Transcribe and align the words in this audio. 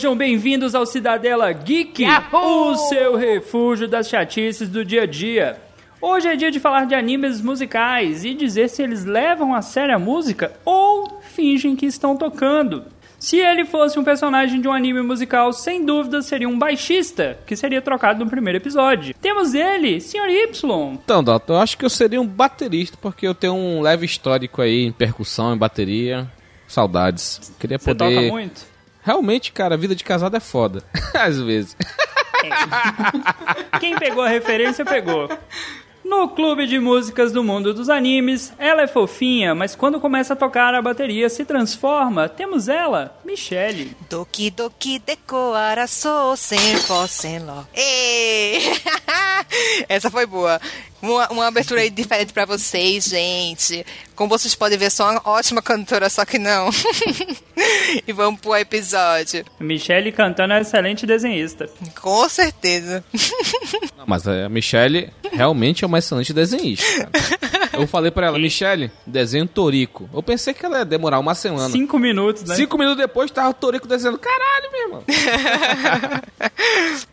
Sejam 0.00 0.16
bem-vindos 0.16 0.74
ao 0.74 0.86
Cidadela 0.86 1.52
Geek, 1.52 2.04
Yahoo! 2.04 2.70
o 2.70 2.76
seu 2.88 3.16
refúgio 3.16 3.86
das 3.86 4.08
chatices 4.08 4.66
do 4.66 4.82
dia 4.82 5.02
a 5.02 5.06
dia. 5.06 5.60
Hoje 6.00 6.26
é 6.26 6.34
dia 6.36 6.50
de 6.50 6.58
falar 6.58 6.86
de 6.86 6.94
animes 6.94 7.42
musicais 7.42 8.24
e 8.24 8.32
dizer 8.32 8.70
se 8.70 8.82
eles 8.82 9.04
levam 9.04 9.54
a 9.54 9.60
sério 9.60 9.94
a 9.94 9.98
música 9.98 10.54
ou 10.64 11.20
fingem 11.20 11.76
que 11.76 11.84
estão 11.84 12.16
tocando. 12.16 12.86
Se 13.18 13.36
ele 13.36 13.66
fosse 13.66 13.98
um 13.98 14.02
personagem 14.02 14.62
de 14.62 14.66
um 14.66 14.72
anime 14.72 15.02
musical, 15.02 15.52
sem 15.52 15.84
dúvida 15.84 16.22
seria 16.22 16.48
um 16.48 16.58
baixista, 16.58 17.38
que 17.46 17.54
seria 17.54 17.82
trocado 17.82 18.24
no 18.24 18.30
primeiro 18.30 18.56
episódio. 18.56 19.14
Temos 19.20 19.52
ele, 19.52 20.00
Sr. 20.00 20.30
Y. 20.30 20.94
Então, 20.94 21.22
Dalton, 21.22 21.52
eu 21.52 21.58
acho 21.60 21.76
que 21.76 21.84
eu 21.84 21.90
seria 21.90 22.22
um 22.22 22.26
baterista, 22.26 22.96
porque 23.02 23.28
eu 23.28 23.34
tenho 23.34 23.52
um 23.52 23.82
leve 23.82 24.06
histórico 24.06 24.62
aí 24.62 24.86
em 24.86 24.92
percussão, 24.92 25.54
em 25.54 25.58
bateria. 25.58 26.26
Saudades. 26.66 27.52
Queria 27.58 27.78
Você 27.78 27.94
poder. 27.94 28.14
toca 28.14 28.28
muito? 28.28 28.69
Realmente, 29.02 29.52
cara, 29.52 29.74
a 29.74 29.78
vida 29.78 29.94
de 29.94 30.04
casado 30.04 30.36
é 30.36 30.40
foda. 30.40 30.82
Às 31.14 31.40
vezes. 31.40 31.76
Quem 33.80 33.98
pegou 33.98 34.22
a 34.22 34.28
referência, 34.28 34.84
pegou. 34.84 35.28
No 36.10 36.28
clube 36.28 36.66
de 36.66 36.78
músicas 36.78 37.30
do 37.30 37.44
mundo 37.44 37.72
dos 37.72 37.88
animes, 37.88 38.52
ela 38.58 38.82
é 38.82 38.86
fofinha, 38.88 39.54
mas 39.54 39.76
quando 39.76 40.00
começa 40.00 40.32
a 40.32 40.36
tocar 40.36 40.74
a 40.74 40.82
bateria 40.82 41.28
se 41.28 41.44
transforma. 41.44 42.28
Temos 42.28 42.68
ela, 42.68 43.16
Michelle. 43.24 43.96
Doki 44.08 44.50
doki 44.50 44.98
decoara 44.98 45.86
sou 45.86 46.32
100% 46.32 47.44
lo. 47.44 47.68
Ê! 47.74 48.58
Essa 49.88 50.10
foi 50.10 50.26
boa. 50.26 50.60
Uma, 51.02 51.28
uma 51.30 51.46
abertura 51.46 51.80
aí 51.80 51.90
diferente 51.90 52.32
pra 52.32 52.44
vocês, 52.44 53.04
gente. 53.04 53.84
Como 54.14 54.28
vocês 54.28 54.54
podem 54.54 54.78
ver, 54.78 54.90
sou 54.90 55.08
uma 55.08 55.20
ótima 55.24 55.62
cantora, 55.62 56.10
só 56.10 56.24
que 56.24 56.38
não. 56.38 56.68
e 58.06 58.12
vamos 58.12 58.40
pro 58.40 58.54
episódio. 58.56 59.44
Michelle 59.58 60.12
cantando 60.12 60.52
é 60.52 60.60
excelente 60.60 61.06
desenhista. 61.06 61.68
Com 62.00 62.28
certeza. 62.28 63.04
Não, 63.96 64.04
mas 64.06 64.26
a 64.26 64.48
Michelle 64.48 65.10
realmente 65.30 65.84
é 65.84 65.86
uma 65.86 65.98
excelente 65.98 66.32
desenhista. 66.32 67.06
cara. 67.06 67.10
Eu 67.74 67.86
falei 67.86 68.10
pra 68.10 68.28
ela, 68.28 68.38
Michelle, 68.38 68.90
desenho 69.06 69.46
Torico. 69.46 70.08
Eu 70.12 70.22
pensei 70.22 70.54
que 70.54 70.64
ela 70.64 70.78
ia 70.78 70.84
demorar 70.86 71.18
uma 71.18 71.34
semana. 71.34 71.68
Cinco 71.68 71.98
minutos, 71.98 72.44
né? 72.44 72.54
Cinco 72.54 72.78
minutos 72.78 72.98
depois 72.98 73.30
tava 73.30 73.50
o 73.50 73.54
Torico 73.54 73.86
desenhando. 73.86 74.18
Caralho, 74.18 74.72
meu 74.72 74.82
irmão. 74.82 75.04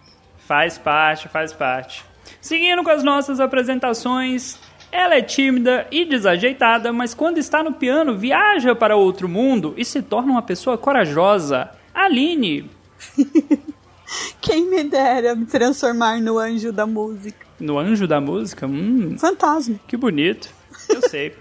Faz 0.48 0.78
parte, 0.78 1.28
faz 1.28 1.52
parte. 1.52 2.06
Seguindo 2.48 2.82
com 2.82 2.90
as 2.90 3.04
nossas 3.04 3.42
apresentações, 3.42 4.58
ela 4.90 5.16
é 5.16 5.22
tímida 5.22 5.86
e 5.92 6.06
desajeitada, 6.06 6.94
mas 6.94 7.14
quando 7.14 7.40
está 7.40 7.62
no 7.62 7.74
piano 7.74 8.18
viaja 8.18 8.74
para 8.74 8.96
outro 8.96 9.28
mundo 9.28 9.74
e 9.76 9.84
se 9.84 10.02
torna 10.02 10.32
uma 10.32 10.42
pessoa 10.42 10.78
corajosa. 10.78 11.70
Aline, 11.94 12.72
Quem 14.40 14.66
me 14.70 14.86
dera 14.86 15.36
me 15.36 15.46
transformar 15.46 16.22
no 16.22 16.40
anjo 16.40 16.72
da 16.72 16.88
música. 16.88 17.46
no 17.60 17.78
anjo 17.78 18.08
da 18.08 18.22
música, 18.22 18.66
hum, 18.66 19.18
Fantasma. 19.20 19.78
que 19.86 19.98
bonito. 19.98 20.50
Eu 20.88 21.02
sei. 21.02 21.36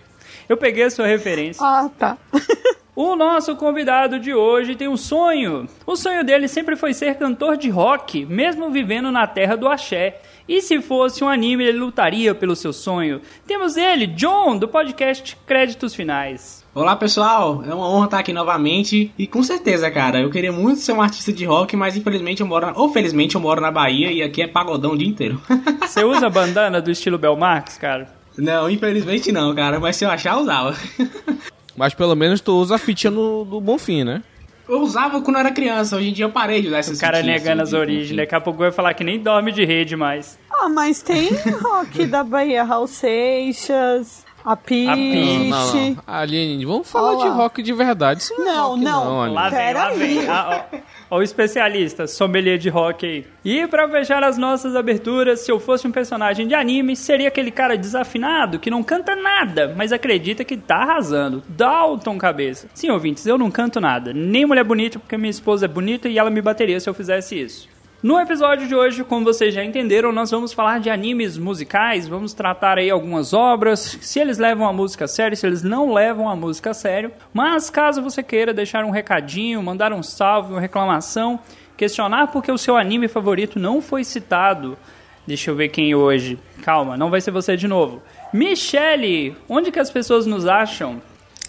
Eu 0.49 0.57
peguei 0.57 0.83
a 0.83 0.91
sua 0.91 1.07
referência. 1.07 1.65
Ah, 1.65 1.89
tá. 1.97 2.19
O 2.97 3.15
nosso 3.15 3.55
convidado 3.57 4.19
de 4.19 4.33
hoje 4.33 4.75
tem 4.75 4.89
um 4.89 4.97
sonho. 4.97 5.69
O 5.87 5.97
sonho 5.97 6.25
dele 6.25 6.49
sempre 6.49 6.77
foi 6.77 6.95
ser 6.95 7.17
cantor 7.17 7.59
de 7.59 7.69
rock, 7.69 8.25
mesmo 8.25 8.71
vivendo 8.71 9.13
na 9.13 9.27
terra 9.27 9.55
do 9.55 9.69
axé. 9.69 10.19
E 10.49 10.63
se 10.63 10.81
fosse 10.81 11.23
um 11.23 11.29
anime, 11.29 11.63
ele 11.65 11.77
lutaria 11.77 12.35
pelo 12.35 12.57
seu 12.57 12.73
sonho. 12.73 13.21
Temos 13.47 13.77
ele, 13.77 14.07
John, 14.07 14.57
do 14.57 14.67
podcast 14.67 15.37
Créditos 15.47 15.95
Finais. 15.95 16.65
Olá 16.75 16.97
pessoal, 16.97 17.63
é 17.69 17.75
uma 17.75 17.87
honra 17.87 18.07
estar 18.07 18.19
aqui 18.21 18.33
novamente 18.33 19.13
e 19.19 19.27
com 19.27 19.43
certeza, 19.43 19.91
cara, 19.91 20.21
eu 20.21 20.31
queria 20.31 20.53
muito 20.53 20.81
ser 20.81 20.93
um 20.93 21.03
artista 21.03 21.31
de 21.31 21.45
rock, 21.45 21.77
mas 21.77 21.99
infelizmente 21.99 22.41
eu 22.41 22.47
moro, 22.47 22.73
ou 22.77 22.91
felizmente 22.91 23.35
eu 23.35 23.41
moro 23.43 23.61
na 23.61 23.71
Bahia 23.71 24.11
e 24.11 24.23
aqui 24.23 24.41
é 24.41 24.47
pagodão 24.47 24.93
o 24.93 24.97
dia 24.97 25.09
inteiro. 25.09 25.39
Você 25.83 26.03
usa 26.03 26.31
bandana 26.31 26.81
do 26.81 26.91
estilo 26.91 27.19
Belmarx, 27.19 27.77
cara? 27.77 28.09
não, 28.39 28.71
infelizmente 28.71 29.33
não, 29.33 29.55
cara, 29.55 29.79
mas 29.79 29.97
se 29.97 30.05
eu 30.05 30.11
achar, 30.11 30.35
eu 30.35 30.41
usava. 30.41 30.75
Mas 31.77 31.95
pelo 31.95 32.15
menos 32.15 32.41
tu 32.41 32.53
usa 32.55 32.77
a 32.77 32.79
fitinha 32.79 33.11
no, 33.11 33.45
do 33.45 33.61
Bonfim, 33.61 34.05
né? 34.05 34.23
Eu 34.69 34.81
usava 34.81 35.21
quando 35.21 35.37
eu 35.37 35.41
era 35.41 35.53
criança, 35.53 35.97
hoje 35.97 36.09
em 36.09 36.13
dia 36.13 36.25
eu 36.25 36.31
parei 36.31 36.61
de 36.61 36.69
usar 36.69 36.79
essas 36.79 36.99
O 36.99 37.01
cara 37.01 37.19
fitinhas, 37.19 37.43
negando 37.43 37.63
as 37.63 37.73
origens. 37.73 38.17
Daqui 38.17 38.35
a 38.35 38.41
pouco 38.41 38.59
vai 38.59 38.73
falar 38.73 38.95
que 38.95 39.05
nem 39.05 39.21
dorme 39.21 39.53
de 39.53 39.65
rede 39.65 39.95
mais. 39.95 40.39
Ah, 40.51 40.69
mas 40.69 41.03
tem 41.03 41.29
rock 41.63 42.07
da 42.07 42.25
Bahia, 42.25 42.65
Raul 42.65 42.89
Seixas, 42.89 44.25
a. 44.45 44.57
Não, 44.67 45.45
não, 45.45 45.75
não. 45.75 46.03
Aline, 46.07 46.65
vamos 46.65 46.91
falar 46.91 47.17
Olha 47.17 47.31
de 47.31 47.37
rock 47.37 47.63
de 47.63 47.73
verdade. 47.73 48.23
Isso 48.23 48.35
não, 48.37 48.45
é 48.45 48.47
Não, 48.55 48.69
rock, 48.71 48.81
não. 48.85 49.05
não 49.05 49.23
Aline. 49.23 49.35
Lá 49.35 49.49
vem, 49.51 49.75
lá 49.75 49.91
vem. 49.91 50.29
Ah, 50.29 50.65
ó 51.11 51.19
o 51.19 51.23
especialista, 51.23 52.07
sommelier 52.07 52.59
de 52.59 52.69
rock 52.69 53.07
aí. 53.07 53.27
E 53.45 53.67
pra 53.67 53.89
fechar 53.89 54.23
as 54.25 54.37
nossas 54.37 54.75
aberturas, 54.75 55.41
se 55.41 55.51
eu 55.51 55.61
fosse 55.61 55.87
um 55.87 55.93
personagem 55.93 56.47
de 56.47 56.55
anime, 56.55 56.97
seria 56.97 57.29
aquele 57.29 57.51
cara 57.51 57.77
desafinado 57.77 58.59
que 58.59 58.71
não 58.71 58.83
canta 58.83 59.15
nada, 59.15 59.73
mas 59.77 59.93
acredita 59.93 60.45
que 60.45 60.57
tá 60.57 60.77
arrasando. 60.77 61.43
Dalton 61.49 62.19
Cabeça. 62.19 62.69
Sim, 62.75 62.91
ouvintes, 62.91 63.27
eu 63.27 63.39
não 63.39 63.51
canto 63.51 63.81
nada. 63.81 64.13
Nem 64.13 64.47
mulher 64.47 64.65
bonita, 64.65 64.99
porque 64.99 65.17
minha 65.17 65.31
esposa 65.31 65.67
é 65.67 65.69
bonita 65.69 66.09
e 66.09 66.19
ela 66.19 66.31
me 66.31 66.43
bateria 66.43 66.81
se 66.81 66.89
eu 66.89 66.95
fizesse 66.95 67.41
isso. 67.41 67.76
No 68.07 68.21
episódio 68.21 68.69
de 68.69 68.75
hoje, 68.77 69.03
como 69.03 69.25
vocês 69.25 69.53
já 69.53 69.65
entenderam, 69.65 70.13
nós 70.13 70.31
vamos 70.31 70.53
falar 70.53 70.79
de 70.79 70.89
animes 70.89 71.37
musicais, 71.37 72.07
vamos 72.07 72.33
tratar 72.33 72.79
aí 72.79 72.89
algumas 72.89 73.33
obras, 73.33 73.99
se 74.01 74.21
eles 74.21 74.39
levam 74.39 74.65
a 74.65 74.73
música 74.73 75.07
a 75.07 75.09
sério, 75.09 75.37
se 75.37 75.45
eles 75.45 75.65
não 75.65 75.93
levam 75.93 76.29
a 76.29 76.37
música 76.37 76.71
a 76.71 76.73
sério. 76.73 77.11
Mas 77.35 77.69
caso 77.69 78.01
você 78.01 78.23
queira 78.23 78.55
deixar 78.55 78.85
um 78.85 78.93
recadinho, 78.93 79.61
mandar 79.61 79.93
um 79.93 80.05
salve, 80.05 80.53
uma 80.53 80.61
reclamação, 80.61 81.41
questionar 81.77 82.29
porque 82.29 82.53
o 82.53 82.57
seu 82.57 82.77
anime 82.77 83.09
favorito 83.09 83.59
não 83.59 83.83
foi 83.83 84.05
citado, 84.05 84.79
deixa 85.27 85.51
eu 85.51 85.57
ver 85.57 85.71
quem 85.71 85.93
hoje. 85.93 86.39
Calma, 86.63 86.97
não 86.97 87.11
vai 87.11 87.21
ser 87.21 87.33
você 87.33 87.57
de 87.57 87.67
novo. 87.67 88.01
Michele, 88.33 89.35
onde 89.49 89.73
que 89.73 89.81
as 89.81 89.91
pessoas 89.91 90.27
nos 90.27 90.47
acham? 90.47 91.03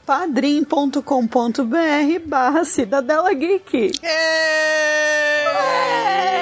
padrim.com.br 0.08 1.02
barra 2.24 2.64
Cidadela 2.64 3.30
Geek. 3.34 3.92
É... 4.02 5.52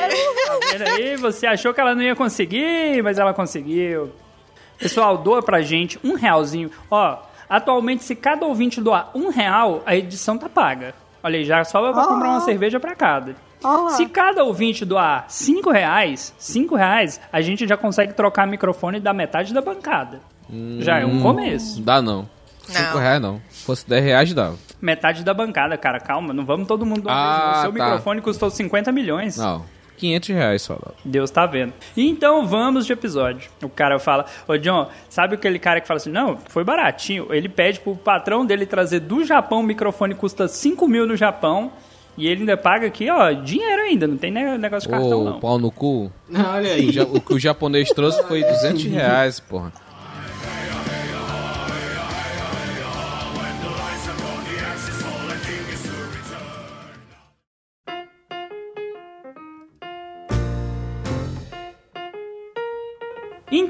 Tá 0.09 0.59
vendo 0.79 0.83
aí? 0.89 1.17
Você 1.17 1.49
achou 1.49 1.75
que 1.75 1.81
ela 1.81 1.93
não 1.93 2.03
ia 2.03 2.15
conseguir, 2.15 3.03
mas 3.03 3.19
ela 3.19 3.35
conseguiu. 3.35 4.13
Pessoal, 4.79 5.19
doa 5.19 5.43
pra 5.43 5.63
gente 5.63 5.99
um 6.05 6.15
realzinho. 6.15 6.71
Ó, 6.89 7.19
atualmente, 7.49 8.05
se 8.05 8.15
cada 8.15 8.47
ouvinte 8.47 8.81
doar 8.81 9.11
um 9.17 9.31
real, 9.31 9.83
a 9.85 9.97
edição 9.97 10.39
tá 10.39 10.49
paga. 10.49 10.95
Olha 11.21 11.37
aí, 11.37 11.45
já 11.45 11.65
sobra 11.65 11.93
pra 11.93 12.03
Ah. 12.03 12.07
comprar 12.07 12.29
uma 12.31 12.41
cerveja 12.43 12.79
pra 12.79 12.95
cada. 12.95 13.35
Olha 13.65 13.83
lá. 13.83 13.91
Se 13.91 14.07
cada 14.07 14.45
ouvinte 14.45 14.85
doar 14.85 15.25
cinco 15.27 15.73
reais, 15.73 16.33
cinco 16.39 16.77
reais, 16.77 17.21
a 17.33 17.41
gente 17.41 17.67
já 17.67 17.77
consegue 17.77 18.13
trocar 18.13 18.47
microfone 18.47 19.01
da 19.01 19.13
metade 19.13 19.53
da 19.53 19.61
bancada. 19.61 20.21
Já 20.79 21.01
é 21.01 21.05
um 21.05 21.21
começo. 21.21 21.83
Dá 21.83 22.01
não. 22.01 22.36
Não. 22.69 22.81
5 22.87 22.99
reais 22.99 23.21
não. 23.23 23.41
Se 23.51 23.65
fosse 23.65 23.89
10 23.89 24.05
reais, 24.05 24.35
dava. 24.35 24.57
Metade 24.81 25.25
da 25.25 25.33
bancada, 25.33 25.77
cara, 25.77 25.99
calma, 26.01 26.33
não 26.35 26.45
vamos 26.45 26.67
todo 26.69 26.85
mundo 26.87 27.09
Ah. 27.09 27.61
Seu 27.63 27.73
tá. 27.73 27.85
microfone 27.85 28.21
custou 28.21 28.51
50 28.51 28.93
milhões. 28.93 29.37
Não. 29.37 29.65
500 29.97 30.29
reais 30.29 30.61
só. 30.61 30.79
Deus 31.03 31.31
tá 31.31 31.47
vendo. 31.47 31.73
Então 31.97 32.47
vamos 32.47 32.85
de 32.85 32.93
episódio. 32.93 33.49
O 33.63 33.69
cara 33.71 33.99
fala, 33.99 34.27
ô 34.47 34.55
John, 34.59 34.89
sabe 35.09 35.37
aquele 35.37 35.59
cara 35.59 35.81
que 35.81 35.89
fala 35.89 35.97
assim, 35.97 36.11
não, 36.11 36.37
foi 36.49 36.63
baratinho. 36.65 37.33
Ele 37.33 37.49
pede 37.49 37.81
pro 37.81 37.97
patrão 37.97 38.45
dele 38.45 38.67
trazer 38.67 39.01
do 39.01 39.25
Japão, 39.25 39.61
o 39.61 39.63
microfone 39.63 40.15
custa 40.15 40.47
5 40.49 40.87
mil 40.87 41.07
no 41.07 41.17
Japão. 41.17 41.73
E 42.19 42.27
ele 42.27 42.41
ainda 42.41 42.57
paga 42.57 42.87
aqui, 42.87 43.11
ó, 43.11 43.31
dinheiro 43.33 43.83
ainda, 43.83 44.07
não 44.07 44.17
tem 44.17 44.31
ne- 44.31 44.57
negócio 44.57 44.89
de 44.89 44.95
cartão, 44.95 45.21
Ô, 45.21 45.25
não. 45.33 45.41
pau 45.41 45.59
no 45.59 45.71
cu. 45.71 46.11
Olha 46.31 46.71
O, 46.71 46.73
aí. 46.75 46.91
ja- 46.91 47.03
o 47.05 47.21
que 47.21 47.35
o 47.35 47.39
japonês 47.39 47.91
trouxe 47.91 48.23
foi 48.27 48.43
200 48.43 48.85
reais, 48.85 49.39
porra. 49.39 49.71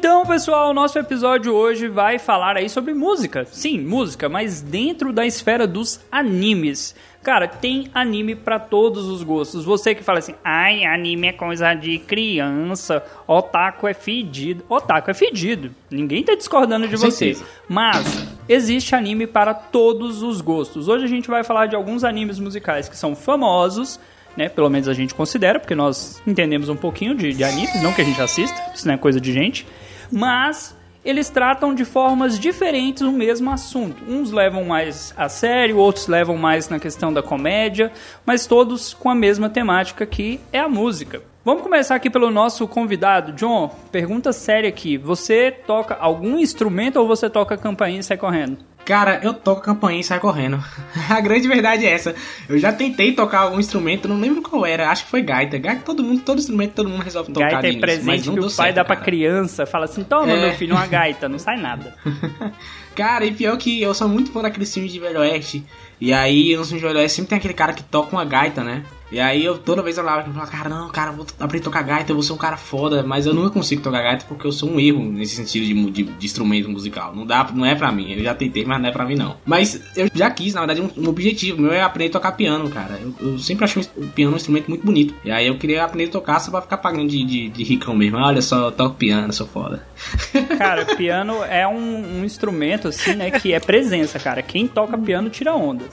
Então, 0.07 0.25
pessoal, 0.25 0.71
o 0.71 0.73
nosso 0.73 0.97
episódio 1.01 1.53
hoje 1.53 1.89
vai 1.89 2.17
falar 2.17 2.57
aí 2.57 2.69
sobre 2.69 2.95
música. 2.95 3.45
Sim, 3.51 3.81
música, 3.81 4.29
mas 4.29 4.63
dentro 4.63 5.13
da 5.13 5.27
esfera 5.27 5.67
dos 5.67 5.99
animes. 6.13 6.95
Cara, 7.25 7.49
tem 7.49 7.91
anime 7.93 8.37
pra 8.37 8.61
todos 8.61 9.07
os 9.09 9.25
gostos. 9.25 9.65
Você 9.65 9.97
que 9.97 10.05
fala 10.05 10.21
assim, 10.21 10.37
ai, 10.45 10.85
anime 10.85 11.27
é 11.27 11.33
coisa 11.33 11.75
de 11.75 11.99
criança, 11.99 13.05
otaku 13.27 13.89
é 13.89 13.95
fedido. 13.95 14.65
Otaku 14.69 15.11
é 15.11 15.15
fedido. 15.15 15.73
Ninguém 15.91 16.23
tá 16.23 16.37
discordando 16.37 16.87
de 16.87 16.95
Com 16.95 17.11
você. 17.11 17.35
certeza. 17.35 17.45
Mas 17.69 18.29
existe 18.49 18.95
anime 18.95 19.27
para 19.27 19.55
todos 19.55 20.23
os 20.23 20.41
gostos. 20.41 20.87
Hoje 20.87 21.05
a 21.05 21.09
gente 21.09 21.27
vai 21.27 21.43
falar 21.43 21.67
de 21.67 21.75
alguns 21.75 22.05
animes 22.05 22.39
musicais 22.39 22.89
que 22.89 22.97
são 22.97 23.17
famosos, 23.17 23.99
né? 24.37 24.49
Pelo 24.49 24.71
menos 24.71 24.87
a 24.87 24.95
gente 24.95 25.17
considera, 25.17 25.59
porque 25.59 25.75
nós 25.75 26.23
entendemos 26.25 26.69
um 26.69 26.77
pouquinho 26.77 27.13
de, 27.13 27.33
de 27.33 27.43
animes, 27.43 27.83
não 27.83 27.93
que 27.93 28.03
a 28.03 28.05
gente 28.05 28.23
assista, 28.23 28.71
isso 28.73 28.87
não 28.87 28.95
é 28.95 28.97
coisa 28.97 29.21
de 29.21 29.33
gente. 29.33 29.67
Mas 30.11 30.77
eles 31.07 31.31
tratam 31.31 31.73
de 31.73 31.85
formas 31.85 32.37
diferentes 32.37 33.03
o 33.03 33.13
mesmo 33.13 33.51
assunto. 33.51 34.03
Uns 34.09 34.33
levam 34.33 34.65
mais 34.65 35.15
a 35.17 35.29
sério, 35.29 35.77
outros 35.79 36.09
levam 36.09 36.37
mais 36.37 36.69
na 36.69 36.81
questão 36.81 37.13
da 37.13 37.23
comédia, 37.23 37.93
mas 38.25 38.47
todos 38.47 38.93
com 38.93 39.09
a 39.09 39.15
mesma 39.15 39.49
temática 39.49 40.05
que 40.05 40.41
é 40.53 40.59
a 40.59 40.69
música. 40.69 41.23
Vamos 41.45 41.63
começar 41.63 41.95
aqui 41.95 42.11
pelo 42.11 42.29
nosso 42.29 42.67
convidado, 42.67 43.33
John. 43.35 43.69
Pergunta 43.93 44.33
séria 44.33 44.69
aqui: 44.69 44.99
você 44.99 45.53
toca 45.53 45.95
algum 45.95 46.41
instrumento 46.41 46.97
ou 46.97 47.07
você 47.07 47.31
toca 47.31 47.57
campainha 47.57 48.01
e 48.01 48.03
sai 48.03 48.17
correndo? 48.17 48.59
Cara, 48.87 49.19
eu 49.21 49.35
toco 49.35 49.61
campainha 49.63 50.01
e 50.01 50.05
saio 50.05 50.21
correndo. 50.21 50.63
A 51.11 51.21
grande 51.21 51.49
verdade 51.49 51.85
é 51.85 51.91
essa. 51.91 52.15
Eu 52.49 52.57
já 52.57 52.73
tentei 52.73 53.13
tocar 53.13 53.41
algum 53.41 53.59
instrumento, 53.59 54.07
não 54.07 54.21
lembro 54.21 54.41
qual 54.41 54.65
era. 54.65 54.89
Acho 54.91 55.05
que 55.05 55.11
foi 55.11 55.23
gaita. 55.23 55.59
Gaita, 55.59 55.83
todo 55.85 56.05
mundo, 56.05 56.23
todo 56.23 56.39
instrumento, 56.39 56.75
todo 56.75 56.89
mundo 56.89 57.03
resolve 57.03 57.33
tocar 57.33 57.51
Gaita 57.51 57.67
é 57.67 57.73
mas 57.73 57.81
presente 57.81 58.27
não 58.29 58.35
que 58.35 58.41
o 58.41 58.43
pai 58.45 58.51
certo, 58.67 58.77
dá 58.77 58.85
pra 58.85 58.95
cara. 58.95 59.05
criança. 59.05 59.67
Fala 59.67 59.87
assim: 59.87 60.05
toma, 60.05 60.31
É. 60.31 60.41
meu 60.41 60.53
filho, 60.55 60.77
uma 60.77 60.87
gaita. 60.87 61.29
Não 61.29 61.39
sai 61.39 61.57
nada. 61.57 61.93
Cara, 62.95 63.27
e 63.27 63.33
pior 63.33 63.57
que 63.59 63.83
eu 63.83 63.93
sou 63.93 64.09
muito 64.09 64.31
fã 64.31 64.41
daqueles 64.41 64.73
filmes 64.73 64.93
de 64.93 65.01
Velho 65.01 65.19
Oeste. 65.21 65.65
E 66.01 66.13
aí, 66.13 66.57
nos 66.57 66.69
filmes 66.69 66.81
de 66.83 66.87
Velho 66.87 67.01
Oeste 67.01 67.17
sempre 67.17 67.31
tem 67.31 67.39
aquele 67.39 67.55
cara 67.55 67.73
que 67.73 67.83
toca 67.83 68.15
uma 68.15 68.25
gaita, 68.25 68.63
né? 68.63 68.85
E 69.11 69.21
aí 69.21 69.45
eu 69.45 69.57
toda 69.59 69.83
vez 69.83 69.97
eu 69.97 70.05
olhava 70.05 70.29
e 70.29 70.33
falava, 70.33 70.51
cara, 70.51 70.69
não, 70.69 70.89
cara, 70.89 71.13
vou 71.13 71.27
aprender 71.39 71.63
a 71.63 71.65
tocar 71.65 71.83
gaita, 71.83 72.11
eu 72.11 72.17
vou 72.17 72.23
ser 72.23 72.33
um 72.33 72.37
cara 72.37 72.57
foda, 72.57 73.03
mas 73.03 73.27
eu 73.27 73.35
nunca 73.35 73.51
consigo 73.51 73.83
tocar 73.83 74.03
gaita 74.03 74.25
porque 74.29 74.47
eu 74.47 74.53
sou 74.53 74.71
um 74.71 74.81
erro 74.81 75.05
nesse 75.05 75.37
sentido 75.37 75.65
de, 75.65 75.91
de, 75.91 76.03
de 76.05 76.27
instrumento 76.27 76.69
musical. 76.69 77.15
Não 77.15 77.25
dá, 77.25 77.49
não 77.55 77.65
é 77.65 77.75
pra 77.75 77.93
mim. 77.93 78.13
Eu 78.13 78.23
já 78.23 78.35
tentei, 78.35 78.65
mas 78.65 78.81
não 78.81 78.89
é 78.89 78.93
pra 78.93 79.05
mim 79.05 79.15
não. 79.15 79.37
Mas 79.45 79.81
eu 79.97 80.09
já 80.15 80.31
quis, 80.31 80.55
na 80.55 80.61
verdade, 80.61 80.81
um, 80.81 80.91
um 80.97 81.09
objetivo 81.09 81.61
meu 81.61 81.73
é 81.73 81.83
aprender 81.83 82.11
a 82.11 82.13
tocar 82.13 82.33
piano, 82.33 82.69
cara. 82.69 82.99
Eu, 83.01 83.15
eu 83.21 83.39
sempre 83.39 83.65
achei 83.65 83.85
o 83.97 84.07
piano 84.09 84.33
um 84.33 84.37
instrumento 84.37 84.69
muito 84.69 84.85
bonito. 84.85 85.15
E 85.25 85.31
aí 85.31 85.47
eu 85.47 85.57
queria 85.57 85.85
aprender 85.85 86.09
a 86.09 86.13
tocar 86.13 86.41
só 86.41 86.51
pra 86.51 86.63
ficar 86.63 86.79
pagando 86.79 87.09
de, 87.09 87.25
de, 87.25 87.49
de 87.49 87.65
ricão 87.65 87.95
mesmo. 87.95 88.19
Olha 88.19 88.43
só, 88.43 88.67
eu 88.67 88.73
toco 88.73 88.97
piano, 88.97 89.33
sou 89.33 89.47
foda. 89.47 89.87
Cara, 90.59 90.85
piano 90.97 91.45
é 91.45 91.67
um, 91.67 92.21
um 92.21 92.25
instrumento, 92.25 92.89
assim, 92.89 93.15
né? 93.15 93.31
Que 93.31 93.53
é 93.53 93.61
presença, 93.61 94.19
cara. 94.19 94.43
Quem 94.43 94.67
toca 94.67 94.97
piano 94.99 95.31
tira 95.31 95.55
onda. 95.55 95.85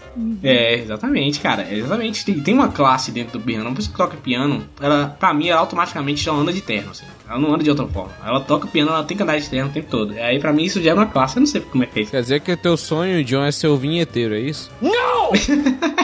É, 0.44 0.76
exatamente, 0.76 1.40
cara. 1.40 1.68
Exatamente. 1.72 2.26
Tem, 2.26 2.40
tem 2.40 2.54
uma 2.54 2.70
classe 2.70 3.03
dentro 3.12 3.40
do 3.40 3.44
piano. 3.46 3.66
Uma 3.66 3.76
pessoa 3.76 3.92
que 3.92 3.98
toca 3.98 4.18
piano, 4.18 4.66
ela, 4.82 5.16
pra 5.20 5.34
mim, 5.34 5.50
ela 5.50 5.60
automaticamente 5.62 6.24
já 6.24 6.32
anda 6.32 6.52
de 6.54 6.62
terno, 6.62 6.92
assim. 6.92 7.06
Ela 7.28 7.40
não 7.40 7.54
anda 7.54 7.64
de 7.64 7.70
outra 7.70 7.88
forma. 7.88 8.12
Ela 8.26 8.40
toca 8.42 8.68
piano, 8.68 8.92
ela 8.92 9.04
tem 9.04 9.16
que 9.18 9.24
andar 9.24 9.38
de 9.40 9.50
terno 9.50 9.70
o 9.70 9.74
tempo 9.74 9.90
todo. 9.90 10.14
E 10.14 10.20
aí, 10.20 10.40
pra 10.40 10.52
mim, 10.54 10.64
isso 10.64 10.82
já 10.82 10.92
é 10.92 10.94
uma 10.94 11.06
classe. 11.06 11.38
Eu 11.38 11.42
não 11.42 11.48
sei 11.48 11.62
como 11.62 11.84
é 11.84 11.88
que 11.88 12.00
é 12.00 12.02
isso. 12.04 12.12
Quer 12.12 12.22
dizer 12.22 12.40
que 12.42 12.52
o 12.52 12.58
teu 12.58 12.78
sonho, 12.78 13.24
John, 13.24 13.44
é 13.44 13.52
ser 13.52 13.68
o 13.68 13.78
vinheteiro, 13.78 14.36
é 14.36 14.40
isso? 14.40 14.70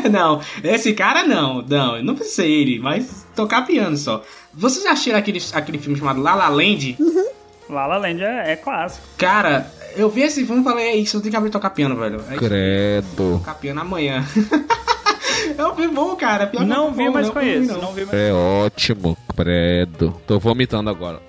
não, 0.09 0.41
esse 0.63 0.93
cara 0.93 1.23
não. 1.23 1.61
Não, 1.61 2.01
não 2.03 2.15
precisa 2.15 2.37
ser 2.37 2.47
ele, 2.49 2.79
mas 2.79 3.25
tocar 3.35 3.65
piano 3.65 3.95
só. 3.97 4.23
Vocês 4.53 4.83
já 4.83 4.91
assistiram 4.91 5.19
aquele, 5.19 5.41
aquele 5.53 5.77
filme 5.77 5.97
chamado 5.97 6.21
La 6.21 6.35
La 6.35 6.49
Land? 6.49 6.97
La 7.69 7.85
La 7.85 7.97
Land 7.97 8.23
é, 8.23 8.53
é 8.53 8.55
clássico. 8.55 9.05
Cara, 9.17 9.71
eu 9.95 10.09
vi 10.09 10.21
esse 10.21 10.45
filme 10.45 10.61
e 10.61 10.63
falei, 10.63 10.85
é 10.87 10.95
isso, 10.95 11.17
eu 11.17 11.21
tenho 11.21 11.31
que 11.31 11.37
aprender 11.37 11.55
a 11.55 11.59
tocar 11.59 11.69
piano, 11.69 11.95
velho. 11.95 12.15
É 12.27 12.31
isso, 12.35 12.43
Credo. 12.43 13.37
tocar 13.39 13.53
piano 13.55 13.81
amanhã. 13.81 14.25
é 15.65 15.71
um 15.71 15.75
filme 15.75 15.93
bom, 15.95 16.15
cara. 16.15 16.47
Pior 16.47 16.61
que 16.61 16.65
Não 16.65 16.91
vi, 16.91 17.05
bom, 17.05 17.13
mas 17.13 17.27
não, 17.27 17.33
conheço. 17.33 17.73
não. 17.73 17.81
Não 17.81 17.91
vi, 17.93 18.05
mas... 18.05 18.13
É 18.13 18.31
ótimo, 18.33 19.17
credo. 19.35 20.15
Tô 20.27 20.39
vomitando 20.39 20.89
agora. 20.89 21.19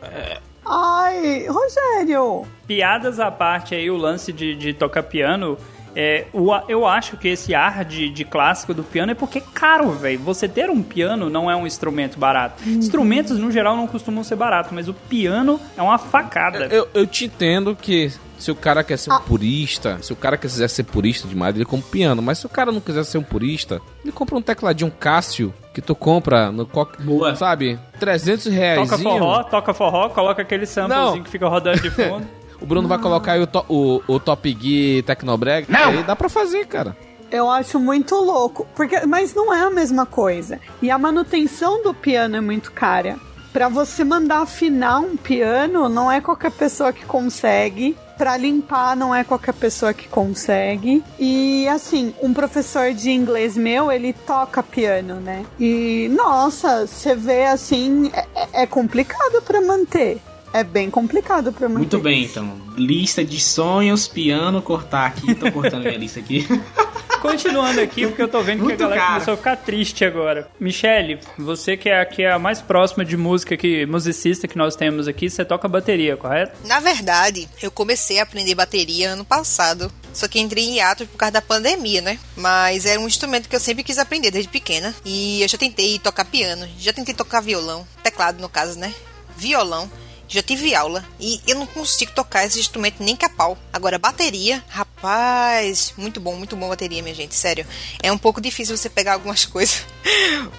Ai, 0.64 1.46
Rogério! 1.48 2.46
Piadas 2.66 3.18
à 3.18 3.30
parte 3.30 3.74
aí, 3.74 3.90
o 3.90 3.96
lance 3.96 4.32
de, 4.32 4.54
de 4.54 4.72
tocar 4.72 5.02
piano. 5.02 5.58
É, 5.94 6.26
o, 6.32 6.54
eu 6.68 6.86
acho 6.86 7.16
que 7.16 7.28
esse 7.28 7.54
ar 7.54 7.84
de, 7.84 8.08
de 8.10 8.24
clássico 8.24 8.72
do 8.72 8.82
piano 8.82 9.12
é 9.12 9.14
porque 9.14 9.38
é 9.38 9.42
caro, 9.54 9.90
velho. 9.92 10.18
Você 10.20 10.48
ter 10.48 10.70
um 10.70 10.82
piano 10.82 11.28
não 11.28 11.50
é 11.50 11.56
um 11.56 11.66
instrumento 11.66 12.18
barato. 12.18 12.62
Instrumentos, 12.68 13.38
no 13.38 13.50
geral, 13.50 13.76
não 13.76 13.86
costumam 13.86 14.22
ser 14.22 14.36
baratos, 14.36 14.72
mas 14.72 14.88
o 14.88 14.94
piano 14.94 15.60
é 15.76 15.82
uma 15.82 15.98
facada. 15.98 16.66
Eu, 16.66 16.88
eu 16.94 17.06
te 17.06 17.24
entendo 17.26 17.74
que 17.74 18.12
se 18.38 18.50
o 18.50 18.54
cara 18.54 18.82
quer 18.82 18.96
ser 18.96 19.12
um 19.12 19.20
purista, 19.20 19.98
se 20.00 20.12
o 20.12 20.16
cara 20.16 20.36
quiser 20.36 20.68
ser 20.68 20.84
purista 20.84 21.28
demais, 21.28 21.54
ele 21.54 21.64
compra 21.64 21.86
um 21.86 21.90
piano. 21.90 22.22
Mas 22.22 22.38
se 22.38 22.46
o 22.46 22.48
cara 22.48 22.72
não 22.72 22.80
quiser 22.80 23.04
ser 23.04 23.18
um 23.18 23.22
purista, 23.22 23.80
ele 24.02 24.12
compra 24.12 24.36
um 24.36 24.42
tecladinho 24.42 24.90
Cássio 24.90 25.52
que 25.74 25.82
tu 25.82 25.94
compra 25.94 26.50
no 26.50 26.66
coque. 26.66 27.02
Boa. 27.02 27.36
Sabe? 27.36 27.78
300 27.98 28.46
reais. 28.46 28.88
Toca 28.88 29.02
forró, 29.02 29.42
toca 29.44 29.74
forró, 29.74 30.08
coloca 30.08 30.42
aquele 30.42 30.66
samplezinho 30.66 31.16
Não. 31.16 31.22
que 31.22 31.30
fica 31.30 31.46
rodando 31.48 31.80
de 31.80 31.90
fundo. 31.90 32.26
O 32.60 32.66
Bruno 32.66 32.86
vai 32.88 32.98
colocar 32.98 33.32
aí 33.32 33.40
o, 33.42 33.46
to- 33.46 33.64
o, 33.68 34.02
o 34.06 34.20
Top 34.20 34.48
Gear 34.60 35.02
Tecnobreg. 35.04 35.66
Não! 35.68 35.90
Aí 35.90 36.02
dá 36.02 36.14
pra 36.14 36.28
fazer, 36.28 36.66
cara. 36.66 36.96
Eu 37.30 37.48
acho 37.48 37.78
muito 37.78 38.14
louco, 38.16 38.66
porque 38.74 39.06
mas 39.06 39.34
não 39.34 39.54
é 39.54 39.60
a 39.62 39.70
mesma 39.70 40.04
coisa. 40.04 40.58
E 40.82 40.90
a 40.90 40.98
manutenção 40.98 41.82
do 41.82 41.94
piano 41.94 42.36
é 42.36 42.40
muito 42.40 42.72
cara. 42.72 43.16
Pra 43.52 43.68
você 43.68 44.04
mandar 44.04 44.42
afinar 44.42 45.00
um 45.00 45.16
piano, 45.16 45.88
não 45.88 46.10
é 46.10 46.20
qualquer 46.20 46.50
pessoa 46.52 46.92
que 46.92 47.04
consegue. 47.04 47.96
Pra 48.18 48.36
limpar, 48.36 48.94
não 48.94 49.14
é 49.14 49.24
qualquer 49.24 49.54
pessoa 49.54 49.94
que 49.94 50.06
consegue. 50.06 51.02
E 51.18 51.66
assim, 51.68 52.14
um 52.20 52.34
professor 52.34 52.92
de 52.92 53.10
inglês 53.10 53.56
meu, 53.56 53.90
ele 53.90 54.12
toca 54.12 54.62
piano, 54.62 55.14
né? 55.14 55.44
E 55.58 56.10
nossa, 56.14 56.86
você 56.86 57.14
vê 57.14 57.46
assim, 57.46 58.10
é, 58.12 58.26
é- 58.34 58.62
é 58.62 58.66
complicado 58.66 59.40
pra 59.42 59.60
manter. 59.62 60.20
É 60.52 60.64
bem 60.64 60.90
complicado 60.90 61.52
pra 61.52 61.68
manter. 61.68 61.78
Muito 61.78 61.98
bem, 62.00 62.24
então. 62.24 62.60
Lista 62.76 63.24
de 63.24 63.40
sonhos, 63.40 64.08
piano, 64.08 64.60
cortar 64.60 65.06
aqui. 65.06 65.34
Tô 65.34 65.50
cortando 65.52 65.82
minha 65.82 65.96
lista 65.96 66.18
aqui. 66.20 66.46
Continuando 67.20 67.80
aqui, 67.82 68.06
porque 68.06 68.22
eu 68.22 68.28
tô 68.28 68.40
vendo 68.40 68.60
que 68.60 68.62
a 68.62 68.64
Muito 68.64 68.78
galera 68.78 69.00
caro. 69.00 69.12
começou 69.12 69.34
a 69.34 69.36
ficar 69.36 69.56
triste 69.56 70.06
agora. 70.06 70.48
Michele, 70.58 71.18
você 71.36 71.76
que 71.76 71.90
é, 71.90 72.02
que 72.06 72.22
é 72.22 72.32
a 72.32 72.38
mais 72.38 72.62
próxima 72.62 73.04
de 73.04 73.14
música, 73.14 73.58
que 73.58 73.84
musicista 73.84 74.48
que 74.48 74.56
nós 74.56 74.74
temos 74.74 75.06
aqui, 75.06 75.28
você 75.28 75.44
toca 75.44 75.68
bateria, 75.68 76.16
correto? 76.16 76.56
Na 76.66 76.80
verdade, 76.80 77.46
eu 77.60 77.70
comecei 77.70 78.18
a 78.18 78.22
aprender 78.22 78.54
bateria 78.54 79.10
ano 79.10 79.24
passado. 79.24 79.92
Só 80.14 80.26
que 80.26 80.40
entrei 80.40 80.64
em 80.64 80.76
hiato 80.76 81.06
por 81.06 81.18
causa 81.18 81.32
da 81.32 81.42
pandemia, 81.42 82.00
né? 82.00 82.18
Mas 82.36 82.86
era 82.86 82.98
um 82.98 83.06
instrumento 83.06 83.48
que 83.50 83.54
eu 83.54 83.60
sempre 83.60 83.84
quis 83.84 83.98
aprender 83.98 84.30
desde 84.30 84.50
pequena. 84.50 84.94
E 85.04 85.42
eu 85.42 85.48
já 85.48 85.58
tentei 85.58 85.98
tocar 85.98 86.24
piano, 86.24 86.66
já 86.78 86.92
tentei 86.92 87.14
tocar 87.14 87.42
violão, 87.42 87.86
teclado 88.02 88.40
no 88.40 88.48
caso, 88.48 88.78
né? 88.78 88.92
Violão. 89.36 89.90
Já 90.30 90.40
tive 90.40 90.76
aula 90.76 91.04
e 91.18 91.40
eu 91.44 91.58
não 91.58 91.66
consigo 91.66 92.12
tocar 92.12 92.46
esse 92.46 92.60
instrumento 92.60 93.02
nem 93.02 93.16
capau. 93.16 93.58
Agora, 93.72 93.98
bateria, 93.98 94.62
rapaz, 94.68 95.92
muito 95.96 96.20
bom, 96.20 96.36
muito 96.36 96.54
bom 96.54 96.68
bateria, 96.68 97.02
minha 97.02 97.14
gente, 97.14 97.34
sério. 97.34 97.66
É 98.00 98.12
um 98.12 98.16
pouco 98.16 98.40
difícil 98.40 98.76
você 98.76 98.88
pegar 98.88 99.14
algumas 99.14 99.44
coisas, 99.46 99.84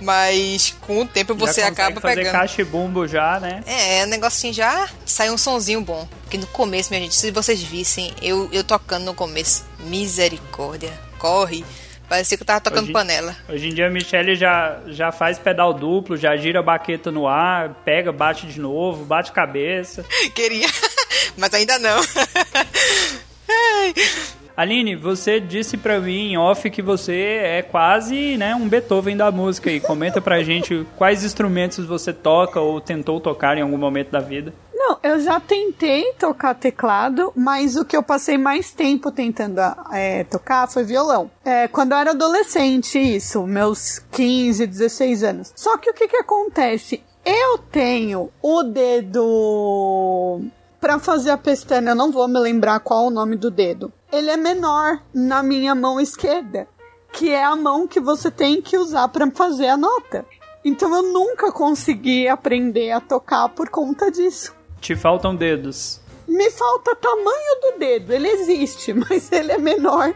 mas 0.02 0.76
com 0.82 1.04
o 1.04 1.08
tempo 1.08 1.34
você 1.34 1.62
já 1.62 1.68
acaba 1.70 2.02
fazer 2.02 2.16
pegando. 2.16 2.34
caixa 2.34 2.62
e 2.62 2.66
bumbo 2.66 3.08
já, 3.08 3.40
né? 3.40 3.64
É, 3.66 4.04
o 4.04 4.08
negocinho 4.08 4.54
já 4.54 4.90
sai 5.06 5.32
um 5.32 5.38
sonzinho 5.38 5.80
bom. 5.80 6.06
Porque 6.24 6.38
no 6.38 6.48
começo, 6.48 6.90
minha 6.90 7.04
gente, 7.04 7.16
se 7.16 7.32
vocês 7.32 7.62
vissem 7.64 8.14
eu, 8.22 8.50
eu 8.52 8.66
tocando 8.66 9.06
no 9.06 9.14
começo, 9.14 9.64
misericórdia, 9.80 10.92
corre. 11.18 11.64
Parecia 12.12 12.36
que 12.36 12.44
eu 12.44 12.48
tava 12.48 12.60
tocando 12.60 12.84
Hoje- 12.84 12.92
panela. 12.92 13.34
Hoje 13.48 13.70
em 13.70 13.74
dia 13.74 13.88
a 13.88 13.90
Michele 13.90 14.36
já, 14.36 14.82
já 14.88 15.14
faz 15.14 15.40
pedal 15.40 15.74
duplo, 15.74 16.18
já 16.18 16.36
gira 16.36 16.60
a 16.60 16.62
baqueta 16.62 17.10
no 17.10 17.26
ar, 17.26 17.70
pega, 17.86 18.12
bate 18.12 18.46
de 18.48 18.60
novo, 18.60 19.06
bate 19.06 19.32
cabeça. 19.32 20.04
Queria, 20.36 20.68
mas 21.38 21.54
ainda 21.54 21.80
não. 21.80 22.02
Aline, 24.62 24.96
você 24.96 25.40
disse 25.40 25.76
pra 25.76 26.00
mim 26.00 26.34
em 26.34 26.38
off 26.38 26.70
que 26.70 26.84
você 26.84 27.40
é 27.42 27.62
quase 27.64 28.38
né, 28.38 28.54
um 28.54 28.70
Beethoven 28.70 29.18
da 29.18 29.32
música 29.32 29.72
aí. 29.72 29.80
Comenta 29.80 30.22
pra 30.22 30.42
gente 30.46 30.86
quais 30.98 31.24
instrumentos 31.24 31.84
você 31.84 32.14
toca 32.14 32.62
ou 32.62 32.80
tentou 32.80 33.20
tocar 33.20 33.58
em 33.58 33.62
algum 33.62 33.78
momento 33.78 34.12
da 34.12 34.20
vida. 34.20 34.54
Não, 34.72 35.00
eu 35.02 35.20
já 35.20 35.40
tentei 35.40 36.14
tocar 36.14 36.54
teclado, 36.54 37.34
mas 37.36 37.76
o 37.76 37.84
que 37.84 37.98
eu 37.98 38.04
passei 38.04 38.38
mais 38.38 38.70
tempo 38.72 39.12
tentando 39.12 39.60
é, 39.92 40.26
tocar 40.26 40.68
foi 40.68 40.84
violão. 40.84 41.32
É, 41.44 41.68
quando 41.68 41.94
eu 41.94 41.98
era 41.98 42.12
adolescente, 42.12 43.00
isso, 43.00 43.42
meus 43.48 43.98
15, 44.12 44.68
16 44.68 45.24
anos. 45.24 45.54
Só 45.56 45.76
que 45.80 45.90
o 45.90 45.94
que 45.96 46.08
que 46.08 46.18
acontece? 46.18 47.02
Eu 47.26 47.58
tenho 47.58 48.30
o 48.44 48.62
dedo 48.62 50.42
para 50.82 50.98
fazer 50.98 51.30
a 51.30 51.38
pestana, 51.38 51.92
eu 51.92 51.96
não 51.96 52.12
vou 52.12 52.28
me 52.28 52.40
lembrar 52.40 52.80
qual 52.80 53.06
o 53.06 53.12
nome 53.12 53.36
do 53.36 53.52
dedo. 53.52 53.94
Ele 54.12 54.32
é 54.32 54.36
menor 54.36 55.00
na 55.14 55.44
minha 55.44 55.76
mão 55.76 56.02
esquerda, 56.02 56.68
que 57.14 57.30
é 57.30 57.44
a 57.44 57.56
mão 57.56 57.88
que 57.88 58.00
você 58.00 58.32
tem 58.32 58.60
que 58.60 58.76
usar 58.76 59.08
para 59.10 59.30
fazer 59.30 59.68
a 59.68 59.78
nota. 59.78 60.26
Então 60.66 60.94
eu 60.94 61.04
nunca 61.04 61.52
consegui 61.52 62.28
aprender 62.28 62.92
a 62.92 63.00
tocar 63.00 63.48
por 63.50 63.70
conta 63.70 64.10
disso. 64.10 64.56
Te 64.80 64.96
faltam 64.96 65.36
dedos. 65.36 66.02
Me 66.28 66.50
falta 66.50 66.96
tamanho 66.96 67.62
do 67.62 67.80
dedo, 67.80 68.12
ele 68.12 68.28
existe, 68.28 68.92
mas 68.98 69.32
ele 69.32 69.52
é 69.52 69.58
menor 69.60 70.14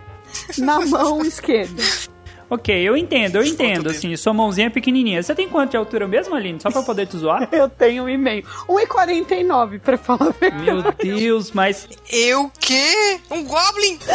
na 0.58 0.82
mão 0.82 1.22
esquerda. 1.22 1.84
Ok, 2.48 2.76
eu 2.76 2.96
entendo, 2.96 3.38
eu 3.38 3.44
entendo, 3.44 3.90
assim, 3.90 4.16
sua 4.16 4.32
mãozinha 4.32 4.68
é 4.68 4.70
pequenininha. 4.70 5.22
Você 5.22 5.34
tem 5.34 5.50
quanto 5.50 5.72
de 5.72 5.78
altura 5.78 6.08
mesmo, 6.08 6.36
Aline? 6.36 6.62
Só 6.62 6.70
pra 6.70 6.82
eu 6.82 6.86
poder 6.86 7.08
te 7.08 7.18
zoar? 7.18 7.50
Eu 7.52 7.68
tenho 7.68 8.04
um 8.04 8.10
e 8.10 8.18
meio. 8.18 8.44
1,49 8.68 9.80
pra 9.80 9.98
falar 9.98 10.28
a 10.28 10.32
verdade. 10.32 10.64
Meu 10.64 10.82
Deus, 10.92 11.52
mas... 11.52 11.88
Eu 12.12 12.52
quê? 12.60 13.20
Um 13.32 13.44
Goblin? 13.44 13.98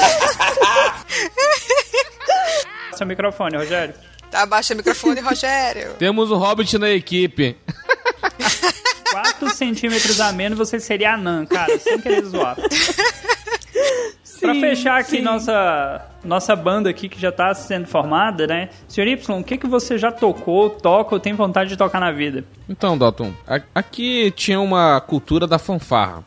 Seu 2.95 3.07
microfone, 3.07 3.57
Rogério. 3.57 3.95
Tá, 4.31 4.43
abaixa 4.43 4.75
o 4.75 4.77
microfone, 4.77 5.21
Rogério. 5.21 5.95
Temos 5.99 6.31
o 6.31 6.37
Hobbit 6.37 6.79
na 6.79 6.91
equipe. 6.91 7.57
4 9.11 9.51
centímetros 9.51 10.21
a 10.21 10.33
menos 10.33 10.57
você 10.57 10.79
seria 10.79 11.15
anã, 11.15 11.45
cara, 11.45 11.77
sem 11.81 11.99
querer 12.01 12.25
zoar. 12.25 12.57
Pra 14.41 14.55
fechar 14.55 15.01
aqui 15.01 15.11
sim. 15.19 15.23
nossa, 15.23 16.01
nossa 16.25 16.57
banda 16.57 16.89
aqui 16.91 17.09
que 17.09 17.21
já 17.21 17.31
tá 17.33 17.53
sendo 17.55 17.87
formada, 17.87 18.47
né? 18.47 18.69
Senhor 18.89 19.07
Y, 19.09 19.41
o 19.41 19.45
que, 19.45 19.57
que 19.59 19.67
você 19.67 19.99
já 19.99 20.11
tocou, 20.11 20.71
toca 20.71 21.15
ou 21.15 21.21
tem 21.21 21.33
vontade 21.35 21.71
de 21.71 21.77
tocar 21.77 22.01
na 22.01 22.11
vida? 22.13 22.45
Então, 22.69 22.97
Dalton, 22.97 23.33
aqui 23.75 24.31
tinha 24.33 24.61
uma 24.61 25.01
cultura 25.01 25.47
da 25.47 25.59
fanfarra. 25.59 26.25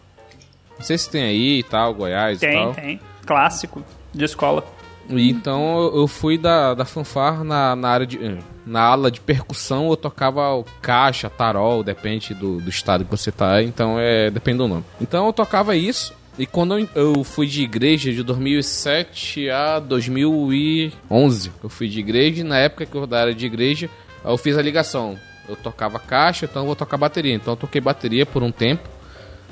Não 0.77 0.85
sei 0.85 0.97
se 0.97 1.09
tem 1.09 1.23
aí 1.23 1.59
e 1.59 1.63
tal, 1.63 1.93
Goiás 1.93 2.37
e 2.37 2.41
Tem, 2.41 2.57
tal. 2.63 2.73
tem. 2.73 2.99
Clássico 3.25 3.83
de 4.13 4.25
escola. 4.25 4.63
E 5.09 5.29
então 5.29 5.77
eu- 5.79 5.95
eu 6.01 6.07
fui 6.07 6.37
da, 6.37 6.73
da 6.73 6.85
fanfarra 6.85 7.43
na, 7.43 7.75
na 7.75 7.89
área 7.89 8.05
de. 8.05 8.17
eh, 8.25 8.37
Na 8.65 8.81
ala 8.83 9.11
de 9.11 9.19
percussão 9.19 9.89
eu 9.89 9.97
tocava 9.97 10.53
o 10.53 10.63
caixa, 10.81 11.29
tarol, 11.29 11.83
depende 11.83 12.33
do, 12.33 12.61
do 12.61 12.69
estado 12.69 13.03
que 13.03 13.11
você 13.11 13.29
tá, 13.29 13.61
então 13.61 13.97
é. 13.99 14.29
depende 14.31 14.59
do 14.59 14.67
nome. 14.69 14.83
Então 15.01 15.25
eu 15.27 15.33
tocava 15.33 15.75
isso. 15.75 16.13
E 16.37 16.47
quando 16.47 16.89
eu, 16.95 17.23
fui 17.23 17.45
de 17.45 17.61
igreja 17.61 18.11
de 18.11 18.23
2007 18.23 19.49
a 19.51 19.79
2011, 19.79 21.51
eu 21.63 21.69
fui 21.69 21.87
de 21.87 21.99
igreja 21.99 22.41
e 22.41 22.43
na 22.43 22.57
época 22.57 22.87
que 22.87 22.95
eu 22.95 23.07
área 23.11 23.35
de 23.35 23.45
igreja, 23.45 23.87
eu 24.25 24.37
fiz 24.37 24.57
a 24.57 24.61
ligação. 24.61 25.17
Eu 25.47 25.55
tocava 25.55 25.99
caixa, 25.99 26.45
então 26.45 26.63
eu 26.63 26.65
vou 26.67 26.75
tocar 26.75 26.97
bateria. 26.97 27.35
Então 27.35 27.53
eu 27.53 27.57
toquei 27.57 27.79
bateria 27.79 28.25
por 28.25 28.41
um 28.41 28.51
tempo 28.51 28.89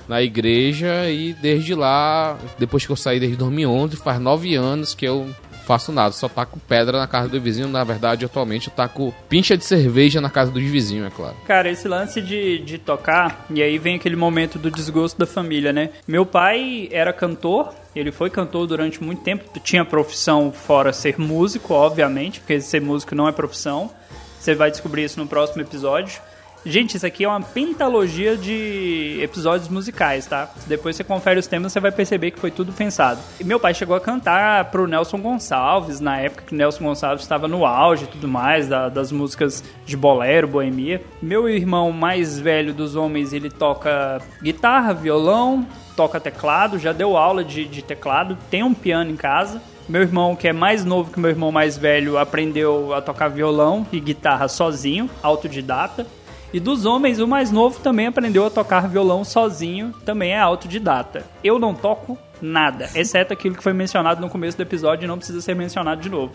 na 0.08 0.24
igreja 0.24 1.10
e 1.10 1.34
desde 1.34 1.76
lá, 1.76 2.38
depois 2.58 2.86
que 2.86 2.92
eu 2.92 2.96
saí 2.96 3.20
desde 3.20 3.38
2011, 3.38 3.98
faz 3.98 4.20
nove 4.20 4.56
anos 4.56 4.96
que 4.96 5.06
eu 5.06 5.30
faço 5.66 5.92
nada, 5.92 6.12
só 6.12 6.28
taco 6.28 6.60
pedra 6.68 6.98
na 6.98 7.08
casa 7.08 7.30
do 7.30 7.40
vizinho. 7.40 7.68
Na 7.68 7.84
verdade, 7.84 8.26
atualmente 8.26 8.68
eu 8.68 8.74
taco 8.74 9.14
pincha 9.30 9.58
de 9.58 9.64
cerveja 9.64 10.20
na 10.20 10.30
casa 10.30 10.52
dos 10.52 10.64
vizinhos, 10.64 11.08
é 11.08 11.10
claro. 11.10 11.36
Cara, 11.46 11.70
esse 11.70 11.88
lance 11.88 12.22
de, 12.22 12.60
de 12.60 12.78
tocar, 12.78 13.46
e 13.50 13.62
aí 13.62 13.78
vem 13.78 13.96
aquele 13.96 14.16
momento 14.16 14.60
do 14.60 14.70
desgosto 14.70 15.18
da 15.18 15.26
família, 15.26 15.72
né? 15.72 15.90
Meu 16.08 16.26
pai 16.26 16.90
era 16.92 17.14
cantor, 17.14 17.74
ele 17.96 18.12
foi 18.12 18.30
cantor 18.30 18.68
durante 18.68 19.04
muito 19.04 19.22
tempo, 19.22 19.44
tinha 19.60 19.84
profissão 19.84 20.52
fora 20.52 20.94
ser 20.94 21.20
músico, 21.20 21.74
obviamente, 21.74 22.40
porque 22.40 22.60
ser 22.62 22.82
músico 22.82 23.16
não 23.16 23.28
é 23.28 23.32
profissão. 23.32 23.92
Você 24.40 24.56
vai 24.56 24.72
descobrir 24.72 25.04
isso 25.04 25.20
no 25.20 25.28
próximo 25.28 25.62
episódio. 25.62 26.20
Gente, 26.64 26.96
isso 26.96 27.06
aqui 27.08 27.24
é 27.24 27.28
uma 27.28 27.42
pentalogia 27.42 28.38
de 28.38 29.18
episódios 29.22 29.68
musicais, 29.68 30.28
tá? 30.28 30.48
Depois 30.68 30.96
você 30.96 31.04
confere 31.04 31.40
os 31.40 31.48
temas, 31.48 31.72
você 31.74 31.80
vai 31.80 31.92
perceber 31.92 32.30
que 32.30 32.40
foi 32.40 32.52
tudo 32.52 32.72
pensado. 32.72 33.20
E 33.40 33.44
meu 33.44 33.60
pai 33.60 33.74
chegou 33.74 33.96
a 33.96 34.00
cantar 34.00 34.66
pro 34.66 34.86
Nelson 34.86 35.18
Gonçalves, 35.18 36.00
na 36.00 36.18
época 36.20 36.44
que 36.46 36.54
o 36.54 36.58
Nelson 36.58 36.84
Gonçalves 36.84 37.24
estava 37.24 37.48
no 37.48 37.66
auge 37.66 38.04
e 38.04 38.08
tudo 38.08 38.28
mais, 38.28 38.68
da- 38.68 38.90
das 38.90 39.12
músicas 39.12 39.64
de 39.88 39.98
bolero, 39.98 40.48
boemia. 40.48 41.02
Meu 41.20 41.50
irmão 41.50 41.92
mais 41.92 42.40
velho 42.40 42.74
dos 42.76 42.96
homens, 42.96 43.34
ele 43.34 43.50
toca 43.50 44.22
guitarra, 44.44 44.94
violão, 44.94 45.66
toca 45.96 46.20
teclado, 46.20 46.78
já 46.78 46.94
deu 46.94 47.18
aula 47.18 47.44
de, 47.44 47.66
de 47.66 47.82
teclado, 47.82 48.38
tem 48.52 48.62
um 48.62 48.74
piano 48.74 49.10
em 49.10 49.16
casa. 49.16 49.60
Meu 49.90 50.04
irmão, 50.04 50.36
que 50.36 50.48
é 50.48 50.54
mais 50.54 50.86
novo 50.86 51.12
que 51.12 51.20
meu 51.20 51.32
irmão 51.32 51.52
mais 51.52 51.76
velho, 51.76 52.18
aprendeu 52.18 52.94
a 52.94 53.02
tocar 53.02 53.28
violão 53.30 53.86
e 53.92 54.00
guitarra 54.00 54.48
sozinho, 54.48 55.10
autodidata. 55.24 56.06
E 56.54 56.60
dos 56.60 56.86
homens, 56.86 57.20
o 57.20 57.28
mais 57.28 57.52
novo 57.52 57.80
também 57.80 58.08
aprendeu 58.08 58.46
a 58.46 58.50
tocar 58.50 58.88
violão 58.88 59.24
sozinho, 59.24 59.94
também 60.06 60.32
é 60.32 60.40
autodidata. 60.40 61.26
Eu 61.44 61.58
não 61.58 61.74
toco 61.74 62.18
nada, 62.42 62.90
exceto 62.94 63.32
aquilo 63.32 63.56
que 63.56 63.64
foi 63.64 63.74
mencionado 63.74 64.20
no 64.20 64.30
começo 64.30 64.58
do 64.58 64.64
episódio 64.64 65.06
e 65.06 65.08
não 65.08 65.18
precisa 65.18 65.40
ser 65.40 65.56
mencionado 65.56 66.02
de 66.02 66.10
novo. 66.10 66.34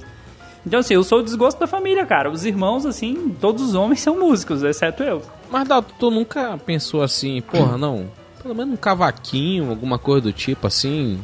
Então, 0.66 0.80
assim, 0.80 0.94
eu 0.94 1.04
sou 1.04 1.20
o 1.20 1.22
desgosto 1.22 1.60
da 1.60 1.66
família, 1.66 2.04
cara. 2.04 2.30
Os 2.30 2.44
irmãos, 2.44 2.86
assim, 2.86 3.36
todos 3.40 3.62
os 3.62 3.74
homens 3.74 4.00
são 4.00 4.18
músicos, 4.18 4.62
exceto 4.62 5.02
eu. 5.02 5.22
Mas 5.50 5.68
Dalton, 5.68 5.94
tu 5.98 6.10
nunca 6.10 6.58
pensou 6.58 7.02
assim, 7.02 7.40
porra, 7.40 7.78
não, 7.78 8.08
pelo 8.42 8.54
menos 8.54 8.74
um 8.74 8.76
cavaquinho, 8.76 9.70
alguma 9.70 9.98
coisa 9.98 10.22
do 10.22 10.32
tipo 10.32 10.66
assim? 10.66 11.20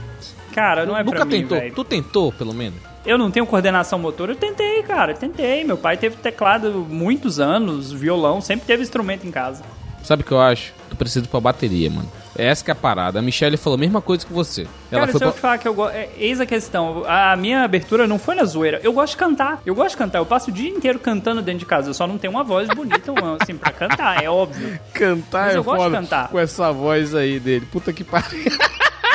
Cara, 0.52 0.86
não 0.86 0.96
é 0.96 1.02
nunca 1.02 1.16
pra 1.16 1.24
mim, 1.24 1.40
tentou? 1.40 1.58
velho. 1.58 1.74
tu 1.74 1.82
tentou, 1.82 2.32
pelo 2.32 2.52
menos? 2.54 2.91
Eu 3.04 3.18
não 3.18 3.30
tenho 3.30 3.46
coordenação 3.46 3.98
motora, 3.98 4.32
eu 4.32 4.36
tentei, 4.36 4.82
cara, 4.82 5.12
eu 5.12 5.16
tentei. 5.16 5.64
Meu 5.64 5.76
pai 5.76 5.96
teve 5.96 6.16
teclado 6.16 6.86
muitos 6.88 7.40
anos, 7.40 7.92
violão, 7.92 8.40
sempre 8.40 8.66
teve 8.66 8.82
instrumento 8.82 9.26
em 9.26 9.30
casa. 9.30 9.62
Sabe 10.02 10.22
o 10.22 10.26
que 10.26 10.32
eu 10.32 10.40
acho? 10.40 10.72
Tu 10.90 10.96
precisa 10.96 11.24
ir 11.24 11.28
pra 11.28 11.40
bateria, 11.40 11.88
mano. 11.88 12.10
É 12.36 12.46
essa 12.46 12.64
que 12.64 12.70
é 12.70 12.72
a 12.72 12.74
parada. 12.74 13.18
A 13.18 13.22
Michelle 13.22 13.56
falou 13.56 13.76
a 13.76 13.80
mesma 13.80 14.00
coisa 14.00 14.26
que 14.26 14.32
você. 14.32 14.62
Ela 14.90 15.02
Cara, 15.02 15.12
foi 15.12 15.18
se 15.18 15.24
eu 15.24 15.28
pra... 15.30 15.36
te 15.36 15.40
falar 15.40 15.58
que 15.58 15.68
eu 15.68 15.74
gosto. 15.74 15.94
É, 15.94 16.08
eis 16.16 16.40
a 16.40 16.46
questão. 16.46 17.04
A 17.06 17.36
minha 17.36 17.62
abertura 17.62 18.06
não 18.06 18.18
foi 18.18 18.34
na 18.34 18.44
zoeira. 18.44 18.80
Eu 18.82 18.92
gosto 18.92 19.12
de 19.12 19.18
cantar. 19.18 19.60
Eu 19.64 19.74
gosto 19.74 19.90
de 19.90 19.96
cantar. 19.98 20.18
Eu 20.18 20.26
passo 20.26 20.50
o 20.50 20.52
dia 20.52 20.70
inteiro 20.70 20.98
cantando 20.98 21.42
dentro 21.42 21.60
de 21.60 21.66
casa. 21.66 21.90
Eu 21.90 21.94
só 21.94 22.06
não 22.06 22.18
tenho 22.18 22.32
uma 22.32 22.42
voz 22.42 22.68
bonita, 22.68 23.12
assim, 23.40 23.54
pra 23.54 23.70
cantar, 23.70 24.22
é 24.22 24.28
óbvio. 24.28 24.78
cantar 24.92 25.46
Mas 25.46 25.54
é 25.54 25.58
eu 25.58 25.64
gosto 25.64 25.78
de 25.78 25.84
foda 25.84 25.96
cantar. 25.98 26.28
com 26.28 26.38
essa 26.38 26.72
voz 26.72 27.14
aí 27.14 27.38
dele. 27.38 27.66
Puta 27.70 27.92
que 27.92 28.02
pariu. 28.02 28.50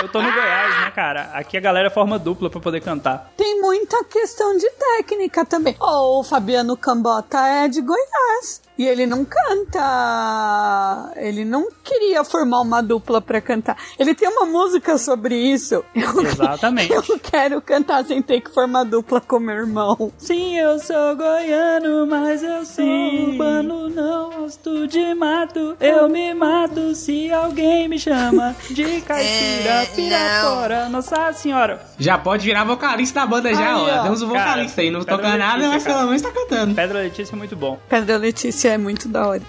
Eu 0.02 0.10
tô 0.10 0.22
no 0.22 0.32
Goiás, 0.32 0.82
né, 0.82 0.92
cara? 0.92 1.32
Aqui 1.34 1.58
a 1.58 1.60
galera 1.60 1.90
forma 1.90 2.20
dupla 2.20 2.50
pra 2.50 2.60
poder 2.60 2.82
cantar. 2.82 3.32
Tem 3.36 3.60
muita 3.60 4.04
questão 4.04 4.56
de 4.58 4.70
técnica 4.70 5.44
também. 5.44 5.76
Oh, 5.80 6.20
o 6.20 6.24
Fabiano 6.24 6.78
Cambota 6.78 7.40
é 7.40 7.68
de 7.68 7.82
Goiás. 7.82 8.62
E 8.78 8.86
ele 8.88 9.06
não 9.06 9.26
canta. 9.26 11.12
Ele 11.16 11.44
não 11.46 11.68
queria 11.84 12.24
formar 12.24 12.62
uma 12.62 12.82
dupla 12.82 13.22
pra 13.22 13.42
cantar. 13.42 13.78
Ele 13.98 14.14
tem 14.14 14.28
uma 14.30 14.46
música 14.46 14.98
sobre 14.98 15.36
isso. 15.36 15.84
Eu, 15.96 16.22
Exatamente. 16.24 16.92
eu 16.94 17.04
quero 17.20 17.62
cantar 17.62 18.06
sem 18.06 18.22
ter 18.22 18.42
que 18.42 18.54
formar 18.54 18.84
dupla 18.84 19.20
com 19.22 19.40
meu 19.40 19.56
irmão. 19.56 20.12
Sim, 20.18 20.58
eu 20.58 20.78
sou 20.80 21.16
goiano, 21.16 22.06
mas 22.08 22.44
eu 22.44 22.66
sou 22.66 22.86
Sim. 22.86 23.32
urbano, 23.32 23.90
não 23.90 24.30
gosto 24.32 24.88
de 24.88 25.14
mato. 25.14 25.76
Eu 25.80 26.08
me 26.10 26.34
mato 26.34 26.94
se 26.96 27.32
alguém 27.32 27.88
me 27.88 27.98
chama 28.00 28.56
de 28.70 29.02
caipira, 29.02 29.70
É, 29.84 29.86
pirapora, 29.86 30.90
Nossa 30.90 31.34
Senhora. 31.34 31.82
Já 31.98 32.18
pode 32.18 32.46
virar 32.46 32.64
vocalista 32.64 33.22
da 33.22 33.26
banda 33.26 33.54
já, 33.54 33.76
Aí, 33.76 33.82
ó. 33.82 34.00
ó. 34.00 34.04
Temos 34.04 34.22
um 34.22 34.30
Cara, 34.32 34.52
vocalista 34.52 34.82
aí. 34.82 34.92
Não 34.92 35.00
Pedro 35.02 35.18
toca 35.18 35.38
nada, 35.38 35.68
mas 35.70 35.84
cara. 35.84 35.96
pelo 35.98 36.08
menos 36.08 36.22
tá 36.22 36.32
cantando. 36.32 36.76
Pedra 36.76 37.00
Letícia 37.00 37.34
é 37.34 37.38
muito 37.38 37.56
bom. 37.56 37.80
Pedro 37.90 38.18
Letícia 38.18 38.67
é 38.70 38.78
muito 38.78 39.08
da 39.08 39.28
hora. 39.28 39.44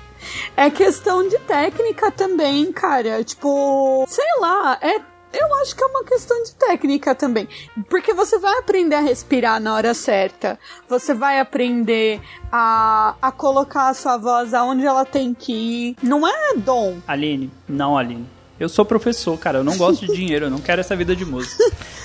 É 0.57 0.71
questão 0.71 1.29
de 1.29 1.39
técnica 1.41 2.11
também, 2.11 2.73
cara. 2.73 3.23
Tipo, 3.23 4.05
sei 4.09 4.27
lá, 4.41 4.79
é. 4.81 5.01
Eu 5.31 5.55
acho 5.57 5.77
que 5.77 5.85
é 5.85 5.87
uma 5.87 6.05
questão 6.05 6.43
de 6.43 6.55
técnica 6.55 7.15
também. 7.15 7.47
Porque 7.91 8.15
você 8.15 8.39
vai 8.39 8.59
aprender 8.59 8.95
a 8.95 9.01
respirar 9.01 9.61
na 9.61 9.75
hora 9.75 9.93
certa. 9.93 10.59
Você 10.89 11.13
vai 11.13 11.39
aprender 11.39 12.19
a, 12.51 13.15
a 13.21 13.31
colocar 13.31 13.89
a 13.89 13.95
sua 13.95 14.17
voz 14.17 14.55
aonde 14.55 14.87
ela 14.87 15.05
tem 15.05 15.35
que 15.35 15.53
ir. 15.53 15.97
Não 16.03 16.27
é 16.27 16.55
dom. 16.57 16.97
Aline, 17.07 17.51
não, 17.69 17.99
Aline. 17.99 18.38
Eu 18.59 18.69
sou 18.69 18.85
professor, 18.85 19.39
cara. 19.39 19.59
Eu 19.59 19.65
não 19.65 19.77
gosto 19.77 20.07
de 20.07 20.13
dinheiro. 20.17 20.47
Eu 20.47 20.51
não 20.51 20.61
quero 20.61 20.81
essa 20.81 20.97
vida 20.97 21.15
de 21.15 21.25
música. 21.25 21.63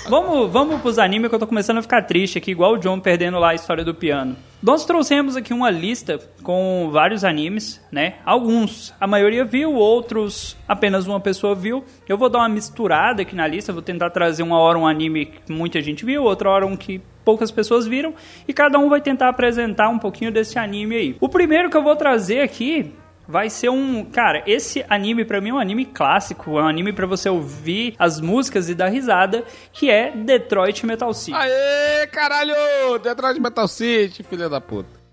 Vamos, 0.08 0.50
vamos 0.50 0.80
pros 0.80 0.98
animes 0.98 1.28
que 1.28 1.34
eu 1.34 1.38
tô 1.38 1.46
começando 1.46 1.78
a 1.78 1.82
ficar 1.82 2.02
triste 2.02 2.38
aqui, 2.38 2.50
igual 2.50 2.74
o 2.74 2.78
John 2.78 3.00
perdendo 3.00 3.38
lá 3.38 3.50
a 3.50 3.54
história 3.54 3.84
do 3.84 3.94
piano. 3.94 4.36
Nós 4.62 4.84
trouxemos 4.84 5.36
aqui 5.36 5.52
uma 5.52 5.70
lista 5.70 6.18
com 6.42 6.88
vários 6.90 7.24
animes, 7.24 7.80
né? 7.92 8.14
Alguns 8.24 8.94
a 8.98 9.06
maioria 9.06 9.44
viu, 9.44 9.74
outros 9.74 10.56
apenas 10.66 11.06
uma 11.06 11.20
pessoa 11.20 11.54
viu. 11.54 11.84
Eu 12.08 12.16
vou 12.16 12.30
dar 12.30 12.38
uma 12.38 12.48
misturada 12.48 13.22
aqui 13.22 13.34
na 13.34 13.46
lista, 13.46 13.72
vou 13.72 13.82
tentar 13.82 14.10
trazer 14.10 14.42
uma 14.42 14.58
hora 14.58 14.78
um 14.78 14.86
anime 14.86 15.26
que 15.26 15.52
muita 15.52 15.82
gente 15.82 16.04
viu, 16.04 16.22
outra 16.22 16.48
hora 16.48 16.66
um 16.66 16.76
que 16.76 17.00
poucas 17.24 17.50
pessoas 17.50 17.86
viram, 17.86 18.14
e 18.46 18.52
cada 18.52 18.78
um 18.78 18.88
vai 18.88 19.00
tentar 19.00 19.28
apresentar 19.28 19.88
um 19.88 19.98
pouquinho 19.98 20.30
desse 20.30 20.58
anime 20.58 20.94
aí. 20.94 21.16
O 21.20 21.28
primeiro 21.28 21.70
que 21.70 21.76
eu 21.76 21.82
vou 21.82 21.96
trazer 21.96 22.40
aqui 22.40 22.92
vai 23.26 23.50
ser 23.50 23.68
um. 23.68 24.04
Cara, 24.04 24.42
esse 24.46 24.84
anime 24.88 25.24
pra 25.24 25.40
mim 25.40 25.50
é 25.50 25.54
um 25.54 25.58
anime 25.58 25.84
clássico, 25.84 26.58
é 26.58 26.62
um 26.62 26.68
anime 26.68 26.92
pra 26.92 27.06
você 27.06 27.28
ouvir 27.28 27.94
as 27.98 28.20
músicas 28.20 28.68
e 28.68 28.74
dar 28.74 28.88
risada, 28.88 29.44
que 29.72 29.90
é 29.90 30.10
Detroit 30.10 30.84
Metal 30.84 31.12
City. 31.12 31.36
Aê, 31.36 32.06
caralho! 32.08 32.54
Detroit 33.02 33.40
Metal 33.40 33.68
City, 33.68 34.22
filha 34.22 34.48
da 34.48 34.60
puta. 34.60 35.03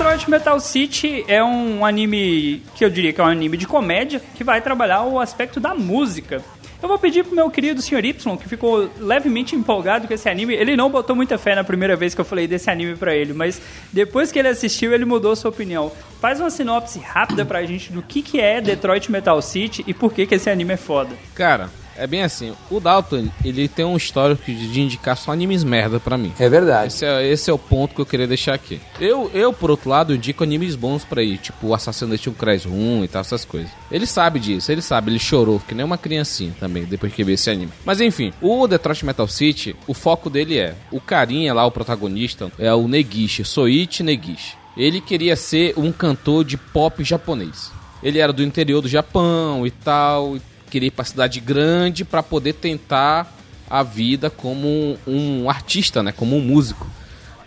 Detroit 0.00 0.30
Metal 0.30 0.58
City 0.58 1.26
é 1.28 1.44
um 1.44 1.84
anime 1.84 2.62
que 2.74 2.82
eu 2.82 2.88
diria 2.88 3.12
que 3.12 3.20
é 3.20 3.24
um 3.24 3.26
anime 3.26 3.58
de 3.58 3.66
comédia 3.66 4.18
que 4.34 4.42
vai 4.42 4.62
trabalhar 4.62 5.02
o 5.02 5.20
aspecto 5.20 5.60
da 5.60 5.74
música. 5.74 6.42
Eu 6.82 6.88
vou 6.88 6.98
pedir 6.98 7.22
pro 7.22 7.36
meu 7.36 7.50
querido 7.50 7.82
Sr. 7.82 8.06
Y, 8.06 8.36
que 8.38 8.48
ficou 8.48 8.88
levemente 8.98 9.54
empolgado 9.54 10.08
com 10.08 10.14
esse 10.14 10.26
anime. 10.26 10.54
Ele 10.54 10.74
não 10.74 10.88
botou 10.88 11.14
muita 11.14 11.36
fé 11.36 11.54
na 11.54 11.62
primeira 11.62 11.96
vez 11.96 12.14
que 12.14 12.20
eu 12.22 12.24
falei 12.24 12.48
desse 12.48 12.70
anime 12.70 12.96
pra 12.96 13.14
ele, 13.14 13.34
mas 13.34 13.60
depois 13.92 14.32
que 14.32 14.38
ele 14.38 14.48
assistiu, 14.48 14.94
ele 14.94 15.04
mudou 15.04 15.36
sua 15.36 15.50
opinião. 15.50 15.92
Faz 16.18 16.40
uma 16.40 16.48
sinopse 16.48 16.98
rápida 16.98 17.44
pra 17.44 17.62
gente 17.66 17.92
do 17.92 18.00
que, 18.00 18.22
que 18.22 18.40
é 18.40 18.58
Detroit 18.58 19.12
Metal 19.12 19.42
City 19.42 19.84
e 19.86 19.92
por 19.92 20.14
que, 20.14 20.24
que 20.24 20.36
esse 20.36 20.48
anime 20.48 20.72
é 20.72 20.78
foda. 20.78 21.10
Cara, 21.34 21.68
é 22.00 22.06
bem 22.06 22.22
assim. 22.22 22.54
O 22.70 22.80
Dalton, 22.80 23.28
ele 23.44 23.68
tem 23.68 23.84
um 23.84 23.96
histórico 23.96 24.42
de 24.50 24.80
indicar 24.80 25.16
só 25.16 25.32
animes 25.32 25.62
merda 25.62 26.00
pra 26.00 26.16
mim. 26.16 26.32
É 26.38 26.48
verdade. 26.48 26.88
Esse 26.88 27.04
é, 27.04 27.28
esse 27.28 27.50
é 27.50 27.52
o 27.52 27.58
ponto 27.58 27.94
que 27.94 28.00
eu 28.00 28.06
queria 28.06 28.26
deixar 28.26 28.54
aqui. 28.54 28.80
Eu, 28.98 29.30
eu 29.34 29.52
por 29.52 29.70
outro 29.70 29.90
lado, 29.90 30.14
indico 30.14 30.42
animes 30.42 30.74
bons 30.74 31.04
pra 31.04 31.22
ir, 31.22 31.36
tipo 31.36 31.74
Assassination 31.74 32.32
Class 32.32 32.64
1 32.64 33.04
e 33.04 33.08
tal, 33.08 33.20
essas 33.20 33.44
coisas. 33.44 33.70
Ele 33.92 34.06
sabe 34.06 34.40
disso, 34.40 34.72
ele 34.72 34.80
sabe, 34.80 35.10
ele 35.10 35.18
chorou, 35.18 35.60
que 35.60 35.74
nem 35.74 35.84
uma 35.84 35.98
criancinha 35.98 36.54
também, 36.58 36.84
depois 36.84 37.12
que 37.12 37.22
viu 37.22 37.34
esse 37.34 37.50
anime. 37.50 37.72
Mas 37.84 38.00
enfim, 38.00 38.32
o 38.40 38.66
Detroit 38.66 39.04
Metal 39.04 39.28
City, 39.28 39.76
o 39.86 39.92
foco 39.92 40.30
dele 40.30 40.58
é, 40.58 40.74
o 40.90 41.00
carinha 41.00 41.52
lá, 41.52 41.66
o 41.66 41.70
protagonista, 41.70 42.50
é 42.58 42.72
o 42.72 42.88
Negishi, 42.88 43.44
Soichi 43.44 44.02
Negishi. 44.02 44.56
Ele 44.76 45.00
queria 45.00 45.36
ser 45.36 45.74
um 45.76 45.92
cantor 45.92 46.44
de 46.44 46.56
pop 46.56 47.04
japonês. 47.04 47.70
Ele 48.02 48.18
era 48.18 48.32
do 48.32 48.42
interior 48.42 48.80
do 48.80 48.88
Japão 48.88 49.66
e 49.66 49.70
tal, 49.70 50.36
e 50.36 50.40
queria 50.70 50.88
ir 50.88 50.92
pra 50.92 51.04
cidade 51.04 51.40
grande 51.40 52.04
pra 52.04 52.22
poder 52.22 52.54
tentar 52.54 53.36
a 53.68 53.82
vida 53.82 54.30
como 54.30 54.96
um, 55.06 55.42
um 55.42 55.50
artista, 55.50 56.02
né? 56.02 56.12
Como 56.12 56.36
um 56.36 56.40
músico. 56.40 56.86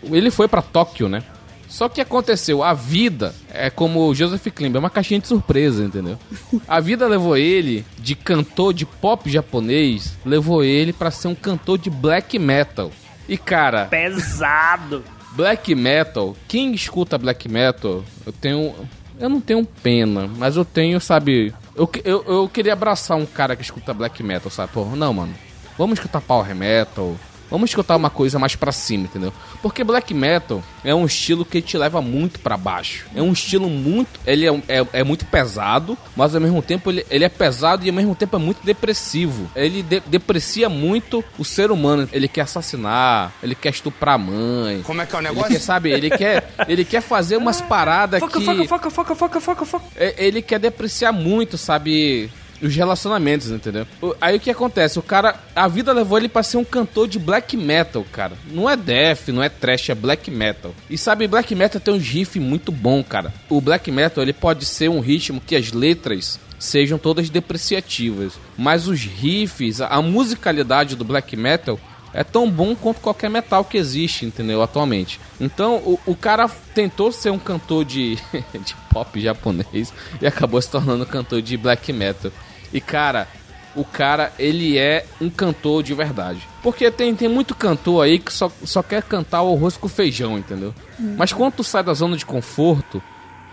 Ele 0.04 0.30
foi 0.30 0.48
pra 0.48 0.62
Tóquio, 0.62 1.10
né? 1.10 1.24
Só 1.68 1.90
que 1.90 2.00
aconteceu, 2.00 2.62
a 2.62 2.74
vida 2.74 3.34
é 3.52 3.68
como 3.68 4.08
o 4.08 4.14
Joseph 4.14 4.46
Klimber, 4.54 4.78
é 4.78 4.80
uma 4.80 4.92
caixinha 4.92 5.20
de 5.20 5.28
surpresa, 5.28 5.84
entendeu? 5.84 6.20
A 6.68 6.80
vida 6.80 7.08
levou 7.08 7.36
ele 7.36 7.84
de 7.98 8.14
cantor 8.14 8.76
de 8.76 8.86
pop 8.86 9.28
japonês, 9.28 10.16
levou 10.24 10.64
ele 10.64 10.94
pra 10.94 11.10
ser 11.10 11.30
um 11.30 11.36
cantor 11.36 11.80
de 11.80 11.90
black 11.90 12.38
metal. 12.38 12.92
E 13.28 13.40
cara, 13.40 13.86
Pesado! 13.86 15.04
Black 15.36 15.74
Metal, 15.74 16.36
quem 16.48 16.74
escuta 16.74 17.18
Black 17.18 17.50
Metal, 17.50 18.04
eu 18.26 18.32
tenho. 18.32 18.76
Eu 19.20 19.30
não 19.30 19.42
tenho 19.42 19.66
pena, 19.66 20.30
mas 20.38 20.56
eu 20.56 20.66
tenho, 20.66 21.00
sabe. 21.00 21.54
Eu, 21.76 21.90
eu, 22.04 22.24
eu 22.28 22.50
queria 22.50 22.74
abraçar 22.74 23.18
um 23.18 23.26
cara 23.26 23.56
que 23.56 23.64
escuta 23.64 23.94
Black 23.94 24.22
Metal, 24.22 24.52
sabe? 24.52 24.72
Pô, 24.72 24.86
não, 24.86 25.14
mano. 25.14 25.34
Vamos 25.78 25.98
escutar 25.98 26.22
Power 26.22 26.54
Metal. 26.56 27.16
Vamos 27.54 27.70
escutar 27.70 27.96
uma 27.96 28.10
coisa 28.10 28.40
mais 28.40 28.56
pra 28.56 28.72
cima, 28.72 29.04
entendeu? 29.04 29.32
Porque 29.62 29.84
Black 29.84 30.12
Metal 30.12 30.64
é 30.84 30.94
um 30.96 31.06
estilo 31.06 31.46
que 31.46 31.62
te 31.62 31.78
leva 31.78 32.02
muito 32.02 32.40
pra 32.40 32.58
baixo. 32.58 33.06
É 33.16 33.22
um 33.22 33.32
estilo 33.32 33.70
muito. 33.70 34.20
Ele 34.26 34.44
é, 34.48 34.52
um- 34.52 34.64
é, 34.68 34.84
é 34.92 35.04
muito 35.04 35.24
pesado, 35.28 35.96
mas 36.16 36.34
ao 36.34 36.42
mesmo 36.42 36.64
tempo 36.64 36.90
ele, 36.90 37.06
ele 37.12 37.24
é 37.24 37.30
pesado 37.30 37.86
e 37.86 37.90
ao 37.90 37.96
mesmo 37.96 38.16
tempo 38.16 38.36
é 38.36 38.40
muito 38.40 38.66
depressivo. 38.66 39.48
Ele 39.56 39.84
de- 39.84 40.02
deprecia 40.08 40.68
muito 40.68 41.24
o 41.38 41.46
ser 41.46 41.70
humano. 41.70 42.10
Ele 42.12 42.28
quer 42.28 42.42
assassinar, 42.42 43.32
ele 43.44 43.54
quer 43.54 43.70
estuprar 43.70 44.16
a 44.16 44.18
mãe. 44.18 44.82
Como 44.82 45.00
é 45.00 45.06
que 45.06 45.16
é 45.16 45.20
o 45.20 45.22
Ele 45.22 45.28
negócio? 45.30 45.52
quer, 45.52 45.60
sabe, 45.60 45.92
ele 45.92 46.10
quer, 46.10 46.52
ele 46.68 46.84
quer 46.84 47.02
fazer 47.02 47.38
umas 47.38 47.62
paradas 47.62 48.20
Foca, 48.20 48.40
que... 48.40 48.46
foca, 48.46 48.66
foca, 48.66 48.90
foca, 48.90 49.16
foca, 49.16 49.40
foca, 49.42 49.66
foca. 49.66 49.86
É, 49.96 50.16
Ele 50.26 50.42
quer 50.42 50.58
depreciar 50.58 51.12
muito, 51.14 51.56
sabe, 51.56 52.32
os 52.64 52.76
relacionamentos, 52.76 53.50
entendeu? 53.52 53.86
Aí 54.22 54.38
o 54.38 54.40
que 54.40 54.50
acontece? 54.50 54.98
O 54.98 55.02
cara, 55.04 55.36
a 55.56 55.68
vida 55.68 55.92
levou 55.92 56.18
ele 56.18 56.30
pra 56.30 56.42
ser 56.44 56.58
um 56.58 56.64
cantor 56.64 57.08
de 57.08 57.20
black 57.20 57.58
metal, 57.58 58.06
cara. 58.12 58.34
Não 58.50 58.70
é 58.70 58.76
death, 58.78 59.28
não 59.28 59.44
é 59.44 59.50
trash, 59.50 59.90
é 59.90 59.96
black 59.96 60.32
metal. 60.32 60.74
E 60.90 60.98
sabe, 60.98 61.28
black 61.28 61.54
metal 61.54 61.82
tem 61.82 61.94
uns 61.94 62.08
riffs 62.08 62.42
muito 62.42 62.72
bom, 62.72 63.04
cara. 63.04 63.34
O 63.50 63.60
black 63.60 63.92
metal, 63.92 64.24
ele 64.24 64.34
pode 64.34 64.66
ser 64.66 64.90
um 64.90 65.00
ritmo 65.00 65.42
que 65.46 65.56
as 65.56 65.72
letras 65.72 66.40
sejam 66.58 66.98
todas 66.98 67.30
depreciativas, 67.30 68.34
mas 68.58 68.88
os 68.88 69.02
riffs, 69.02 69.82
a- 69.82 70.02
musicalidade 70.02 70.96
do 70.96 71.04
black 71.04 71.36
metal 71.36 71.78
é 72.14 72.24
tão 72.24 72.50
bom 72.50 72.76
quanto 72.76 73.02
qualquer 73.02 73.28
metal 73.30 73.66
que 73.66 73.76
existe, 73.78 74.24
entendeu? 74.26 74.62
Atualmente. 74.62 75.20
Então, 75.42 75.78
o, 75.78 76.00
o 76.06 76.16
cara 76.16 76.48
tentou 76.76 77.12
ser 77.12 77.32
um 77.32 77.40
cantor 77.40 77.84
de, 77.84 78.16
de 78.64 78.76
pop 78.92 79.20
japonês 79.20 79.92
e 80.22 80.28
acabou 80.28 80.62
se 80.62 80.70
tornando 80.70 81.06
cantor 81.08 81.42
de 81.42 81.58
black 81.58 81.92
metal. 81.92 82.32
E, 82.74 82.82
cara, 82.82 83.28
o 83.76 83.84
cara, 83.84 84.32
ele 84.38 84.78
é 84.78 85.06
um 85.22 85.30
cantor 85.30 85.84
de 85.84 85.94
verdade. 85.94 86.48
Porque 86.62 86.90
tem, 86.92 87.16
tem 87.16 87.28
muito 87.28 87.56
cantor 87.56 88.04
aí 88.04 88.20
que 88.20 88.32
só, 88.32 88.52
só 88.64 88.82
quer 88.82 89.04
cantar 89.04 89.42
o 89.44 89.54
arroz 89.56 89.78
com 89.78 89.88
feijão, 89.88 90.38
entendeu? 90.38 90.74
Mas 91.18 91.34
quando 91.34 91.54
tu 91.54 91.64
sai 91.64 91.84
da 91.84 91.94
zona 91.94 92.16
de 92.16 92.26
conforto, 92.26 93.02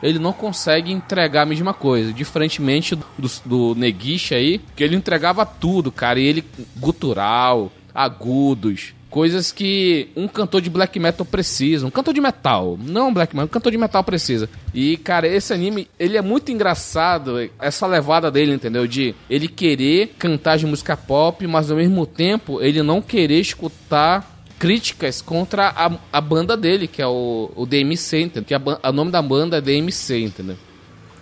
ele 0.03 0.19
não 0.19 0.33
consegue 0.33 0.93
entregar 0.93 1.43
a 1.43 1.47
mesma 1.47 1.75
coisa. 1.75 2.13
Diferentemente 2.13 2.95
do, 2.95 3.31
do 3.45 3.75
Neguiche 3.75 4.35
aí, 4.35 4.61
que 4.77 4.85
ele 4.85 4.97
entregava 4.97 5.45
tudo, 5.45 5.91
cara. 5.91 6.21
E 6.21 6.25
ele, 6.25 6.45
gutural, 6.77 7.71
agudos, 7.95 8.95
coisas 9.11 9.51
que 9.51 10.09
um 10.17 10.29
cantor 10.29 10.63
de 10.63 10.71
black 10.71 10.99
metal 10.99 11.27
precisa. 11.27 11.87
Um 11.87 11.91
cantor 11.91 12.15
de 12.15 12.21
metal, 12.21 12.79
não 12.81 13.13
black 13.13 13.35
metal, 13.35 13.47
um 13.47 13.49
cantor 13.49 13.73
de 13.73 13.79
metal 13.79 14.05
precisa. 14.05 14.49
E, 14.73 14.97
cara, 14.97 15.27
esse 15.27 15.53
anime, 15.53 15.89
ele 15.99 16.17
é 16.17 16.23
muito 16.23 16.53
engraçado, 16.53 17.51
essa 17.59 17.87
levada 17.87 18.31
dele, 18.31 18.55
entendeu? 18.55 18.87
De 18.87 19.15
ele 19.29 19.49
querer 19.49 20.15
cantar 20.19 20.57
de 20.57 20.67
música 20.67 20.97
pop, 20.97 21.45
mas 21.47 21.71
ao 21.71 21.77
mesmo 21.77 22.07
tempo 22.07 22.63
ele 22.63 22.83
não 22.83 23.03
querer 23.03 23.41
escutar 23.41 24.41
críticas 24.59 25.21
contra 25.21 25.69
a, 25.69 25.91
a 26.13 26.21
banda 26.21 26.57
dele, 26.57 26.87
que 26.87 27.03
é 27.03 27.07
o, 27.07 27.51
o 27.57 27.67
DMC, 27.67 28.21
entendeu? 28.21 28.61
Que 28.61 28.89
o 28.89 28.93
nome 28.93 29.11
da 29.11 29.21
banda 29.21 29.57
é 29.57 29.61
DMC, 29.61 30.21
entendeu? 30.21 30.57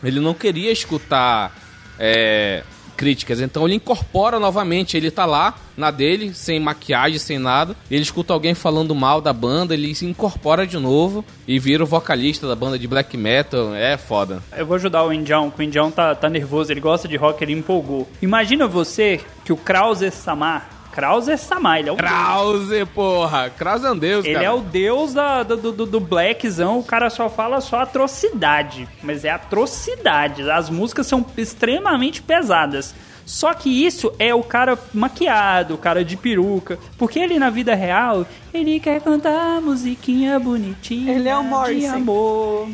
Ele 0.02 0.20
não 0.20 0.34
queria 0.34 0.70
escutar 0.70 1.56
é, 1.98 2.62
críticas, 2.98 3.40
então 3.40 3.64
ele 3.64 3.76
incorpora 3.76 4.40
novamente, 4.40 4.96
ele 4.96 5.08
tá 5.08 5.24
lá 5.24 5.54
na 5.76 5.92
dele, 5.92 6.34
sem 6.34 6.58
maquiagem, 6.58 7.16
sem 7.20 7.38
nada, 7.38 7.76
ele 7.88 8.02
escuta 8.02 8.32
alguém 8.32 8.54
falando 8.54 8.92
mal 8.92 9.20
da 9.20 9.32
banda, 9.32 9.72
ele 9.72 9.94
se 9.94 10.04
incorpora 10.04 10.66
de 10.66 10.76
novo 10.76 11.24
e 11.46 11.60
vira 11.60 11.84
o 11.84 11.86
vocalista 11.86 12.48
da 12.48 12.56
banda 12.56 12.76
de 12.76 12.88
black 12.88 13.16
metal, 13.16 13.72
é 13.72 13.96
foda. 13.96 14.42
Eu 14.56 14.66
vou 14.66 14.74
ajudar 14.74 15.04
o 15.04 15.12
Indião, 15.12 15.48
que 15.48 15.60
o 15.60 15.62
Indião 15.62 15.92
tá, 15.92 16.12
tá 16.16 16.28
nervoso, 16.28 16.72
ele 16.72 16.80
gosta 16.80 17.06
de 17.06 17.16
rock, 17.16 17.42
ele 17.44 17.52
empolgou. 17.52 18.08
Imagina 18.20 18.66
você 18.66 19.20
que 19.44 19.52
o 19.52 19.56
Krauser 19.56 20.12
Samar, 20.12 20.68
Krauser 20.98 21.38
Samar, 21.38 21.78
ele 21.78 21.88
é 21.90 21.92
o 21.92 21.96
Krause, 21.96 22.84
porra! 22.86 23.50
Krause 23.50 23.86
é 23.86 23.90
um 23.92 23.96
deus, 23.98 24.24
Ele 24.24 24.34
cara. 24.34 24.46
é 24.46 24.50
o 24.50 24.58
deus 24.60 25.14
da- 25.14 25.44
do, 25.44 25.70
do, 25.72 25.86
do 25.86 26.00
blackzão, 26.00 26.80
o 26.80 26.82
cara 26.82 27.08
só 27.08 27.28
fala 27.30 27.60
só 27.60 27.80
atrocidade. 27.82 28.88
Mas 29.00 29.24
é 29.24 29.30
atrocidade. 29.30 30.48
As 30.50 30.68
músicas 30.68 31.06
são 31.06 31.24
extremamente 31.36 32.20
pesadas. 32.20 32.94
Só 33.24 33.52
que 33.54 33.68
isso 33.86 34.10
é 34.18 34.34
o 34.34 34.42
cara 34.42 34.76
maquiado, 34.92 35.74
o 35.74 35.78
cara 35.78 36.04
de 36.04 36.16
peruca. 36.16 36.78
Porque 36.96 37.18
ele 37.18 37.38
na 37.38 37.50
vida 37.50 37.74
real, 37.74 38.26
ele 38.52 38.80
quer 38.80 39.00
cantar 39.00 39.60
musiquinha 39.60 40.38
bonitinha. 40.40 41.12
Ele 41.14 41.28
é 41.28 41.36
o 41.36 41.42
de 41.42 41.48
Morrissey. 41.48 41.88
amor. 41.90 42.68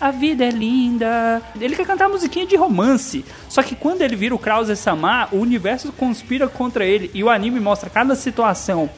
A 0.00 0.10
vida 0.10 0.44
é 0.44 0.50
linda. 0.50 1.42
Ele 1.60 1.74
quer 1.74 1.86
cantar 1.86 2.08
musiquinha 2.08 2.46
de 2.46 2.56
romance. 2.56 3.24
Só 3.48 3.62
que 3.62 3.74
quando 3.74 4.02
ele 4.02 4.14
vira 4.14 4.34
o 4.34 4.38
Krause 4.38 4.76
Samar, 4.76 5.34
o 5.34 5.38
universo 5.38 5.92
conspira 5.92 6.46
contra 6.48 6.84
ele. 6.84 7.10
E 7.12 7.24
o 7.24 7.30
anime 7.30 7.58
mostra 7.58 7.90
cada 7.90 8.14
situação 8.14 8.88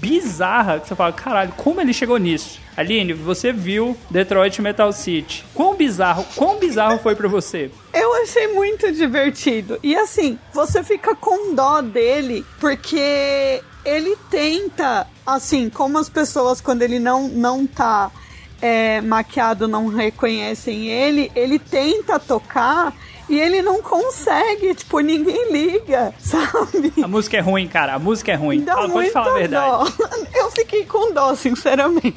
bizarra 0.00 0.80
que 0.80 0.88
você 0.88 0.94
fala, 0.94 1.12
caralho, 1.12 1.52
como 1.56 1.80
ele 1.80 1.92
chegou 1.92 2.18
nisso? 2.18 2.60
Aline, 2.76 3.12
você 3.12 3.52
viu 3.52 3.96
Detroit 4.10 4.60
Metal 4.60 4.92
City. 4.92 5.44
Quão 5.54 5.74
bizarro, 5.74 6.24
quão 6.36 6.58
bizarro 6.58 6.98
foi 6.98 7.16
pra 7.16 7.26
você? 7.26 7.70
Eu 7.92 8.22
achei 8.22 8.48
muito 8.48 8.92
divertido. 8.92 9.78
E 9.82 9.96
assim, 9.96 10.38
você 10.52 10.84
fica 10.84 11.14
com 11.14 11.54
dó 11.54 11.80
dele, 11.80 12.44
porque 12.60 13.62
ele 13.84 14.16
tenta, 14.30 15.06
assim, 15.26 15.68
como 15.70 15.98
as 15.98 16.08
pessoas 16.08 16.60
quando 16.60 16.82
ele 16.82 17.00
não, 17.00 17.28
não 17.28 17.66
tá 17.66 18.12
é 18.60 19.00
maquiado 19.00 19.68
não 19.68 19.86
reconhecem 19.88 20.88
ele, 20.88 21.30
ele 21.34 21.58
tenta 21.58 22.18
tocar 22.18 22.92
e 23.28 23.38
ele 23.38 23.60
não 23.60 23.82
consegue, 23.82 24.74
tipo, 24.74 25.00
ninguém 25.00 25.52
liga, 25.52 26.14
sabe? 26.18 26.92
A 27.02 27.06
música 27.06 27.36
é 27.36 27.40
ruim, 27.40 27.68
cara. 27.68 27.94
A 27.94 27.98
música 27.98 28.32
é 28.32 28.34
ruim. 28.34 28.62
Dá 28.62 28.74
Fala, 28.74 28.88
pode 28.88 29.10
falar 29.10 29.30
a 29.30 29.38
verdade. 29.38 29.92
dó. 29.98 30.06
Eu 30.34 30.50
fiquei 30.50 30.84
com 30.86 31.12
dó, 31.12 31.34
sinceramente. 31.34 32.16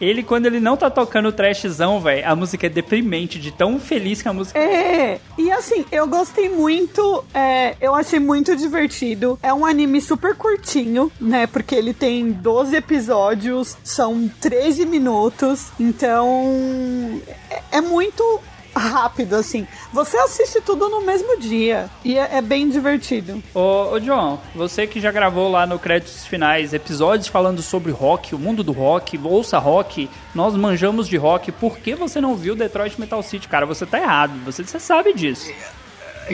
Ele, 0.00 0.22
quando 0.22 0.46
ele 0.46 0.60
não 0.60 0.76
tá 0.76 0.90
tocando 0.90 1.32
trashzão, 1.32 2.00
velho, 2.00 2.28
a 2.28 2.34
música 2.34 2.66
é 2.66 2.70
deprimente, 2.70 3.38
de 3.38 3.50
tão 3.50 3.78
feliz 3.78 4.22
que 4.22 4.28
a 4.28 4.32
música 4.32 4.58
É, 4.58 5.20
e 5.36 5.50
assim, 5.50 5.84
eu 5.90 6.06
gostei 6.06 6.48
muito, 6.48 7.24
é, 7.34 7.76
eu 7.80 7.94
achei 7.94 8.18
muito 8.18 8.56
divertido. 8.56 9.38
É 9.42 9.52
um 9.52 9.64
anime 9.64 10.00
super 10.00 10.34
curtinho, 10.34 11.10
né? 11.20 11.46
Porque 11.46 11.74
ele 11.74 11.92
tem 11.92 12.30
12 12.30 12.76
episódios, 12.76 13.76
são 13.82 14.28
13 14.40 14.86
minutos, 14.86 15.68
então 15.78 17.20
é, 17.50 17.78
é 17.78 17.80
muito 17.80 18.40
rápido, 18.78 19.34
assim. 19.34 19.66
Você 19.92 20.16
assiste 20.16 20.60
tudo 20.60 20.88
no 20.88 21.04
mesmo 21.04 21.38
dia 21.38 21.90
e 22.04 22.18
é, 22.18 22.38
é 22.38 22.40
bem 22.40 22.68
divertido. 22.68 23.42
Ô, 23.54 23.92
ô, 23.92 24.00
John, 24.00 24.40
você 24.54 24.86
que 24.86 25.00
já 25.00 25.12
gravou 25.12 25.50
lá 25.50 25.66
no 25.66 25.78
Créditos 25.78 26.26
Finais 26.26 26.72
episódios 26.72 27.28
falando 27.28 27.60
sobre 27.60 27.92
rock, 27.92 28.34
o 28.34 28.38
mundo 28.38 28.64
do 28.64 28.72
rock, 28.72 29.18
ouça 29.22 29.58
rock, 29.58 30.08
nós 30.34 30.54
manjamos 30.54 31.08
de 31.08 31.16
rock, 31.16 31.52
por 31.52 31.78
que 31.78 31.94
você 31.94 32.20
não 32.20 32.34
viu 32.34 32.54
Detroit 32.54 32.98
Metal 32.98 33.22
City? 33.22 33.48
Cara, 33.48 33.66
você 33.66 33.84
tá 33.84 33.98
errado, 33.98 34.32
você, 34.44 34.64
você 34.64 34.80
sabe 34.80 35.12
disso. 35.12 35.52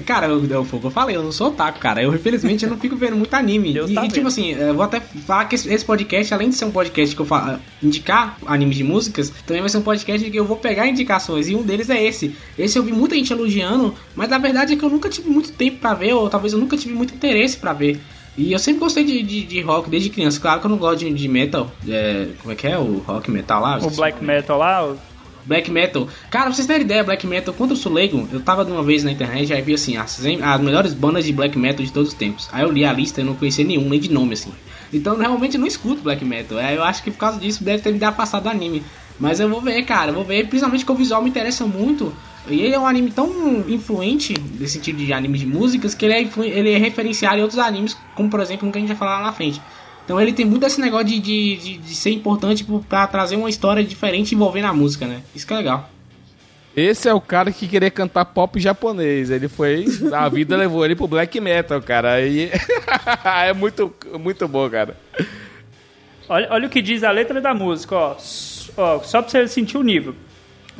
Cara, 0.02 0.26
eu, 0.26 0.44
eu, 0.44 0.66
eu 0.83 0.90
falei, 0.90 1.16
eu 1.16 1.22
não 1.22 1.33
sou 1.33 1.48
otaku, 1.48 1.78
cara. 1.78 2.02
Eu, 2.02 2.14
infelizmente, 2.14 2.64
eu 2.64 2.70
não 2.70 2.78
fico 2.78 2.96
vendo 2.96 3.16
muito 3.16 3.35
anime. 3.35 3.72
Deus 3.72 3.90
e, 3.90 3.94
tá 3.94 4.04
e, 4.04 4.09
tipo 4.09 4.26
assim, 4.28 4.52
eu 4.52 4.74
vou 4.74 4.85
até 4.85 5.00
falar 5.00 5.44
que 5.46 5.54
esse, 5.54 5.85
podcast, 5.85 6.33
além 6.35 6.48
de 6.48 6.54
ser 6.54 6.64
um 6.64 6.70
podcast 6.70 7.14
que 7.14 7.20
eu 7.22 7.26
falo, 7.26 7.59
indicar 7.83 8.37
animes 8.46 8.76
de 8.76 8.85
músicas, 8.85 9.33
também 9.46 9.61
vai 9.62 9.68
ser 9.70 9.78
um 9.78 9.83
podcast 9.83 10.30
que 10.30 10.37
eu 10.38 10.44
vou 10.44 10.57
pegar 10.57 10.87
indicações. 10.87 11.48
E 11.48 11.54
um 11.54 11.62
deles 11.62 11.90
é 11.90 12.02
esse. 12.02 12.35
Esse 12.59 12.78
eu 12.78 12.83
vi 12.83 12.92
muita 12.92 13.14
gente 13.14 13.33
elogiando, 13.33 13.94
mas 14.14 14.30
a 14.33 14.38
verdade 14.38 14.74
é 14.74 14.76
que 14.76 14.83
eu 14.85 14.90
nunca 14.90 15.09
tive 15.09 15.28
muito 15.28 15.52
tempo 15.52 15.78
pra 15.78 15.94
ver, 15.94 16.12
ou 16.14 16.28
talvez 16.28 16.52
eu 16.52 16.59
nunca 16.59 16.76
tive 16.76 16.94
muito 16.94 17.14
interesse 17.14 17.57
pra 17.57 17.72
ver. 17.72 18.00
E 18.37 18.52
eu 18.52 18.59
sempre 18.59 18.80
gostei 18.80 19.04
de, 19.04 19.22
de, 19.22 19.42
de 19.44 19.61
rock 19.61 19.88
desde 19.88 20.11
criança. 20.11 20.40
Claro 20.40 20.59
que 20.61 20.66
eu 20.66 20.70
não 20.70 20.76
gosto 20.76 20.98
de, 20.98 21.12
de 21.12 21.28
metal. 21.28 21.70
É, 21.88 22.28
como 22.42 22.52
é 22.52 22.57
que 22.57 22.66
é? 22.66 22.76
O 22.76 22.98
rock 23.07 23.30
metal 23.30 23.62
lá? 23.62 23.78
O 23.78 23.90
black 23.90 24.22
metal 24.24 24.59
lá, 24.59 24.85
o- 24.85 24.98
Black 25.46 25.70
Metal. 25.70 26.09
Cara, 26.30 26.46
pra 26.46 26.54
vocês 26.54 26.66
terem 26.66 26.83
ideia, 26.83 27.04
Black 27.04 27.26
Metal, 27.26 27.54
quando 27.54 27.70
eu 27.70 27.76
sou 27.76 27.92
leigo, 27.92 28.28
eu 28.33 28.40
tava 28.40 28.64
de 28.64 28.72
uma 28.72 28.83
vez 28.83 29.04
na 29.04 29.12
internet 29.12 29.52
e 29.52 29.61
vi 29.61 29.74
assim, 29.74 29.96
as, 29.96 30.20
as 30.24 30.61
melhores 30.61 30.94
bandas 30.94 31.24
de 31.24 31.33
Black 31.33 31.59
Metal 31.59 31.85
de 31.85 31.92
todos 31.92 32.11
os 32.11 32.14
tempos. 32.14 32.48
Aí 32.52 32.62
eu 32.62 32.70
li 32.70 32.85
a 32.85 32.92
lista 32.92 33.20
e 33.20 33.24
não 33.24 33.35
conhecia 33.35 33.64
nenhum, 33.64 33.88
nem 33.88 34.00
de 34.00 34.11
nome, 34.11 34.35
assim. 34.35 34.52
Então 34.92 35.16
realmente 35.16 35.59
não 35.59 35.66
escuto 35.66 36.02
Black 36.02 36.24
Metal. 36.24 36.59
É, 36.59 36.76
eu 36.76 36.83
acho 36.83 37.02
que 37.02 37.11
por 37.11 37.18
causa 37.18 37.38
disso 37.38 37.64
deve 37.64 37.83
ter 37.83 37.92
me 37.92 37.98
dado 37.98 38.16
passado 38.16 38.44
do 38.44 38.48
anime. 38.48 38.83
Mas 39.18 39.38
eu 39.38 39.48
vou 39.48 39.61
ver, 39.61 39.83
cara, 39.85 40.11
eu 40.11 40.14
vou 40.14 40.24
ver, 40.24 40.46
principalmente 40.48 40.85
que 40.85 40.90
o 40.90 40.94
visual 40.94 41.22
me 41.22 41.30
interessa 41.30 41.64
muito. 41.66 42.12
E 42.48 42.61
ele 42.61 42.74
é 42.74 42.78
um 42.78 42.87
anime 42.87 43.11
tão 43.11 43.64
influente, 43.68 44.35
nesse 44.59 44.74
sentido 44.74 44.98
de 44.98 45.12
anime 45.12 45.38
de 45.38 45.46
músicas, 45.46 45.94
que 45.94 46.04
ele 46.04 46.14
é, 46.14 46.28
ele 46.46 46.72
é 46.72 46.78
referenciado 46.78 47.38
em 47.38 47.42
outros 47.42 47.59
animes, 47.59 47.96
como 48.14 48.28
por 48.28 48.40
exemplo 48.40 48.66
no 48.66 48.72
que 48.72 48.78
a 48.78 48.80
gente 48.80 48.88
vai 48.88 48.96
falar 48.96 49.18
lá 49.18 49.26
na 49.26 49.33
frente. 49.33 49.61
Então 50.04 50.20
ele 50.20 50.32
tem 50.32 50.44
muito 50.44 50.66
esse 50.66 50.80
negócio 50.80 51.06
de, 51.06 51.18
de, 51.18 51.56
de, 51.56 51.78
de 51.78 51.94
ser 51.94 52.10
importante 52.10 52.64
pra 52.88 53.06
trazer 53.06 53.36
uma 53.36 53.48
história 53.48 53.82
diferente 53.82 54.34
envolvendo 54.34 54.66
a 54.66 54.72
música, 54.72 55.06
né? 55.06 55.22
Isso 55.34 55.46
que 55.46 55.52
é 55.52 55.56
legal. 55.56 55.88
Esse 56.76 57.08
é 57.08 57.14
o 57.14 57.20
cara 57.20 57.52
que 57.52 57.68
queria 57.68 57.90
cantar 57.90 58.24
pop 58.24 58.58
japonês. 58.58 59.30
Ele 59.30 59.48
foi. 59.48 59.86
A 60.12 60.28
vida 60.28 60.56
levou 60.56 60.84
ele 60.84 60.96
pro 60.96 61.06
black 61.06 61.40
metal, 61.40 61.80
cara. 61.80 62.14
Aí. 62.14 62.50
é 63.46 63.52
muito, 63.52 63.94
muito 64.20 64.48
bom, 64.48 64.68
cara. 64.68 64.96
Olha, 66.28 66.48
olha 66.50 66.66
o 66.66 66.70
que 66.70 66.82
diz 66.82 67.04
a 67.04 67.10
letra 67.10 67.40
da 67.40 67.54
música, 67.54 67.94
ó. 67.94 68.16
Ó. 68.76 69.00
Só 69.02 69.22
pra 69.22 69.30
você 69.30 69.46
sentir 69.46 69.78
o 69.78 69.82
nível. 69.82 70.16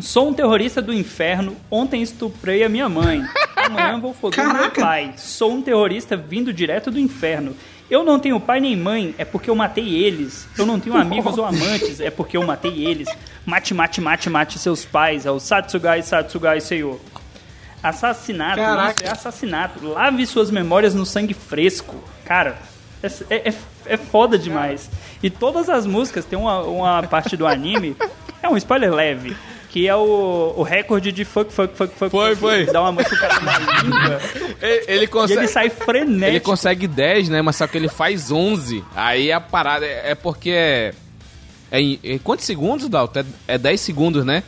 Sou 0.01 0.29
um 0.29 0.35
terrorista 0.35 0.83
do 0.83 0.93
inferno, 0.93 1.57
ontem 1.71 2.03
estuprei 2.03 2.65
a 2.65 2.69
minha 2.69 2.89
mãe. 2.89 3.23
Amanhã 3.55 4.01
vou 4.01 4.13
foder 4.13 4.45
meu 4.45 4.53
Caraca. 4.55 4.81
pai. 4.81 5.15
Sou 5.17 5.53
um 5.53 5.63
terrorista 5.63 6.17
vindo 6.17 6.53
direto 6.53 6.91
do 6.91 6.99
inferno. 6.99 7.55
Eu 7.91 8.03
não 8.03 8.19
tenho 8.19 8.41
pai 8.41 8.61
nem 8.61 8.77
mãe, 8.77 9.15
é 9.19 9.25
porque 9.25 9.51
eu 9.51 9.55
matei 9.55 10.03
eles. 10.05 10.49
Eu 10.57 10.65
não 10.67 10.81
tenho 10.81 10.97
amigos 10.99 11.37
ou 11.39 11.45
amantes, 11.45 12.01
é 12.01 12.11
porque 12.11 12.37
eu 12.37 12.45
matei 12.47 12.85
eles. 12.87 13.09
Mate, 13.45 13.75
mate, 13.75 14.01
mate, 14.01 14.31
mate 14.31 14.59
seus 14.59 14.85
pais. 14.85 15.27
É 15.27 15.31
o 15.31 15.39
Satsugai, 15.39 16.03
Satsugai, 16.03 16.61
Senhor. 16.61 16.99
Assassinato, 17.83 18.57
Caraca. 18.57 18.93
isso 18.93 19.05
é 19.05 19.11
assassinato. 19.13 19.87
Lave 19.87 20.27
suas 20.27 20.51
memórias 20.51 20.95
no 20.95 21.05
sangue 21.05 21.35
fresco. 21.35 21.95
Cara, 22.25 22.57
é, 23.03 23.07
é, 23.29 23.49
é- 23.51 23.55
é 23.87 23.97
foda 23.99 24.39
demais. 24.39 24.89
E 25.23 25.29
todas 25.29 25.69
as 25.69 25.87
músicas, 25.87 26.25
tem 26.25 26.39
uma, 26.39 26.63
uma 26.63 27.03
parte 27.03 27.37
do 27.37 27.47
anime, 27.47 27.95
é 28.43 28.49
um 28.49 28.57
spoiler 28.57 28.91
leve, 28.93 29.37
que 29.75 29.89
é 29.89 29.97
o, 29.97 30.55
o 30.57 30.63
recorde 30.63 31.11
de 31.11 31.25
fuck, 31.25 31.53
fuck, 31.53 31.77
fuck, 31.77 31.93
fuck. 31.97 32.09
Foi, 32.09 32.29
fuck, 32.37 32.41
foi. 32.41 32.65
Dá 32.67 32.81
uma 32.81 32.93
machucada 32.93 33.41
na 33.41 33.59
língua. 33.59 34.21
Ele, 34.63 34.85
ele 34.87 35.05
e 35.05 35.09
consegue. 35.09 35.41
ele 35.41 35.49
sai 35.49 35.69
frenético. 35.69 36.25
Ele 36.31 36.41
consegue 36.41 36.87
10, 36.87 37.29
né? 37.29 37.43
Mas 37.43 37.57
só 37.57 37.67
que 37.67 37.77
ele 37.77 37.89
faz 37.89 38.31
11. 38.31 38.85
Aí 38.95 39.33
a 39.33 39.41
parada 39.41 39.85
é, 39.85 40.13
é 40.13 40.15
porque 40.15 40.51
é. 40.51 40.95
É, 41.73 41.81
em- 41.81 41.99
é 42.05 42.19
quantos 42.21 42.45
segundos, 42.47 42.89
Dalton? 42.89 43.19
É, 43.49 43.55
é 43.57 43.59
10 43.59 43.81
segundos, 43.81 44.25
né? 44.25 44.45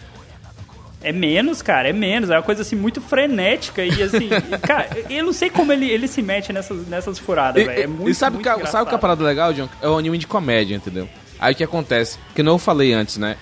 É 1.02 1.10
menos, 1.10 1.60
cara, 1.60 1.88
é 1.88 1.92
menos. 1.92 2.30
É 2.30 2.36
uma 2.36 2.42
coisa 2.44 2.62
assim 2.62 2.76
muito 2.76 3.00
frenética 3.00 3.84
e 3.84 4.00
assim. 4.00 4.28
cara, 4.62 4.88
eu 5.10 5.24
não 5.24 5.32
sei 5.32 5.50
como 5.50 5.72
ele, 5.72 5.90
ele 5.90 6.06
se 6.06 6.22
mete 6.22 6.52
nessas, 6.52 6.86
nessas 6.86 7.18
furadas, 7.18 7.60
E, 7.60 7.66
velho. 7.66 7.80
É 7.80 7.82
e- 7.82 7.86
muito, 7.88 8.08
e 8.10 8.14
sabe, 8.14 8.36
muito 8.36 8.44
que, 8.48 8.66
sabe 8.70 8.84
o 8.84 8.86
que 8.86 8.94
é 8.94 8.96
a 8.96 9.00
parada 9.00 9.24
legal, 9.24 9.52
John? 9.52 9.68
É 9.82 9.88
o 9.88 9.98
anime 9.98 10.18
de 10.18 10.26
comédia, 10.28 10.76
entendeu? 10.76 11.08
Aí 11.36 11.52
o 11.52 11.56
que 11.56 11.64
acontece? 11.64 12.16
Que 12.32 12.44
não 12.44 12.52
eu 12.52 12.58
falei 12.58 12.92
antes, 12.92 13.18
né? 13.18 13.36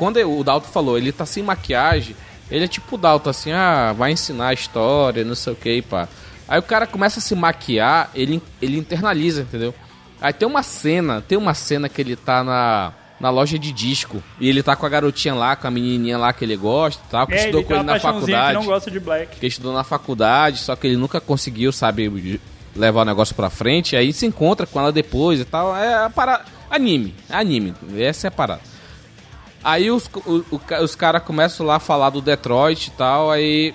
Quando 0.00 0.16
o 0.16 0.42
Dalton 0.42 0.68
falou, 0.68 0.96
ele 0.96 1.12
tá 1.12 1.26
sem 1.26 1.42
maquiagem, 1.42 2.16
ele 2.50 2.64
é 2.64 2.68
tipo 2.68 2.94
o 2.94 2.98
Dalton, 2.98 3.28
assim, 3.28 3.52
ah, 3.52 3.92
vai 3.94 4.12
ensinar 4.12 4.48
a 4.48 4.54
história, 4.54 5.22
não 5.26 5.34
sei 5.34 5.52
o 5.52 5.56
que, 5.56 5.82
pá. 5.82 6.08
Aí 6.48 6.58
o 6.58 6.62
cara 6.62 6.86
começa 6.86 7.18
a 7.18 7.22
se 7.22 7.34
maquiar, 7.34 8.10
ele, 8.14 8.42
ele 8.62 8.78
internaliza, 8.78 9.42
entendeu? 9.42 9.74
Aí 10.18 10.32
tem 10.32 10.48
uma 10.48 10.62
cena, 10.62 11.20
tem 11.20 11.36
uma 11.36 11.52
cena 11.52 11.86
que 11.86 12.00
ele 12.00 12.16
tá 12.16 12.42
na, 12.42 12.92
na 13.20 13.28
loja 13.28 13.58
de 13.58 13.70
disco, 13.72 14.22
e 14.40 14.48
ele 14.48 14.62
tá 14.62 14.74
com 14.74 14.86
a 14.86 14.88
garotinha 14.88 15.34
lá, 15.34 15.54
com 15.54 15.66
a 15.68 15.70
menininha 15.70 16.16
lá 16.16 16.32
que 16.32 16.46
ele 16.46 16.56
gosta, 16.56 17.02
tal, 17.10 17.26
que 17.26 17.34
É, 17.34 17.36
estudou 17.40 17.60
ele 17.60 17.66
com 17.66 17.74
tem 17.74 17.82
ele 17.82 17.92
na 17.92 18.00
faculdade 18.00 18.58
que 18.58 18.64
não 18.64 18.72
gosta 18.72 18.90
de 18.90 19.00
black. 19.00 19.36
que 19.38 19.46
estudou 19.46 19.74
na 19.74 19.84
faculdade, 19.84 20.58
só 20.60 20.74
que 20.74 20.86
ele 20.86 20.96
nunca 20.96 21.20
conseguiu, 21.20 21.70
sabe, 21.72 22.40
levar 22.74 23.02
o 23.02 23.04
negócio 23.04 23.34
pra 23.34 23.50
frente. 23.50 23.96
Aí 23.96 24.14
se 24.14 24.24
encontra 24.24 24.66
com 24.66 24.80
ela 24.80 24.90
depois 24.90 25.40
e 25.40 25.44
tal. 25.44 25.76
É 25.76 26.04
a 26.04 26.08
parada. 26.08 26.46
Anime, 26.70 27.14
anime. 27.28 27.74
Essa 27.98 28.26
é 28.26 28.28
a 28.28 28.30
parada. 28.30 28.69
Aí 29.62 29.90
os, 29.90 30.06
o- 30.26 30.44
o 30.52 30.58
ca- 30.58 30.80
os 30.82 30.94
caras 30.94 31.22
começam 31.22 31.66
lá 31.66 31.76
a 31.76 31.80
falar 31.80 32.10
do 32.10 32.20
Detroit 32.20 32.86
e 32.86 32.90
tal, 32.92 33.30
aí. 33.30 33.74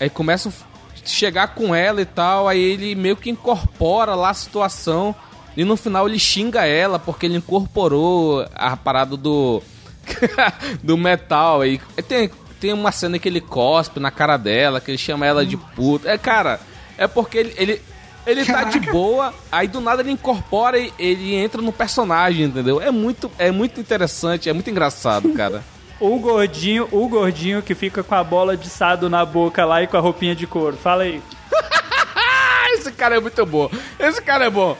Aí 0.00 0.10
começam 0.10 0.52
a 0.52 1.06
chegar 1.08 1.48
com 1.54 1.74
ela 1.74 2.00
e 2.00 2.04
tal, 2.06 2.48
aí 2.48 2.58
ele 2.60 2.94
meio 2.94 3.16
que 3.16 3.30
incorpora 3.30 4.14
lá 4.14 4.30
a 4.30 4.34
situação. 4.34 5.14
E 5.56 5.64
no 5.64 5.76
final 5.76 6.08
ele 6.08 6.18
xinga 6.18 6.66
ela 6.66 6.98
porque 6.98 7.26
ele 7.26 7.36
incorporou 7.36 8.44
a 8.54 8.76
parada 8.76 9.16
do. 9.16 9.62
do 10.82 10.96
metal. 10.98 11.60
Aí 11.60 11.80
tem, 12.08 12.28
tem 12.60 12.72
uma 12.72 12.90
cena 12.90 13.18
que 13.18 13.28
ele 13.28 13.40
cospe 13.40 14.00
na 14.00 14.10
cara 14.10 14.36
dela, 14.36 14.80
que 14.80 14.90
ele 14.90 14.98
chama 14.98 15.24
ela 15.26 15.46
de 15.46 15.56
puta. 15.56 16.08
É, 16.10 16.18
cara, 16.18 16.58
é 16.98 17.06
porque 17.06 17.38
ele. 17.38 17.54
ele 17.56 17.82
ele 18.26 18.44
tá 18.44 18.64
de 18.64 18.80
boa, 18.80 19.34
aí 19.50 19.68
do 19.68 19.80
nada 19.80 20.02
ele 20.02 20.10
incorpora 20.10 20.78
e 20.78 20.92
ele 20.98 21.34
entra 21.34 21.60
no 21.60 21.72
personagem, 21.72 22.46
entendeu? 22.46 22.80
É 22.80 22.90
muito, 22.90 23.30
é 23.38 23.50
muito 23.50 23.80
interessante, 23.80 24.48
é 24.48 24.52
muito 24.52 24.70
engraçado, 24.70 25.32
cara. 25.32 25.62
O 26.00 26.18
gordinho, 26.18 26.88
o 26.90 27.08
gordinho 27.08 27.62
que 27.62 27.72
fica 27.72 28.02
com 28.02 28.16
a 28.16 28.22
bola 28.22 28.56
de 28.56 28.68
sado 28.68 29.08
na 29.08 29.24
boca 29.24 29.64
lá 29.64 29.80
e 29.80 29.86
com 29.86 29.96
a 29.96 30.00
roupinha 30.00 30.34
de 30.34 30.44
couro. 30.44 30.76
Fala 30.76 31.04
aí. 31.04 31.22
Esse 32.74 32.90
cara 32.90 33.16
é 33.16 33.20
muito 33.20 33.46
bom. 33.46 33.70
Esse 33.98 34.20
cara 34.20 34.46
é 34.46 34.50
bom. 34.50 34.76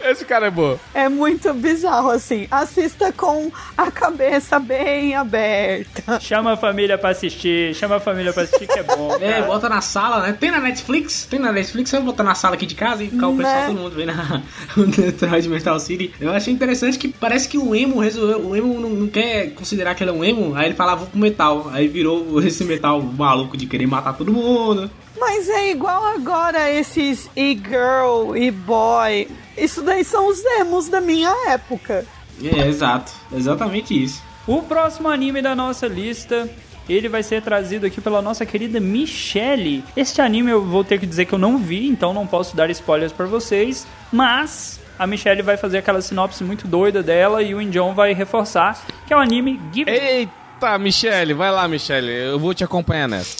Esse 0.00 0.24
cara 0.24 0.46
é 0.46 0.50
bom. 0.50 0.78
É 0.94 1.08
muito 1.08 1.52
bizarro, 1.54 2.10
assim. 2.10 2.46
Assista 2.50 3.12
com 3.12 3.50
a 3.76 3.90
cabeça 3.90 4.58
bem 4.58 5.14
aberta. 5.14 6.20
Chama 6.20 6.52
a 6.52 6.56
família 6.56 6.96
pra 6.96 7.10
assistir, 7.10 7.74
chama 7.74 7.96
a 7.96 8.00
família 8.00 8.32
pra 8.32 8.44
assistir 8.44 8.66
que 8.66 8.78
é 8.78 8.82
bom. 8.82 9.14
É, 9.20 9.32
cara. 9.34 9.46
bota 9.46 9.68
na 9.68 9.80
sala, 9.80 10.22
né? 10.26 10.36
Tem 10.38 10.50
na 10.50 10.60
Netflix? 10.60 11.26
Tem 11.26 11.38
na 11.38 11.52
Netflix, 11.52 11.92
eu 11.92 12.00
vou 12.02 12.12
botar 12.12 12.22
na 12.24 12.34
sala 12.34 12.54
aqui 12.54 12.66
de 12.66 12.74
casa 12.74 13.02
e 13.04 13.10
ficar 13.10 13.28
o 13.28 13.36
pessoal, 13.36 13.54
Né? 13.56 13.66
todo 13.66 13.76
mundo 13.78 13.94
vendo 13.94 14.10
a- 14.12 14.42
o 14.80 14.86
Detroit 14.86 15.48
Metal 15.48 15.78
City. 15.80 16.12
Eu 16.20 16.30
achei 16.32 16.52
interessante 16.52 16.98
que 16.98 17.08
parece 17.08 17.48
que 17.48 17.58
o 17.58 17.74
emo 17.74 18.00
resolveu. 18.00 18.40
O 18.46 18.56
emo 18.56 18.80
não, 18.80 18.90
não 18.90 19.08
quer 19.08 19.50
considerar 19.54 19.94
que 19.94 20.02
ele 20.02 20.10
é 20.10 20.14
um 20.14 20.24
emo, 20.24 20.54
aí 20.54 20.66
ele 20.66 20.74
falava 20.74 21.00
vou 21.00 21.06
pro 21.08 21.18
metal. 21.18 21.70
Aí 21.72 21.88
virou 21.88 22.40
esse 22.42 22.64
metal 22.64 23.00
maluco 23.02 23.56
de 23.56 23.66
querer 23.66 23.86
matar 23.86 24.12
todo 24.14 24.32
mundo. 24.32 24.90
Mas 25.18 25.48
é 25.48 25.70
igual 25.70 26.04
agora 26.04 26.70
esses 26.70 27.28
e-girl, 27.34 28.36
e-boy. 28.36 29.28
Isso 29.56 29.82
daí 29.82 30.04
são 30.04 30.28
os 30.28 30.44
emos 30.60 30.88
da 30.88 31.00
minha 31.00 31.32
época. 31.48 32.06
É, 32.42 32.68
exato. 32.68 33.12
Exatamente 33.32 34.00
isso. 34.00 34.22
O 34.46 34.62
próximo 34.62 35.08
anime 35.08 35.42
da 35.42 35.54
nossa 35.54 35.86
lista, 35.86 36.48
ele 36.88 37.08
vai 37.08 37.22
ser 37.22 37.42
trazido 37.42 37.84
aqui 37.84 38.00
pela 38.00 38.22
nossa 38.22 38.46
querida 38.46 38.80
Michelle. 38.80 39.84
Este 39.96 40.20
anime 40.20 40.50
eu 40.50 40.64
vou 40.64 40.84
ter 40.84 40.98
que 40.98 41.06
dizer 41.06 41.26
que 41.26 41.34
eu 41.34 41.38
não 41.38 41.58
vi, 41.58 41.86
então 41.86 42.14
não 42.14 42.26
posso 42.26 42.56
dar 42.56 42.70
spoilers 42.70 43.12
pra 43.12 43.26
vocês, 43.26 43.86
mas 44.12 44.80
a 44.98 45.06
Michelle 45.06 45.42
vai 45.42 45.56
fazer 45.56 45.78
aquela 45.78 46.00
sinopse 46.00 46.42
muito 46.42 46.66
doida 46.66 47.02
dela 47.02 47.42
e 47.42 47.54
o 47.54 47.60
Injon 47.60 47.92
vai 47.92 48.14
reforçar, 48.14 48.80
que 49.06 49.12
é 49.12 49.16
o 49.16 49.20
anime 49.20 49.60
Give 49.72 49.90
Eita, 49.90 50.78
Michele, 50.78 51.34
vai 51.34 51.50
lá, 51.50 51.68
Michele. 51.68 52.10
Eu 52.10 52.38
vou 52.38 52.54
te 52.54 52.64
acompanhar 52.64 53.08
nessa. 53.08 53.36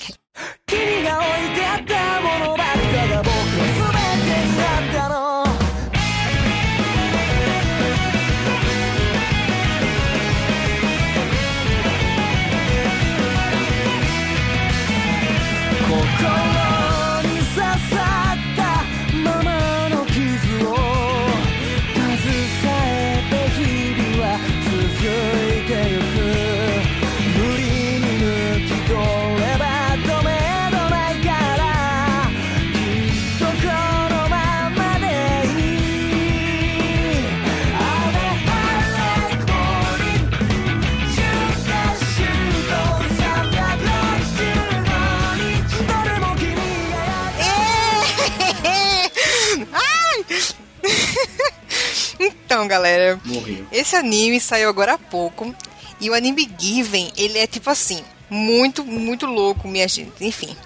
Então, 52.48 52.66
galera, 52.66 53.20
Morreu. 53.26 53.66
esse 53.70 53.94
anime 53.94 54.40
saiu 54.40 54.70
agora 54.70 54.94
há 54.94 54.98
pouco. 54.98 55.54
E 56.00 56.08
o 56.08 56.14
anime 56.14 56.48
Given, 56.58 57.12
ele 57.14 57.38
é 57.38 57.46
tipo 57.46 57.68
assim, 57.68 58.02
muito, 58.30 58.82
muito 58.87 59.26
louco, 59.26 59.68
minha 59.68 59.87
gente. 59.87 60.12
Enfim. 60.24 60.56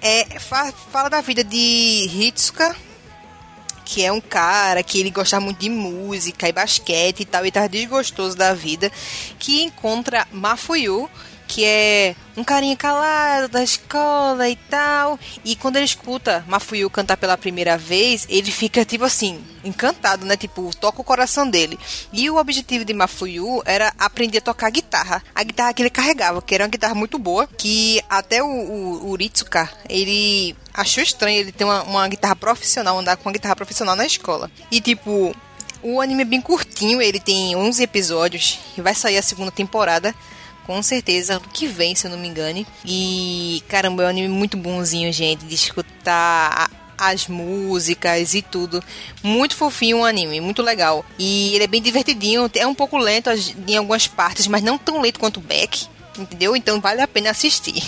É, 0.00 0.38
fa- 0.40 0.72
fala 0.90 1.10
da 1.10 1.20
vida 1.20 1.44
de 1.44 2.08
Hitsuka, 2.10 2.74
que 3.84 4.02
é 4.04 4.10
um 4.10 4.20
cara 4.22 4.82
que 4.82 4.98
ele 5.00 5.10
gosta 5.10 5.38
muito 5.38 5.58
de 5.58 5.68
música 5.68 6.48
e 6.48 6.52
basquete 6.52 7.20
e 7.20 7.24
tal, 7.26 7.44
e 7.44 7.50
tá 7.50 7.66
desgostoso 7.66 8.34
da 8.36 8.54
vida, 8.54 8.90
que 9.38 9.62
encontra 9.62 10.26
Mafuyu, 10.32 11.10
que 11.48 11.64
é 11.64 12.14
um 12.36 12.44
carinha 12.44 12.76
calado 12.76 13.48
da 13.48 13.64
escola 13.64 14.48
e 14.48 14.54
tal, 14.54 15.18
e 15.44 15.56
quando 15.56 15.76
ele 15.76 15.86
escuta 15.86 16.44
Mafuyu 16.46 16.88
cantar 16.90 17.16
pela 17.16 17.36
primeira 17.36 17.76
vez, 17.76 18.26
ele 18.28 18.52
fica 18.52 18.84
tipo 18.84 19.04
assim, 19.04 19.42
encantado, 19.64 20.24
né? 20.24 20.36
Tipo, 20.36 20.70
toca 20.76 21.00
o 21.00 21.04
coração 21.04 21.48
dele. 21.48 21.78
E 22.12 22.28
o 22.30 22.36
objetivo 22.36 22.84
de 22.84 22.92
Mafuyu 22.92 23.62
era 23.64 23.92
aprender 23.98 24.38
a 24.38 24.42
tocar 24.42 24.70
guitarra. 24.70 25.22
A 25.34 25.42
guitarra 25.42 25.72
que 25.72 25.82
ele 25.82 25.90
carregava, 25.90 26.42
que 26.42 26.54
era 26.54 26.64
uma 26.64 26.70
guitarra 26.70 26.94
muito 26.94 27.18
boa, 27.18 27.48
que 27.58 28.00
até 28.08 28.42
o, 28.42 28.46
o, 28.46 29.10
o 29.10 29.16
Ritsuka, 29.16 29.68
ele 29.88 30.54
achou 30.72 31.02
estranho 31.02 31.40
ele 31.40 31.50
ter 31.50 31.64
uma, 31.64 31.82
uma 31.82 32.08
guitarra 32.08 32.36
profissional, 32.36 32.98
andar 32.98 33.16
com 33.16 33.28
uma 33.28 33.32
guitarra 33.32 33.56
profissional 33.56 33.96
na 33.96 34.06
escola. 34.06 34.50
E 34.70 34.80
tipo, 34.80 35.34
o 35.82 36.00
anime 36.00 36.22
é 36.22 36.26
bem 36.26 36.40
curtinho, 36.40 37.00
ele 37.00 37.20
tem 37.20 37.54
11 37.56 37.82
episódios 37.82 38.58
e 38.76 38.80
vai 38.80 38.94
sair 38.94 39.18
a 39.18 39.22
segunda 39.22 39.50
temporada. 39.50 40.14
Com 40.68 40.82
certeza, 40.82 41.36
ano 41.36 41.46
que 41.50 41.66
vem, 41.66 41.94
se 41.94 42.06
eu 42.06 42.10
não 42.10 42.18
me 42.18 42.28
engane. 42.28 42.66
E 42.84 43.62
caramba, 43.68 44.02
é 44.02 44.06
um 44.06 44.10
anime 44.10 44.28
muito 44.28 44.54
bonzinho, 44.54 45.10
gente, 45.10 45.46
de 45.46 45.54
escutar 45.54 46.70
as 46.98 47.26
músicas 47.26 48.34
e 48.34 48.42
tudo. 48.42 48.84
Muito 49.22 49.56
fofinho 49.56 50.00
o 50.00 50.04
anime, 50.04 50.42
muito 50.42 50.60
legal. 50.60 51.06
E 51.18 51.54
ele 51.54 51.64
é 51.64 51.66
bem 51.66 51.80
divertidinho, 51.80 52.50
é 52.54 52.66
um 52.66 52.74
pouco 52.74 52.98
lento 52.98 53.30
em 53.66 53.78
algumas 53.78 54.06
partes, 54.06 54.46
mas 54.46 54.62
não 54.62 54.76
tão 54.76 55.00
lento 55.00 55.18
quanto 55.18 55.38
o 55.38 55.40
Beck. 55.40 55.86
Entendeu? 56.18 56.54
Então 56.54 56.82
vale 56.82 57.00
a 57.00 57.08
pena 57.08 57.30
assistir. 57.30 57.82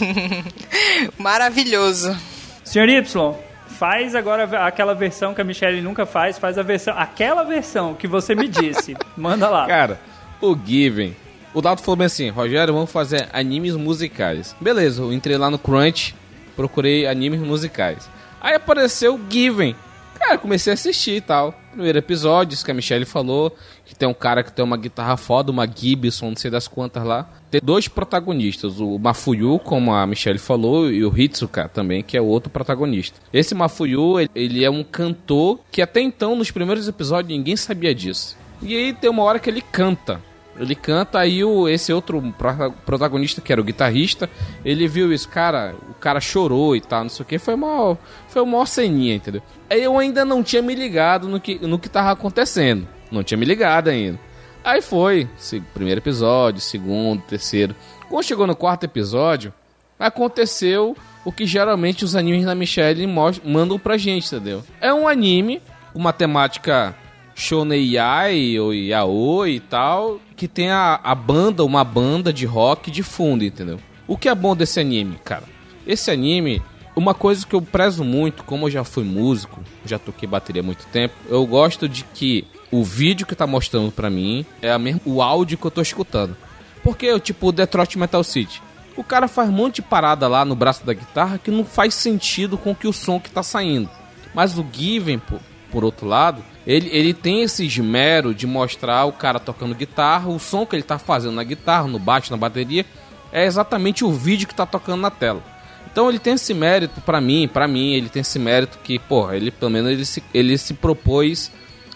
Maravilhoso. 1.18 2.16
Senhor 2.64 2.88
Y, 2.88 3.34
faz 3.66 4.14
agora 4.14 4.66
aquela 4.66 4.94
versão 4.94 5.34
que 5.34 5.42
a 5.42 5.44
Michelle 5.44 5.82
nunca 5.82 6.06
faz, 6.06 6.38
faz 6.38 6.56
a 6.56 6.62
versão, 6.62 6.94
aquela 6.96 7.44
versão 7.44 7.92
que 7.92 8.06
você 8.06 8.34
me 8.34 8.48
disse. 8.48 8.96
Manda 9.18 9.50
lá. 9.50 9.66
Cara, 9.66 10.00
o 10.40 10.56
Given. 10.56 11.14
O 11.52 11.60
Dalton 11.60 11.82
falou 11.82 11.96
bem 11.96 12.06
assim, 12.06 12.28
Rogério, 12.28 12.72
vamos 12.72 12.92
fazer 12.92 13.28
animes 13.32 13.74
musicais. 13.74 14.54
Beleza, 14.60 15.02
eu 15.02 15.12
entrei 15.12 15.36
lá 15.36 15.50
no 15.50 15.58
Crunch, 15.58 16.14
procurei 16.54 17.08
animes 17.08 17.40
musicais. 17.40 18.08
Aí 18.40 18.54
apareceu 18.54 19.20
Given. 19.28 19.74
Cara, 20.14 20.38
comecei 20.38 20.72
a 20.72 20.74
assistir 20.74 21.16
e 21.16 21.20
tal. 21.20 21.52
Primeiro 21.72 21.98
episódio, 21.98 22.54
isso 22.54 22.64
que 22.64 22.70
a 22.70 22.74
Michelle 22.74 23.04
falou, 23.04 23.56
que 23.84 23.94
tem 23.94 24.08
um 24.08 24.14
cara 24.14 24.44
que 24.44 24.52
tem 24.52 24.64
uma 24.64 24.76
guitarra 24.76 25.16
foda, 25.16 25.50
uma 25.50 25.66
Gibson, 25.66 26.28
não 26.28 26.36
sei 26.36 26.50
das 26.50 26.68
quantas 26.68 27.02
lá. 27.02 27.28
Tem 27.50 27.60
dois 27.62 27.88
protagonistas, 27.88 28.78
o 28.78 28.98
Mafuyu, 28.98 29.58
como 29.58 29.92
a 29.92 30.06
Michelle 30.06 30.38
falou, 30.38 30.90
e 30.90 31.04
o 31.04 31.16
Hitsuka 31.16 31.68
também, 31.68 32.02
que 32.02 32.16
é 32.16 32.20
o 32.20 32.26
outro 32.26 32.50
protagonista. 32.50 33.18
Esse 33.32 33.54
Mafuyu, 33.54 34.20
ele 34.34 34.64
é 34.64 34.70
um 34.70 34.84
cantor 34.84 35.58
que 35.70 35.82
até 35.82 36.00
então, 36.00 36.36
nos 36.36 36.50
primeiros 36.50 36.86
episódios, 36.86 37.36
ninguém 37.36 37.56
sabia 37.56 37.94
disso. 37.94 38.36
E 38.62 38.76
aí 38.76 38.92
tem 38.92 39.10
uma 39.10 39.22
hora 39.22 39.38
que 39.38 39.50
ele 39.50 39.62
canta. 39.62 40.20
Ele 40.60 40.74
canta, 40.74 41.18
aí 41.18 41.42
o, 41.42 41.66
esse 41.68 41.90
outro 41.92 42.20
pro- 42.36 42.70
protagonista, 42.84 43.40
que 43.40 43.50
era 43.50 43.60
o 43.60 43.64
guitarrista, 43.64 44.28
ele 44.64 44.86
viu 44.86 45.10
isso, 45.12 45.26
cara, 45.28 45.74
o 45.88 45.94
cara 45.94 46.20
chorou 46.20 46.76
e 46.76 46.80
tal, 46.82 47.02
não 47.04 47.08
sei 47.08 47.22
o 47.22 47.26
que, 47.26 47.38
foi 47.38 47.54
uma, 47.54 47.96
foi 48.28 48.42
uma 48.42 48.66
ceninha, 48.66 49.14
entendeu? 49.14 49.42
Aí 49.70 49.82
eu 49.82 49.96
ainda 49.98 50.22
não 50.24 50.42
tinha 50.42 50.60
me 50.60 50.74
ligado 50.74 51.28
no 51.28 51.40
que, 51.40 51.58
no 51.66 51.78
que 51.78 51.88
tava 51.88 52.10
acontecendo, 52.10 52.86
não 53.10 53.22
tinha 53.22 53.38
me 53.38 53.46
ligado 53.46 53.88
ainda. 53.88 54.20
Aí 54.62 54.82
foi, 54.82 55.26
primeiro 55.72 56.00
episódio, 56.00 56.60
segundo, 56.60 57.22
terceiro. 57.22 57.74
Quando 58.10 58.24
chegou 58.24 58.46
no 58.46 58.54
quarto 58.54 58.84
episódio, 58.84 59.54
aconteceu 59.98 60.94
o 61.24 61.32
que 61.32 61.46
geralmente 61.46 62.04
os 62.04 62.14
animes 62.16 62.44
da 62.44 62.54
Michelle 62.54 63.06
mandam 63.06 63.78
pra 63.78 63.96
gente, 63.96 64.26
entendeu? 64.26 64.62
É 64.80 64.92
um 64.92 65.08
anime, 65.08 65.62
uma 65.94 66.12
temática 66.12 66.94
Shonei 67.34 67.94
Yai 67.94 68.58
ou 68.58 68.74
Yaoi 68.74 69.56
e 69.56 69.60
tal, 69.60 70.20
que 70.36 70.46
tem 70.48 70.70
a, 70.70 71.00
a 71.02 71.14
banda, 71.14 71.64
uma 71.64 71.84
banda 71.84 72.32
de 72.32 72.46
rock 72.46 72.90
de 72.90 73.02
fundo, 73.02 73.44
entendeu? 73.44 73.78
O 74.06 74.16
que 74.16 74.28
é 74.28 74.34
bom 74.34 74.56
desse 74.56 74.80
anime, 74.80 75.16
cara? 75.24 75.44
Esse 75.86 76.10
anime, 76.10 76.62
uma 76.94 77.14
coisa 77.14 77.46
que 77.46 77.54
eu 77.54 77.62
prezo 77.62 78.04
muito, 78.04 78.44
como 78.44 78.66
eu 78.66 78.70
já 78.70 78.84
fui 78.84 79.04
músico, 79.04 79.60
já 79.84 79.98
toquei 79.98 80.28
bateria 80.28 80.62
há 80.62 80.64
muito 80.64 80.86
tempo, 80.86 81.14
eu 81.28 81.46
gosto 81.46 81.88
de 81.88 82.04
que 82.04 82.44
o 82.70 82.84
vídeo 82.84 83.26
que 83.26 83.34
tá 83.34 83.46
mostrando 83.46 83.90
pra 83.90 84.10
mim 84.10 84.44
é 84.62 84.70
a 84.70 84.80
o 85.04 85.22
áudio 85.22 85.58
que 85.58 85.66
eu 85.66 85.70
tô 85.70 85.80
escutando. 85.80 86.36
Porque, 86.82 87.18
tipo, 87.20 87.48
o 87.48 87.52
Detroit 87.52 87.98
Metal 87.98 88.22
City. 88.24 88.62
O 88.96 89.04
cara 89.04 89.28
faz 89.28 89.48
um 89.48 89.52
monte 89.52 89.76
de 89.76 89.82
parada 89.82 90.28
lá 90.28 90.44
no 90.44 90.54
braço 90.54 90.84
da 90.84 90.92
guitarra 90.92 91.38
que 91.38 91.50
não 91.50 91.64
faz 91.64 91.94
sentido 91.94 92.58
com 92.58 92.74
que 92.74 92.88
o 92.88 92.92
som 92.92 93.20
que 93.20 93.30
tá 93.30 93.42
saindo. 93.42 93.88
Mas 94.34 94.58
o 94.58 94.66
Given, 94.72 95.18
por, 95.18 95.40
por 95.70 95.84
outro 95.84 96.06
lado, 96.06 96.42
ele, 96.66 96.88
ele 96.92 97.14
tem 97.14 97.42
esse 97.42 97.64
esmero 97.64 98.34
de 98.34 98.46
mostrar 98.46 99.04
o 99.04 99.12
cara 99.12 99.38
tocando 99.38 99.74
guitarra, 99.74 100.28
o 100.28 100.38
som 100.38 100.66
que 100.66 100.76
ele 100.76 100.82
tá 100.82 100.98
fazendo 100.98 101.34
na 101.34 101.44
guitarra, 101.44 101.86
no 101.86 101.98
baixo, 101.98 102.30
na 102.30 102.36
bateria, 102.36 102.84
é 103.32 103.44
exatamente 103.44 104.04
o 104.04 104.12
vídeo 104.12 104.46
que 104.46 104.54
tá 104.54 104.66
tocando 104.66 105.00
na 105.00 105.10
tela. 105.10 105.42
Então 105.90 106.08
ele 106.08 106.18
tem 106.18 106.34
esse 106.34 106.54
mérito 106.54 107.00
pra 107.00 107.20
mim, 107.20 107.48
pra 107.48 107.66
mim, 107.66 107.94
ele 107.94 108.08
tem 108.08 108.20
esse 108.20 108.38
mérito 108.38 108.78
que, 108.82 108.98
porra, 108.98 109.36
ele 109.36 109.50
pelo 109.50 109.70
menos 109.70 109.90
ele 109.90 110.04
se, 110.04 110.22
ele 110.32 110.56
se 110.56 110.74
propôs 110.74 111.50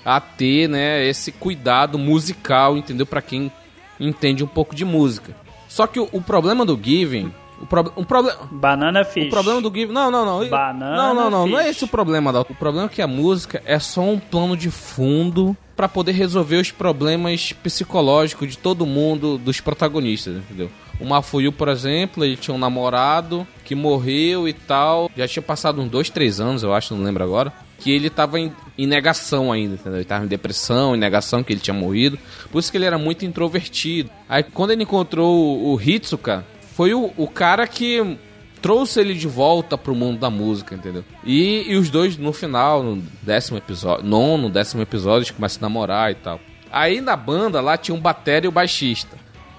a 0.04 0.20
ter, 0.20 0.68
né, 0.68 1.06
esse 1.06 1.32
cuidado 1.32 1.98
musical, 1.98 2.76
entendeu? 2.76 3.06
Pra 3.06 3.22
quem 3.22 3.50
entende 3.98 4.44
um 4.44 4.48
pouco 4.48 4.74
de 4.74 4.84
música. 4.84 5.34
Só 5.68 5.87
que 5.87 5.98
o, 5.98 6.08
o 6.12 6.20
problema 6.20 6.64
do 6.64 6.78
Given, 6.80 7.32
o, 7.61 7.67
prob 7.67 7.90
o 7.97 8.05
problema 8.05 8.38
Banana 8.51 9.05
Fish. 9.05 9.27
o 9.27 9.31
problema 9.31 9.61
do 9.61 9.69
Given. 9.73 9.95
Não, 9.95 10.11
não, 10.11 10.25
não. 10.25 10.49
Banana 10.49 10.97
não, 10.97 11.14
não, 11.14 11.31
não. 11.31 11.47
Não 11.47 11.59
é 11.59 11.64
Fish. 11.64 11.77
esse 11.77 11.85
o 11.85 11.88
problema, 11.88 12.33
Dalton. 12.33 12.53
O 12.53 12.57
problema 12.57 12.87
é 12.87 12.90
que 12.90 13.03
a 13.03 13.07
música 13.07 13.62
é 13.64 13.79
só 13.79 14.03
um 14.03 14.19
plano 14.19 14.57
de 14.57 14.71
fundo 14.71 15.57
pra 15.77 15.88
poder 15.88 16.12
resolver 16.12 16.57
os 16.57 16.71
problemas 16.71 17.53
psicológicos 17.53 18.49
de 18.51 18.59
todo 18.59 18.87
mundo, 18.87 19.38
dos 19.38 19.61
protagonistas, 19.61 20.37
entendeu? 20.37 20.71
O 21.01 21.05
Mafuyu, 21.05 21.51
por 21.51 21.69
exemplo, 21.69 22.25
ele 22.25 22.37
tinha 22.37 22.55
um 22.55 22.59
namorado 22.59 23.47
que 23.64 23.75
morreu 23.75 24.49
e 24.49 24.53
tal. 24.53 25.11
Já 25.17 25.27
tinha 25.27 25.43
passado 25.43 25.81
uns 25.81 25.90
dois, 25.90 26.09
três 26.09 26.40
anos, 26.40 26.62
eu 26.62 26.73
acho, 26.73 26.95
não 26.95 27.05
lembro 27.05 27.25
agora. 27.25 27.53
Que 27.81 27.90
ele 27.90 28.09
tava 28.09 28.38
em, 28.38 28.53
em 28.79 28.87
negação 28.87 29.51
ainda, 29.51 29.75
entendeu? 29.75 29.97
Ele 29.99 30.05
tava 30.05 30.25
em 30.25 30.29
depressão, 30.29 30.95
em 30.95 30.99
negação 30.99 31.43
que 31.43 31.53
ele 31.53 31.61
tinha 31.61 31.75
morrido. 31.75 32.17
Por 32.51 32.61
isso 32.61 32.71
que 32.71 32.79
ele 32.79 32.85
era 32.85 32.97
muito 32.97 33.25
introvertido. 33.25 34.09
Aí 34.29 34.45
quando 34.45 34.71
ele 34.71 34.85
encontrou 34.85 35.35
o, 35.35 35.75
o 35.75 35.81
Hitsuka, 35.81 36.47
foi 36.74 36.92
o, 36.92 37.12
o 37.16 37.28
cara 37.28 37.66
que 37.66 38.18
trouxe 38.60 39.00
ele 39.00 39.14
de 39.14 39.28
volta 39.28 39.78
pro 39.78 39.94
mundo 39.94 40.18
da 40.18 40.28
música, 40.28 40.74
entendeu? 40.74 41.04
E, 41.22 41.64
e 41.68 41.76
os 41.76 41.88
dois, 41.88 42.16
no 42.16 42.32
final, 42.32 42.82
no 42.82 43.02
décimo 43.22 43.58
episódio, 43.58 44.04
nono, 44.04 44.50
décimo 44.50 44.82
episódio, 44.82 45.26
eles 45.26 45.30
começam 45.30 45.60
a 45.60 45.68
namorar 45.68 46.10
e 46.10 46.14
tal. 46.14 46.40
Aí 46.72 47.00
na 47.00 47.16
banda 47.16 47.60
lá 47.60 47.76
tinha 47.76 47.94
um 47.94 48.00
batera 48.00 48.46
e 48.46 48.48
o 48.48 48.52
baixista. 48.52 49.16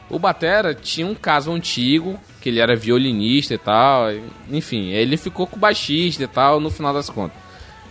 O 0.09 0.19
batera 0.19 0.75
tinha 0.75 1.07
um 1.07 1.15
caso 1.15 1.51
antigo, 1.51 2.19
que 2.41 2.49
ele 2.49 2.59
era 2.59 2.75
violinista 2.75 3.53
e 3.53 3.57
tal, 3.57 4.07
enfim, 4.51 4.89
ele 4.89 5.17
ficou 5.17 5.47
com 5.47 5.55
o 5.55 5.59
baixista 5.59 6.23
e 6.23 6.27
tal, 6.27 6.59
no 6.59 6.69
final 6.69 6.93
das 6.93 7.09
contas. 7.09 7.37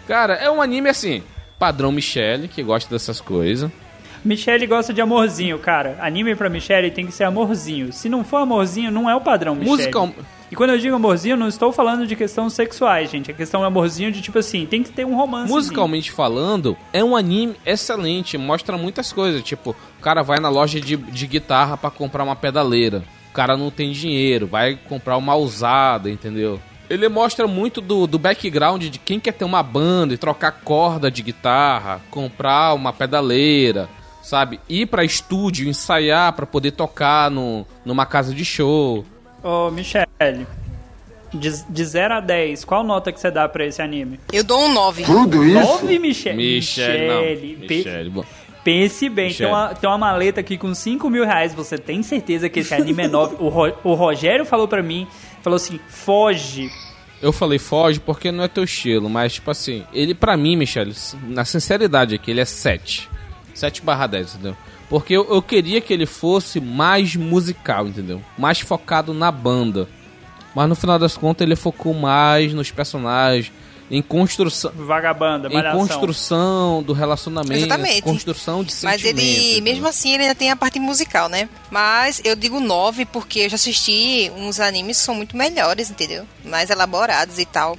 Cara, 0.07 0.35
é 0.35 0.51
um 0.51 0.61
anime 0.61 0.91
assim, 0.91 1.23
padrão 1.59 1.91
Michelle, 1.91 2.47
que 2.47 2.63
gosta 2.63 2.91
dessas 2.91 3.21
coisas. 3.21 3.71
Michelle 4.25 4.67
gosta 4.67 4.93
de 4.93 5.03
amorzinho, 5.03 5.59
cara. 5.59 5.99
Anime 6.01 6.35
pra 6.35 6.49
Michelle 6.49 6.91
tem 6.91 7.07
que 7.07 7.13
ser 7.13 7.25
amorzinho. 7.25 7.93
Se 7.93 8.09
não 8.09 8.25
for 8.25 8.39
amorzinho, 8.39 8.91
não 8.91 9.09
é 9.09 9.15
o 9.15 9.21
padrão 9.21 9.55
Michelle. 9.55 9.77
Musical... 9.77 10.11
E 10.51 10.57
quando 10.57 10.71
eu 10.71 10.79
digo 10.79 10.95
amorzinho, 10.95 11.37
não 11.37 11.49
estou 11.49 11.73
falando 11.73 12.07
de 12.07 12.15
questões 12.15 12.53
sexuais, 12.53 13.11
gente. 13.11 13.31
A 13.31 13.35
questão 13.35 13.65
é 13.65 13.67
amorzinho 13.67 14.13
de 14.13 14.23
tipo 14.23 14.39
assim, 14.39 14.67
tem 14.67 14.85
que 14.85 14.93
ter 14.93 15.05
um 15.05 15.17
romance. 15.17 15.53
Musicalmente 15.53 16.13
falando, 16.13 16.77
é 16.93 17.03
um 17.03 17.17
anime 17.17 17.57
excelente, 17.67 18.39
mostra 18.39 18.79
muitas 18.79 19.13
coisas. 19.13 19.43
Tipo, 19.43 19.71
o 19.71 20.03
cara 20.03 20.23
vai 20.23 20.39
na 20.39 20.49
loja 20.49 20.81
de, 20.81 20.97
de 20.97 21.27
guitarra 21.27 21.77
pra 21.77 21.91
comprar 21.91 22.23
uma 22.23 22.37
pedaleira. 22.37 23.03
O 23.31 23.35
cara 23.35 23.57
não 23.57 23.69
tem 23.69 23.91
dinheiro, 23.91 24.47
vai 24.47 24.79
comprar 24.89 25.17
uma 25.17 25.35
usada, 25.35 26.09
entendeu? 26.09 26.61
Ele 26.89 27.09
mostra 27.09 27.49
muito 27.49 27.81
do, 27.81 28.07
do 28.07 28.19
background 28.19 28.85
de 28.85 28.99
quem 28.99 29.19
quer 29.19 29.33
ter 29.33 29.45
uma 29.45 29.63
banda 29.63 30.15
e 30.15 30.19
trocar 30.19 30.53
corda 30.53 31.11
de 31.11 31.23
guitarra, 31.23 32.01
comprar 32.11 32.75
uma 32.75 32.93
pedaleira, 32.93 33.89
sabe? 34.25 34.59
Ir 34.69 34.87
pra 34.87 35.05
estúdio, 35.05 35.69
ensaiar 35.69 36.33
pra 36.33 36.47
poder 36.47 36.71
tocar 36.73 37.31
no, 37.31 37.67
numa 37.85 38.07
casa 38.07 38.35
de 38.35 38.45
show. 38.45 39.05
Ô, 39.43 39.71
Michelle, 39.71 40.09
de, 41.33 41.65
de 41.69 41.85
0 41.85 42.15
a 42.15 42.21
10, 42.21 42.65
qual 42.65 42.83
nota 42.83 43.13
que 43.13 43.21
você 43.21 43.31
dá 43.31 43.49
pra 43.49 43.67
esse 43.67 43.83
anime? 43.83 44.19
Eu 44.33 44.43
dou 44.43 44.65
um 44.65 44.73
9. 44.73 45.03
Tudo 45.05 45.45
isso? 45.45 45.59
9, 45.59 45.99
Michelle? 45.99 46.37
Michelle, 46.37 47.07
não. 47.09 47.67
Pe- 47.67 47.77
Michelle, 47.77 48.11
bom. 48.11 48.25
Pense 48.65 49.11
bem, 49.11 49.31
tem 49.35 49.47
uma, 49.47 49.75
tem 49.75 49.91
uma 49.91 49.99
maleta 49.99 50.41
aqui 50.41 50.57
com 50.57 50.75
5 50.75 51.11
mil 51.11 51.27
reais. 51.27 51.53
Você 51.53 51.77
tem 51.77 52.03
certeza 52.03 52.49
que 52.49 52.61
esse 52.61 52.73
anime 52.75 53.03
é 53.03 53.09
9? 53.09 53.37
O, 53.39 53.49
Ro- 53.51 53.75
o 53.85 53.93
Rogério 53.93 54.47
falou 54.47 54.67
pra 54.67 54.83
mim, 54.83 55.07
falou 55.43 55.57
assim: 55.57 55.79
foge. 55.87 56.71
Eu 57.21 57.31
falei 57.31 57.59
foge 57.59 58.01
porque 58.01 58.33
não 58.33 58.45
é 58.45 58.49
teu 58.49 58.65
estilo, 58.65 59.11
mas 59.11 59.35
tipo 59.35 59.51
assim, 59.51 59.85
ele 59.93 60.15
pra 60.15 60.35
mim, 60.37 60.57
Michele, 60.57 60.95
na 61.29 61.45
sinceridade 61.45 62.15
aqui, 62.15 62.31
ele 62.31 62.41
é 62.41 62.45
7. 62.47 63.09
7 63.55 63.83
barra 63.83 64.07
10, 64.07 64.35
entendeu? 64.35 64.57
Porque 64.89 65.15
eu, 65.15 65.27
eu 65.33 65.41
queria 65.41 65.81
que 65.81 65.93
ele 65.93 66.07
fosse 66.07 66.61
mais 66.61 67.17
musical, 67.17 67.89
entendeu? 67.89 68.21
Mais 68.37 68.61
focado 68.61 69.15
na 69.15 69.31
banda. 69.31 69.89
Mas 70.55 70.69
no 70.69 70.75
final 70.77 70.99
das 70.99 71.17
contas 71.17 71.47
ele 71.47 71.57
focou 71.57 71.95
mais 71.95 72.53
nos 72.53 72.71
personagens, 72.71 73.51
em 73.91 74.01
construção, 74.01 74.73
Vagabanda, 74.75 75.49
em 75.49 75.73
construção 75.77 76.83
do 76.83 76.93
relacionamento, 76.93 77.55
Exatamente. 77.55 78.03
construção 78.03 78.65
de 78.65 78.73
Mas 78.83 79.01
sentimento. 79.03 79.21
ele, 79.21 79.51
entendeu? 79.53 79.63
mesmo 79.65 79.89
assim, 79.89 80.15
ele 80.15 80.23
ainda 80.23 80.35
tem 80.35 80.51
a 80.51 80.57
parte 80.57 80.81
musical, 80.81 81.29
né? 81.29 81.49
Mas 81.71 82.21
eu 82.25 82.35
digo 82.35 82.61
9 82.61 83.05
porque 83.07 83.41
eu 83.41 83.49
já 83.51 83.57
assisti 83.57 84.33
uns 84.37 84.59
animes 84.59 84.99
que 84.99 85.05
são 85.05 85.15
muito 85.15 85.37
melhores, 85.37 85.91
entendeu? 85.91 86.25
Mais 86.45 86.71
elaborados 86.71 87.39
e 87.39 87.45
tal. 87.45 87.77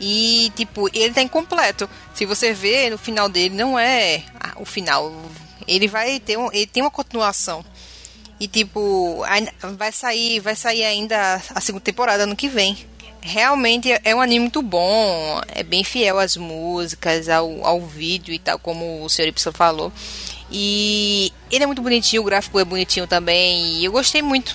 E, 0.00 0.52
tipo, 0.54 0.88
ele 0.92 1.14
tá 1.14 1.22
incompleto. 1.22 1.88
Se 2.14 2.26
você 2.26 2.52
vê, 2.52 2.90
no 2.90 2.98
final 2.98 3.28
dele 3.28 3.54
não 3.54 3.78
é 3.78 4.22
o 4.56 4.64
final. 4.64 5.12
Ele 5.66 5.88
vai 5.88 6.20
ter 6.20 6.36
um, 6.38 6.50
ele 6.52 6.66
tem 6.66 6.82
uma 6.82 6.90
continuação. 6.90 7.64
E 8.38 8.46
tipo, 8.46 9.22
ai- 9.24 9.48
vai 9.78 9.90
sair, 9.90 10.40
vai 10.40 10.54
sair 10.54 10.84
ainda 10.84 11.40
a 11.54 11.60
segunda 11.60 11.82
temporada 11.84 12.24
ano 12.24 12.36
que 12.36 12.48
vem. 12.48 12.76
Realmente 13.22 13.88
é 14.04 14.14
um 14.14 14.20
anime 14.20 14.40
muito 14.40 14.62
bom, 14.62 15.40
é 15.48 15.62
bem 15.64 15.82
fiel 15.82 16.18
às 16.18 16.36
músicas, 16.36 17.28
ao, 17.28 17.64
ao 17.64 17.80
vídeo 17.80 18.32
e 18.32 18.38
tal, 18.38 18.58
como 18.58 19.02
o 19.02 19.08
Sr. 19.08 19.28
Y 19.28 19.52
falou. 19.52 19.90
E 20.52 21.32
ele 21.50 21.64
é 21.64 21.66
muito 21.66 21.82
bonitinho, 21.82 22.22
o 22.22 22.24
gráfico 22.24 22.60
é 22.60 22.64
bonitinho 22.64 23.06
também, 23.06 23.78
e 23.78 23.84
eu 23.84 23.90
gostei 23.90 24.22
muito. 24.22 24.54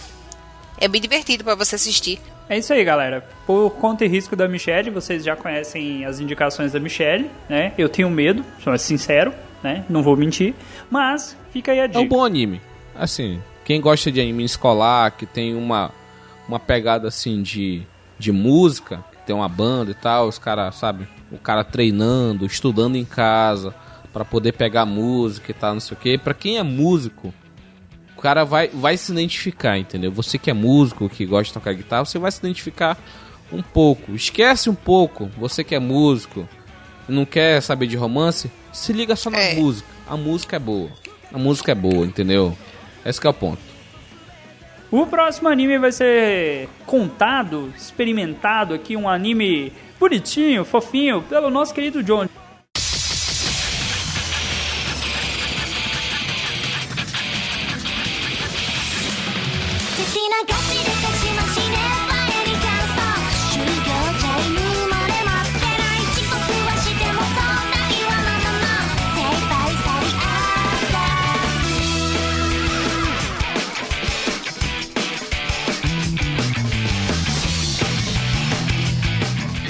É 0.77 0.87
bem 0.87 1.01
divertido 1.01 1.43
pra 1.43 1.55
você 1.55 1.75
assistir. 1.75 2.21
É 2.51 2.57
isso 2.57 2.73
aí, 2.73 2.83
galera. 2.83 3.25
Por 3.47 3.69
conta 3.71 4.03
e 4.03 4.09
risco 4.09 4.35
da 4.35 4.45
Michelle, 4.45 4.89
vocês 4.89 5.23
já 5.23 5.37
conhecem 5.37 6.03
as 6.03 6.19
indicações 6.19 6.73
da 6.73 6.81
Michelle, 6.81 7.31
né? 7.47 7.71
Eu 7.77 7.87
tenho 7.87 8.09
medo, 8.09 8.43
sou 8.61 8.77
sincero, 8.77 9.33
né? 9.63 9.85
Não 9.89 10.03
vou 10.03 10.17
mentir. 10.17 10.53
Mas 10.89 11.37
fica 11.53 11.71
aí 11.71 11.79
a 11.79 11.85
É 11.85 11.87
dica. 11.87 12.01
um 12.01 12.07
bom 12.09 12.25
anime. 12.25 12.59
Assim, 12.93 13.41
quem 13.63 13.79
gosta 13.79 14.11
de 14.11 14.19
anime 14.19 14.43
escolar, 14.43 15.11
que 15.11 15.25
tem 15.25 15.55
uma, 15.55 15.91
uma 16.45 16.59
pegada 16.59 17.07
assim 17.07 17.41
de, 17.41 17.83
de 18.19 18.33
música, 18.33 19.01
que 19.13 19.19
tem 19.25 19.33
uma 19.33 19.47
banda 19.47 19.91
e 19.91 19.93
tal, 19.93 20.27
os 20.27 20.37
caras, 20.37 20.75
sabe? 20.75 21.07
O 21.31 21.37
cara 21.37 21.63
treinando, 21.63 22.45
estudando 22.45 22.97
em 22.97 23.05
casa, 23.05 23.73
pra 24.11 24.25
poder 24.25 24.51
pegar 24.51 24.85
música 24.85 25.51
e 25.51 25.53
tal, 25.53 25.75
não 25.75 25.79
sei 25.79 25.95
o 25.95 25.99
quê. 26.01 26.19
Pra 26.21 26.33
quem 26.33 26.57
é 26.57 26.63
músico, 26.63 27.33
o 28.21 28.23
cara 28.23 28.45
vai, 28.45 28.67
vai 28.67 28.95
se 28.97 29.11
identificar, 29.11 29.79
entendeu? 29.79 30.11
Você 30.11 30.37
que 30.37 30.51
é 30.51 30.53
músico, 30.53 31.09
que 31.09 31.25
gosta 31.25 31.45
de 31.45 31.53
tocar 31.53 31.73
guitarra, 31.73 32.05
você 32.05 32.19
vai 32.19 32.31
se 32.31 32.37
identificar 32.37 32.95
um 33.51 33.63
pouco. 33.63 34.11
Esquece 34.13 34.69
um 34.69 34.75
pouco, 34.75 35.25
você 35.39 35.63
que 35.63 35.73
é 35.73 35.79
músico, 35.79 36.47
e 37.09 37.11
não 37.11 37.25
quer 37.25 37.59
saber 37.63 37.87
de 37.87 37.97
romance, 37.97 38.51
se 38.71 38.93
liga 38.93 39.15
só 39.15 39.31
na 39.31 39.39
É. 39.39 39.55
música. 39.55 39.89
A 40.07 40.15
música 40.15 40.55
é 40.55 40.59
boa. 40.59 40.91
A 41.33 41.39
música 41.39 41.71
é 41.71 41.75
boa, 41.75 42.05
entendeu? 42.05 42.55
Esse 43.03 43.19
que 43.19 43.25
é 43.25 43.29
o 43.31 43.33
ponto. 43.33 43.57
O 44.91 45.07
próximo 45.07 45.49
anime 45.49 45.79
vai 45.79 45.91
ser 45.91 46.69
contado, 46.85 47.73
experimentado 47.75 48.75
aqui, 48.75 48.95
um 48.95 49.09
anime 49.09 49.73
bonitinho, 49.99 50.63
fofinho, 50.63 51.23
pelo 51.23 51.49
nosso 51.49 51.73
querido 51.73 52.03
John. 52.03 52.27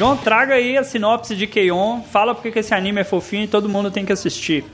John, 0.01 0.17
traga 0.17 0.55
aí 0.55 0.79
a 0.79 0.83
sinopse 0.83 1.35
de 1.35 1.45
Keion, 1.45 2.01
fala 2.01 2.33
porque 2.33 2.49
que 2.49 2.57
esse 2.57 2.73
anime 2.73 3.01
é 3.01 3.03
fofinho 3.03 3.43
e 3.43 3.47
todo 3.47 3.69
mundo 3.69 3.91
tem 3.91 4.03
que 4.03 4.11
assistir. 4.11 4.65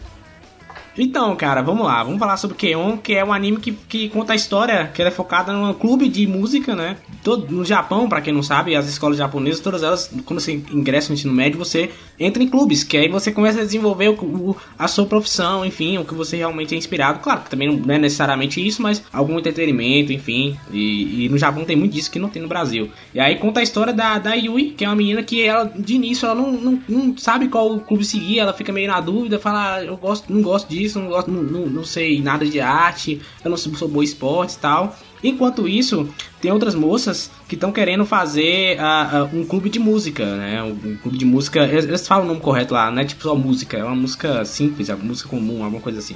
Então, 0.98 1.36
cara, 1.36 1.62
vamos 1.62 1.86
lá. 1.86 2.04
Vamos 2.04 2.18
falar 2.20 2.38
sobre 2.38 2.58
Keion, 2.58 2.98
que 2.98 3.14
é 3.14 3.24
um 3.24 3.32
anime 3.32 3.58
que, 3.58 3.72
que 3.72 4.10
conta 4.10 4.34
a 4.34 4.36
história, 4.36 4.90
que 4.94 5.02
ela 5.02 5.10
é 5.10 5.14
focada 5.14 5.54
num 5.54 5.74
clube 5.74 6.10
de 6.10 6.26
música, 6.26 6.76
né? 6.76 6.98
Todo, 7.24 7.54
no 7.54 7.64
Japão, 7.64 8.10
pra 8.10 8.20
quem 8.22 8.34
não 8.34 8.42
sabe, 8.42 8.76
as 8.76 8.88
escolas 8.88 9.18
japonesas, 9.18 9.60
todas 9.60 9.84
elas, 9.84 10.12
quando 10.26 10.40
você 10.40 10.54
ingressa 10.72 11.10
no 11.10 11.14
ensino 11.16 11.34
médio, 11.34 11.60
você 11.60 11.92
entra 12.20 12.42
em 12.42 12.48
clubes, 12.48 12.84
que 12.84 12.98
aí 12.98 13.08
você 13.10 13.32
começa 13.32 13.62
a 13.62 13.64
desenvolver 13.64 14.10
o, 14.10 14.14
o- 14.14 14.58
a 14.80 14.88
sua 14.88 15.06
profissão, 15.06 15.64
enfim, 15.64 15.98
o 16.00 16.06
que 16.06 16.16
você 16.16 16.38
realmente 16.38 16.74
é 16.74 16.78
inspirado. 16.78 17.20
Claro 17.20 17.42
que 17.42 17.50
também 17.50 17.68
não 17.78 17.94
é 17.94 18.00
necessariamente 18.00 18.66
isso, 18.66 18.82
mas 18.82 19.04
algum 19.14 19.38
entretenimento, 19.38 20.12
enfim. 20.12 20.58
E, 20.72 21.26
e 21.26 21.30
no 21.30 21.38
Japão 21.38 21.64
tem 21.64 21.76
muito 21.76 21.94
disso 21.94 22.10
que 22.10 22.18
não 22.18 22.30
tem 22.30 22.42
no 22.42 22.48
Brasil. 22.48 22.90
E 23.14 23.20
aí 23.20 23.36
conta 23.36 23.60
a 23.60 23.64
história 23.64 23.94
da, 23.94 24.18
da 24.18 24.34
Yui, 24.34 24.72
que 24.72 24.84
é 24.84 24.90
uma 24.90 24.96
menina 24.96 25.22
que 25.22 25.44
ela, 25.44 25.66
de 25.66 25.94
início, 25.94 26.26
ela 26.26 26.34
não, 26.34 26.52
não, 26.54 26.80
não 26.90 27.18
sabe 27.18 27.50
qual 27.50 27.78
clube 27.82 28.04
seguir, 28.04 28.40
ela 28.40 28.54
fica 28.54 28.72
meio 28.74 28.88
na 28.88 29.00
dúvida, 29.00 29.38
fala, 29.38 29.76
"Ah, 29.76 29.84
eu 29.84 29.96
gosto, 29.98 30.34
não 30.34 30.42
gosto 30.42 30.68
disso, 30.70 30.87
não, 30.96 31.08
gosto, 31.08 31.30
não, 31.32 31.44
não, 31.44 31.66
não 31.68 31.84
sei 31.84 32.22
nada 32.22 32.46
de 32.46 32.60
arte, 32.60 33.22
eu 33.44 33.50
não 33.50 33.58
sou, 33.58 33.74
sou 33.76 33.88
boa 33.88 34.04
em 34.04 34.08
esportes 34.08 34.56
e 34.56 34.60
tal. 34.60 34.96
Enquanto 35.24 35.68
isso, 35.68 36.08
tem 36.40 36.52
outras 36.52 36.76
moças 36.76 37.32
que 37.48 37.56
estão 37.56 37.72
querendo 37.72 38.06
fazer 38.06 38.80
ah, 38.80 39.10
ah, 39.12 39.24
um 39.36 39.44
clube 39.46 39.70
de 39.70 39.80
música, 39.80 40.24
né? 40.38 40.62
Um, 40.64 40.92
um 40.92 40.98
clube 40.98 41.18
de 41.18 41.26
música. 41.26 41.64
Eles, 41.66 41.86
eles 41.86 42.08
falam 42.08 42.26
o 42.26 42.28
nome 42.28 42.40
correto 42.40 42.74
lá, 42.74 42.92
não 42.92 43.02
é 43.02 43.06
tipo 43.06 43.24
só 43.24 43.36
música, 43.36 43.78
é 43.78 43.84
uma 43.84 43.96
música 43.96 44.46
simples, 44.46 44.90
é 44.90 44.96
uma 44.96 45.04
música 45.04 45.28
comum, 45.30 45.64
alguma 45.64 45.82
coisa 45.82 46.00
assim. 46.00 46.16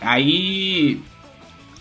Aí 0.00 1.00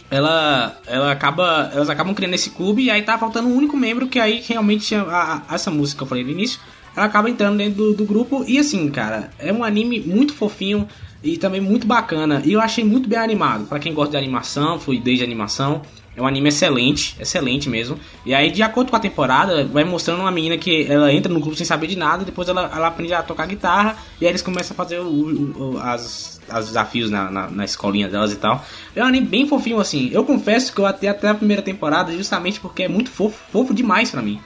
ela, 0.09 0.77
ela 0.85 1.11
acaba, 1.11 1.69
elas 1.73 1.89
acabam 1.89 2.13
criando 2.13 2.33
esse 2.33 2.49
clube 2.51 2.83
e 2.83 2.91
aí 2.91 3.01
tá 3.01 3.17
faltando 3.17 3.47
um 3.47 3.55
único 3.55 3.75
membro 3.75 4.07
que 4.07 4.19
aí 4.19 4.43
realmente 4.47 4.93
a, 4.95 5.43
a- 5.49 5.55
essa 5.55 5.71
música 5.71 5.99
que 5.99 6.03
eu 6.03 6.07
falei 6.07 6.23
no 6.23 6.29
início, 6.31 6.59
ela 6.95 7.05
acaba 7.07 7.29
entrando 7.29 7.57
dentro 7.57 7.75
do, 7.75 7.93
do 7.93 8.05
grupo 8.05 8.43
e 8.47 8.57
assim, 8.57 8.89
cara, 8.89 9.29
é 9.39 9.51
um 9.51 9.63
anime 9.63 9.99
muito 9.99 10.33
fofinho 10.33 10.87
e 11.25 11.37
também 11.37 11.59
muito 11.59 11.87
bacana 11.87 12.41
e 12.45 12.53
eu 12.53 12.61
achei 12.61 12.83
muito 12.83 13.09
bem 13.09 13.17
animado. 13.19 13.65
Pra 13.65 13.79
quem 13.79 13.93
gosta 13.93 14.11
de 14.11 14.17
animação, 14.17 14.79
fluidez 14.79 15.17
de 15.17 15.23
animação, 15.23 15.81
é 16.15 16.21
um 16.21 16.27
anime 16.27 16.47
excelente, 16.47 17.15
excelente 17.19 17.67
mesmo. 17.67 17.99
E 18.25 18.33
aí, 18.33 18.49
de 18.49 18.61
acordo 18.63 18.89
com 18.89 18.95
a 18.95 18.99
temporada, 18.99 19.65
vai 19.65 19.83
mostrando 19.83 20.21
uma 20.21 20.31
menina 20.31 20.57
que 20.57 20.85
ela 20.89 21.11
entra 21.11 21.33
no 21.33 21.39
grupo 21.41 21.57
sem 21.57 21.65
saber 21.65 21.87
de 21.87 21.97
nada, 21.97 22.23
depois 22.23 22.47
ela, 22.47 22.71
ela 22.73 22.87
aprende 22.87 23.13
a 23.13 23.21
tocar 23.21 23.45
guitarra, 23.47 23.97
e 24.21 24.25
aí 24.25 24.31
eles 24.31 24.41
começam 24.41 24.73
a 24.73 24.77
fazer 24.77 24.99
o, 24.99 25.03
o- 25.07 25.73
o- 25.73 25.77
as, 25.79 26.39
as 26.47 26.67
desafios 26.67 27.09
na, 27.09 27.29
na, 27.29 27.49
na 27.49 27.65
escolinha 27.65 28.07
delas 28.07 28.31
e 28.31 28.37
tal. 28.37 28.63
É 28.95 29.03
um 29.03 29.07
anime 29.07 29.27
bem 29.27 29.45
fofinho 29.47 29.79
assim. 29.79 30.09
Eu 30.13 30.23
confesso 30.23 30.71
que 30.73 30.79
eu 30.79 30.85
até 30.85 31.09
até 31.09 31.27
a 31.27 31.33
primeira 31.35 31.61
temporada, 31.61 32.13
justamente 32.13 32.59
porque 32.61 32.83
é 32.83 32.87
muito 32.87 33.09
fofo, 33.09 33.37
fofo 33.51 33.73
demais 33.73 34.09
pra 34.11 34.21
mim. 34.21 34.39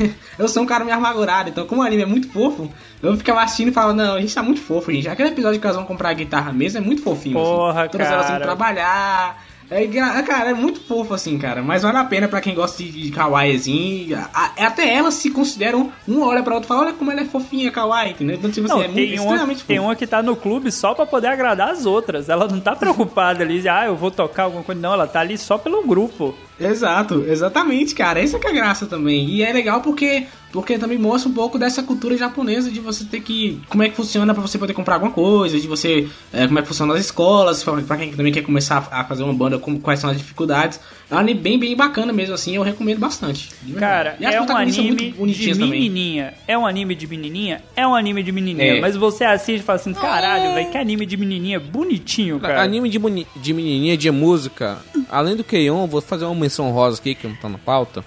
eu 0.38 0.48
sou 0.48 0.62
um 0.62 0.66
cara 0.66 0.84
meio 0.84 0.96
amargurado, 0.96 1.48
então 1.50 1.66
como 1.66 1.82
o 1.82 1.84
anime 1.84 2.02
é 2.02 2.06
muito 2.06 2.28
fofo, 2.30 2.70
eu 3.02 3.16
ficava 3.16 3.42
assistindo 3.42 3.68
e 3.68 3.72
falava, 3.72 3.92
não, 3.94 4.14
a 4.14 4.20
gente 4.20 4.34
tá 4.34 4.42
muito 4.42 4.60
fofo, 4.60 4.92
gente. 4.92 5.08
Aquele 5.08 5.30
episódio 5.30 5.60
que 5.60 5.66
elas 5.66 5.76
vão 5.76 5.84
comprar 5.86 6.10
a 6.10 6.14
guitarra 6.14 6.52
mesmo 6.52 6.78
é 6.78 6.80
muito 6.80 7.02
fofinho. 7.02 7.34
Porra, 7.34 7.82
assim. 7.82 7.90
Todas 7.92 8.06
elas 8.08 8.24
indo 8.26 8.32
cara. 8.32 8.44
trabalhar, 8.44 9.44
É, 9.70 9.84
engra- 9.84 10.22
cara, 10.22 10.50
é 10.50 10.54
muito 10.54 10.80
fofo 10.82 11.14
assim, 11.14 11.38
cara. 11.38 11.62
Mas 11.62 11.82
vale 11.82 11.96
a 11.96 12.04
pena 12.04 12.28
pra 12.28 12.42
quem 12.42 12.54
gosta 12.54 12.82
de, 12.82 13.10
kawaiizinho. 13.10 14.18
A- 14.34 14.52
Até 14.66 14.94
elas 14.94 15.14
se 15.14 15.30
consideram, 15.30 15.90
uma 16.06 16.26
olha 16.26 16.42
pra 16.42 16.54
outra 16.54 16.66
e 16.66 16.68
fala, 16.68 16.80
olha 16.82 16.92
como 16.92 17.10
ela 17.10 17.22
é 17.22 17.24
fofinha, 17.24 17.70
kawaii, 17.70 18.10
entendeu? 18.10 18.36
Então, 18.36 18.50
tipo 18.50 18.66
assim, 18.66 18.74
Não, 18.76 18.82
é 18.82 18.88
muito, 18.88 18.96
tem, 18.96 19.18
uma, 19.18 19.24
extremamente 19.32 19.64
tem 19.64 19.78
uma 19.78 19.96
que 19.96 20.06
tá 20.06 20.22
no 20.22 20.36
clube 20.36 20.70
só 20.70 20.92
pra 20.94 21.06
poder 21.06 21.28
agradar 21.28 21.70
as 21.70 21.86
outras. 21.86 22.28
Ela 22.28 22.46
não 22.48 22.60
tá 22.60 22.76
preocupada 22.76 23.42
ali, 23.42 23.66
ah, 23.68 23.86
eu 23.86 23.96
vou 23.96 24.10
tocar 24.10 24.42
alguma 24.44 24.62
coisa. 24.62 24.78
Não, 24.80 24.92
ela 24.92 25.06
tá 25.06 25.20
ali 25.20 25.38
só 25.38 25.56
pelo 25.56 25.86
grupo. 25.86 26.34
Exato, 26.60 27.24
exatamente, 27.26 27.94
cara. 27.94 28.20
Essa 28.20 28.38
que 28.38 28.46
é 28.46 28.50
a 28.50 28.54
graça 28.54 28.86
também. 28.86 29.28
E 29.28 29.42
é 29.42 29.52
legal 29.52 29.80
porque 29.80 30.26
porque 30.52 30.78
também 30.78 30.98
mostra 30.98 31.30
um 31.30 31.32
pouco 31.32 31.58
dessa 31.58 31.82
cultura 31.82 32.14
japonesa 32.14 32.70
de 32.70 32.78
você 32.78 33.06
ter 33.06 33.22
que 33.22 33.58
como 33.70 33.82
é 33.82 33.88
que 33.88 33.96
funciona 33.96 34.34
pra 34.34 34.42
você 34.42 34.58
poder 34.58 34.74
comprar 34.74 34.94
alguma 34.96 35.10
coisa, 35.10 35.58
de 35.58 35.66
você 35.66 36.06
é, 36.30 36.46
como 36.46 36.58
é 36.58 36.62
que 36.62 36.68
funciona 36.68 36.92
as 36.92 37.00
escolas, 37.00 37.64
pra 37.64 37.96
quem 37.96 38.12
também 38.12 38.32
quer 38.32 38.42
começar 38.42 38.86
a 38.90 39.02
fazer 39.04 39.22
uma 39.22 39.32
banda, 39.32 39.58
como, 39.58 39.80
quais 39.80 39.98
são 39.98 40.10
as 40.10 40.18
dificuldades. 40.18 40.78
É 41.12 41.16
um 41.16 41.18
anime 41.18 41.40
bem 41.40 41.58
bem 41.58 41.76
bacana 41.76 42.12
mesmo 42.12 42.34
assim, 42.34 42.56
eu 42.56 42.62
recomendo 42.62 42.98
bastante. 42.98 43.50
Cara, 43.78 44.16
E 44.18 44.24
é 44.24 44.40
um 44.40 44.56
anime 44.56 44.94
de 44.96 45.10
bonitinhas 45.12 45.58
também. 45.58 45.70
menininha. 45.80 46.34
É 46.48 46.56
um 46.56 46.66
anime 46.66 46.94
de 46.94 47.06
menininha? 47.06 47.62
É 47.76 47.86
um 47.86 47.94
anime 47.94 48.22
de 48.22 48.32
menininha. 48.32 48.76
É. 48.78 48.80
Mas 48.80 48.96
você 48.96 49.24
assiste 49.24 49.60
e 49.60 49.62
fala 49.62 49.76
assim, 49.78 49.92
caralho, 49.92 50.54
velho, 50.54 50.70
que 50.70 50.78
anime 50.78 51.04
de 51.04 51.16
menininha 51.18 51.60
bonitinho, 51.60 52.40
cara. 52.40 52.62
Anime 52.62 52.88
de, 52.88 52.98
boni- 52.98 53.26
de 53.36 53.52
menininha, 53.52 53.96
de 53.96 54.10
música. 54.10 54.78
Além 55.10 55.36
do 55.36 55.44
Keion, 55.44 55.86
vou 55.86 56.00
fazer 56.00 56.24
uma 56.24 56.34
menção 56.34 56.70
rosa 56.70 56.98
aqui, 56.98 57.14
que 57.14 57.28
não 57.28 57.36
tá 57.36 57.48
na 57.48 57.58
pauta. 57.58 58.02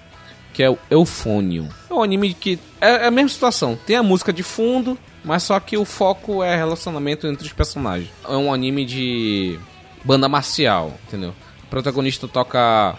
Que 0.52 0.62
é 0.62 0.70
o 0.70 0.76
Eufônio. 0.90 1.68
É 1.88 1.94
um 1.94 2.02
anime 2.02 2.34
que... 2.34 2.58
É, 2.80 3.04
é 3.04 3.06
a 3.06 3.10
mesma 3.10 3.28
situação. 3.28 3.78
Tem 3.86 3.94
a 3.94 4.02
música 4.02 4.32
de 4.32 4.42
fundo, 4.42 4.98
mas 5.24 5.42
só 5.44 5.60
que 5.60 5.76
o 5.76 5.84
foco 5.84 6.42
é 6.42 6.56
relacionamento 6.56 7.26
entre 7.26 7.46
os 7.46 7.52
personagens. 7.52 8.08
É 8.28 8.32
um 8.36 8.52
anime 8.52 8.84
de 8.84 9.58
banda 10.02 10.28
marcial, 10.28 10.94
entendeu? 11.06 11.34
Protagonista 11.70 12.28
toca... 12.28 12.96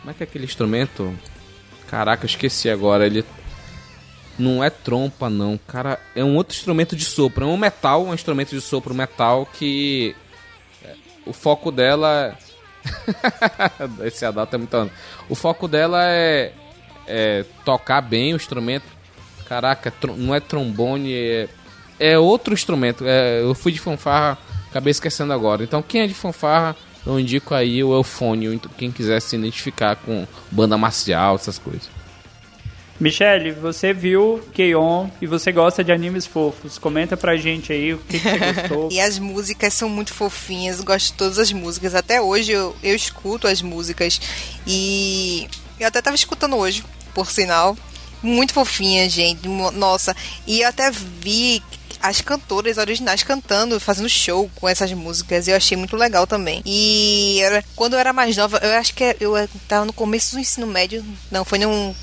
Como 0.00 0.10
é 0.10 0.14
que 0.14 0.22
é 0.22 0.26
aquele 0.26 0.44
instrumento? 0.44 1.16
Caraca, 1.88 2.24
eu 2.24 2.28
esqueci 2.28 2.68
agora. 2.68 3.06
Ele 3.06 3.24
não 4.38 4.62
é 4.62 4.70
trompa, 4.70 5.30
não. 5.30 5.58
Cara, 5.66 5.98
é 6.14 6.22
um 6.24 6.36
outro 6.36 6.56
instrumento 6.56 6.96
de 6.96 7.04
sopro. 7.04 7.44
É 7.44 7.48
um 7.48 7.56
metal, 7.56 8.04
um 8.04 8.14
instrumento 8.14 8.50
de 8.50 8.60
sopro 8.60 8.94
metal 8.94 9.46
que. 9.46 10.14
é, 10.82 10.94
O 11.26 11.32
foco 11.32 11.70
dela. 11.70 12.36
Esse 14.04 14.26
adapta 14.26 14.56
é 14.56 14.76
ano. 14.76 14.90
O 15.28 15.34
foco 15.34 15.66
dela 15.66 16.04
é, 16.04 16.52
é 17.06 17.44
tocar 17.64 18.00
bem 18.00 18.34
o 18.34 18.36
instrumento. 18.36 18.84
Caraca, 19.46 19.92
não 20.16 20.34
é 20.34 20.40
trombone, 20.40 21.12
é, 21.14 21.48
é 21.98 22.18
outro 22.18 22.54
instrumento. 22.54 23.04
É, 23.06 23.40
eu 23.40 23.54
fui 23.54 23.72
de 23.72 23.78
fanfarra, 23.78 24.38
acabei 24.70 24.90
esquecendo 24.90 25.32
agora. 25.32 25.62
Então, 25.62 25.82
quem 25.82 26.02
é 26.02 26.06
de 26.06 26.14
fanfarra, 26.14 26.74
eu 27.06 27.18
indico 27.18 27.54
aí 27.54 27.82
o 27.82 27.94
Eufônio. 27.94 28.52
então, 28.52 28.70
Quem 28.76 28.90
quiser 28.90 29.20
se 29.20 29.36
identificar 29.36 29.96
com 29.96 30.26
banda 30.50 30.76
marcial, 30.76 31.36
essas 31.36 31.58
coisas. 31.58 31.88
Michele, 32.98 33.50
você 33.50 33.92
viu 33.92 34.40
Keion 34.52 35.08
e 35.20 35.26
você 35.26 35.50
gosta 35.50 35.82
de 35.82 35.90
animes 35.92 36.26
fofos. 36.26 36.78
Comenta 36.78 37.16
pra 37.16 37.36
gente 37.36 37.72
aí 37.72 37.92
o 37.92 37.98
que, 37.98 38.20
que 38.20 38.30
você 38.30 38.38
gostou. 38.54 38.88
E 38.90 39.00
as 39.00 39.18
músicas 39.18 39.74
são 39.74 39.88
muito 39.88 40.12
fofinhas, 40.12 40.78
eu 40.78 40.84
gosto 40.84 41.06
de 41.06 41.12
todas 41.14 41.38
as 41.38 41.52
músicas. 41.52 41.94
Até 41.94 42.20
hoje 42.20 42.52
eu, 42.52 42.74
eu 42.82 42.94
escuto 42.94 43.48
as 43.48 43.60
músicas 43.60 44.20
e 44.66 45.48
eu 45.78 45.88
até 45.88 46.00
tava 46.00 46.14
escutando 46.14 46.56
hoje, 46.56 46.84
por 47.12 47.30
sinal. 47.30 47.76
Muito 48.22 48.54
fofinha, 48.54 49.08
gente. 49.10 49.46
Nossa, 49.48 50.16
e 50.46 50.62
eu 50.62 50.68
até 50.68 50.90
vi 50.90 51.62
as 52.06 52.20
cantoras 52.20 52.76
originais 52.76 53.22
cantando, 53.22 53.80
fazendo 53.80 54.08
show 54.10 54.50
com 54.56 54.68
essas 54.68 54.92
músicas. 54.92 55.48
Eu 55.48 55.56
achei 55.56 55.74
muito 55.76 55.96
legal 55.96 56.26
também. 56.26 56.60
E 56.66 57.38
era- 57.42 57.64
quando 57.74 57.94
eu 57.94 57.98
era 57.98 58.12
mais 58.12 58.36
nova, 58.36 58.58
eu 58.62 58.72
acho 58.74 58.92
que 58.94 59.16
eu 59.18 59.32
tava 59.66 59.86
no 59.86 59.92
começo 59.92 60.34
do 60.34 60.40
ensino 60.40 60.66
médio. 60.66 61.02
Não, 61.30 61.46
foi 61.46 61.58
num 61.58 61.94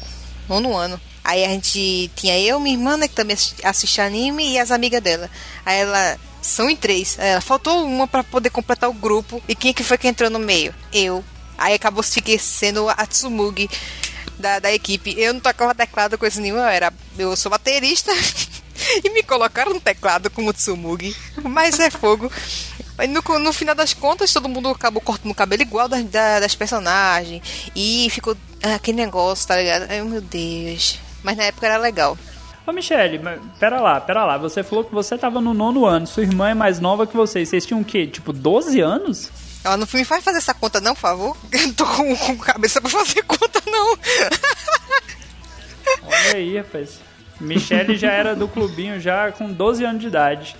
nono 0.49 0.75
ano. 0.75 0.99
Aí 1.23 1.45
a 1.45 1.49
gente 1.49 2.09
tinha 2.15 2.39
eu, 2.39 2.59
minha 2.59 2.75
irmã, 2.75 2.97
né, 2.97 3.07
que 3.07 3.13
também 3.13 3.35
assi- 3.35 3.53
assiste 3.63 4.01
anime, 4.01 4.53
e 4.53 4.57
as 4.59 4.71
amigas 4.71 5.01
dela. 5.01 5.29
Aí 5.65 5.79
ela. 5.81 6.17
São 6.41 6.67
em 6.67 6.75
três. 6.75 7.19
Aí 7.19 7.27
ela 7.29 7.41
faltou 7.41 7.85
uma 7.85 8.07
pra 8.07 8.23
poder 8.23 8.49
completar 8.49 8.89
o 8.89 8.93
grupo. 8.93 9.39
E 9.47 9.53
quem 9.53 9.71
que 9.71 9.83
foi 9.83 9.99
que 9.99 10.07
entrou 10.07 10.27
no 10.31 10.39
meio? 10.39 10.73
Eu. 10.91 11.23
Aí 11.55 11.75
acabou 11.75 12.01
fiquei 12.01 12.39
sendo 12.39 12.89
a 12.89 13.05
Tsumugi 13.05 13.69
da, 14.39 14.57
da 14.57 14.73
equipe. 14.73 15.13
Eu 15.15 15.33
não 15.35 15.39
tocava 15.39 15.75
teclado 15.75 16.17
coisa 16.17 16.41
nenhuma, 16.41 16.61
eu 16.63 16.67
era. 16.67 16.91
Eu 17.19 17.35
sou 17.35 17.51
baterista. 17.51 18.11
e 19.03 19.09
me 19.09 19.23
colocaram 19.23 19.73
no 19.73 19.79
teclado 19.79 20.29
como 20.29 20.53
Tsumugi. 20.53 21.15
Mas 21.43 21.79
é 21.79 21.89
fogo. 21.89 22.31
No, 23.09 23.39
no 23.39 23.53
final 23.53 23.73
das 23.73 23.93
contas, 23.93 24.31
todo 24.31 24.49
mundo 24.49 24.69
acabou 24.69 25.01
cortando 25.01 25.31
o 25.31 25.35
cabelo 25.35 25.61
igual 25.61 25.87
das, 25.87 26.03
da- 26.05 26.39
das 26.39 26.55
personagens. 26.55 27.41
E 27.75 28.07
ficou 28.11 28.35
ah, 28.63 28.75
aquele 28.75 28.97
negócio, 28.97 29.47
tá 29.47 29.57
ligado? 29.57 29.87
Ai, 29.89 30.01
meu 30.01 30.21
Deus. 30.21 30.99
Mas 31.23 31.37
na 31.37 31.43
época 31.45 31.65
era 31.67 31.77
legal. 31.77 32.17
Ô, 32.65 32.71
Michele, 32.71 33.19
pera 33.59 33.81
lá, 33.81 33.99
pera 33.99 34.23
lá. 34.25 34.37
Você 34.37 34.63
falou 34.63 34.83
que 34.83 34.93
você 34.93 35.17
tava 35.17 35.41
no 35.41 35.53
nono 35.53 35.85
ano, 35.85 36.05
sua 36.05 36.23
irmã 36.23 36.49
é 36.49 36.53
mais 36.53 36.79
nova 36.79 37.07
que 37.07 37.15
você. 37.15 37.43
Vocês 37.45 37.65
tinham 37.65 37.81
o 37.81 37.85
quê? 37.85 38.05
Tipo, 38.05 38.31
12 38.31 38.79
anos? 38.81 39.29
Ela 39.63 39.77
não 39.77 39.87
me 39.91 40.05
faz 40.05 40.23
fazer 40.23 40.37
essa 40.39 40.53
conta, 40.53 40.79
não, 40.79 40.93
por 40.93 41.01
favor? 41.01 41.37
Eu 41.51 41.67
não 41.67 41.73
tô 41.73 41.85
com, 41.85 42.15
com 42.15 42.37
cabeça 42.37 42.79
pra 42.81 42.89
fazer 42.89 43.23
conta, 43.23 43.61
não. 43.65 43.97
Olha 46.03 46.35
aí, 46.35 46.57
rapaz. 46.57 46.99
Michele 47.41 47.95
já 47.97 48.11
era 48.11 48.35
do 48.35 48.47
clubinho 48.47 48.99
já 48.99 49.31
com 49.31 49.51
12 49.51 49.83
anos 49.83 50.01
de 50.01 50.07
idade. 50.07 50.55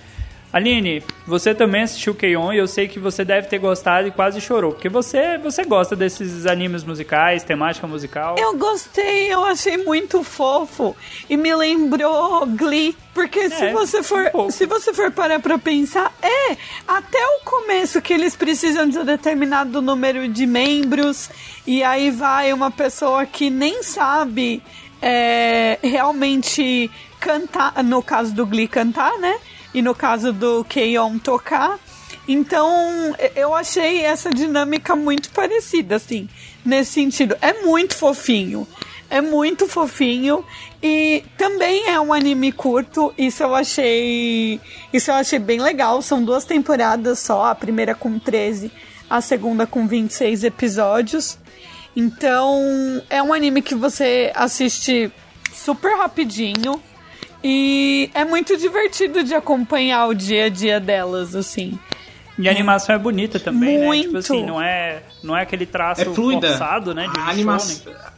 Aline, 0.52 1.02
você 1.26 1.54
também 1.54 1.80
assistiu 1.80 2.14
Keion 2.14 2.52
e 2.52 2.58
eu 2.58 2.66
sei 2.66 2.86
que 2.86 2.98
você 2.98 3.24
deve 3.24 3.48
ter 3.48 3.58
gostado 3.58 4.06
e 4.06 4.10
quase 4.10 4.38
chorou. 4.38 4.72
Porque 4.72 4.86
você, 4.90 5.38
você 5.38 5.64
gosta 5.64 5.96
desses 5.96 6.44
animes 6.44 6.84
musicais, 6.84 7.42
temática 7.42 7.86
musical. 7.86 8.36
Eu 8.38 8.54
gostei, 8.58 9.32
eu 9.32 9.42
achei 9.46 9.78
muito 9.78 10.22
fofo 10.22 10.94
e 11.30 11.38
me 11.38 11.54
lembrou 11.54 12.44
Glee, 12.48 12.94
porque 13.14 13.48
se 13.48 13.64
É, 13.64 13.72
você 13.72 14.02
for, 14.02 14.30
um 14.34 14.50
se 14.50 14.66
você 14.66 14.92
for 14.92 15.10
parar 15.10 15.40
pra 15.40 15.56
pensar, 15.56 16.12
é 16.20 16.54
até 16.86 17.18
o 17.40 17.44
começo 17.46 18.02
que 18.02 18.12
eles 18.12 18.36
precisam 18.36 18.86
de 18.86 18.98
um 18.98 19.06
determinado 19.06 19.80
número 19.80 20.28
de 20.28 20.44
membros 20.44 21.30
e 21.66 21.82
aí 21.82 22.10
vai 22.10 22.52
uma 22.52 22.70
pessoa 22.70 23.24
que 23.24 23.48
nem 23.48 23.82
sabe 23.82 24.62
é, 25.02 25.80
realmente 25.82 26.88
cantar, 27.20 27.82
no 27.82 28.02
caso 28.02 28.32
do 28.32 28.46
Glee 28.46 28.68
cantar, 28.68 29.18
né? 29.18 29.36
E 29.74 29.82
no 29.82 29.94
caso 29.94 30.32
do 30.32 30.64
Keion 30.64 31.18
tocar. 31.18 31.78
Então, 32.28 33.16
eu 33.34 33.52
achei 33.52 34.02
essa 34.02 34.30
dinâmica 34.30 34.94
muito 34.94 35.30
parecida, 35.30 35.96
assim, 35.96 36.28
nesse 36.64 36.92
sentido. 36.92 37.36
É 37.40 37.64
muito 37.64 37.96
fofinho. 37.96 38.66
É 39.10 39.20
muito 39.20 39.66
fofinho. 39.66 40.44
E 40.80 41.24
também 41.36 41.88
é 41.88 42.00
um 42.00 42.12
anime 42.12 42.52
curto. 42.52 43.12
Isso 43.18 43.42
eu 43.42 43.54
achei. 43.54 44.60
Isso 44.92 45.10
eu 45.10 45.16
achei 45.16 45.38
bem 45.38 45.60
legal. 45.60 46.00
São 46.00 46.24
duas 46.24 46.44
temporadas 46.44 47.18
só, 47.18 47.46
a 47.46 47.54
primeira 47.54 47.94
com 47.94 48.18
13, 48.18 48.70
a 49.10 49.20
segunda 49.20 49.66
com 49.66 49.86
26 49.86 50.44
episódios. 50.44 51.38
Então, 51.94 53.02
é 53.10 53.22
um 53.22 53.32
anime 53.32 53.60
que 53.62 53.74
você 53.74 54.32
assiste 54.34 55.10
super 55.52 55.96
rapidinho. 55.96 56.80
E 57.44 58.08
é 58.14 58.24
muito 58.24 58.56
divertido 58.56 59.24
de 59.24 59.34
acompanhar 59.34 60.06
o 60.06 60.14
dia 60.14 60.44
a 60.44 60.48
dia 60.48 60.78
delas, 60.78 61.34
assim. 61.34 61.76
E 62.38 62.48
a 62.48 62.52
animação 62.52 62.94
é 62.94 62.98
bonita 62.98 63.38
também, 63.38 63.78
né? 63.78 63.80
Tipo 63.80 63.86
Muito. 64.12 64.16
assim, 64.18 64.44
não 64.46 64.62
é, 64.62 65.02
não 65.22 65.36
é 65.36 65.42
aquele 65.42 65.66
traço 65.66 66.00
É 66.02 66.04
fluida. 66.06 66.48
forçado, 66.48 66.94
né? 66.94 67.08
De 67.12 67.18
a, 67.18 67.28
animação, 67.28 67.82
shonen. 67.84 68.11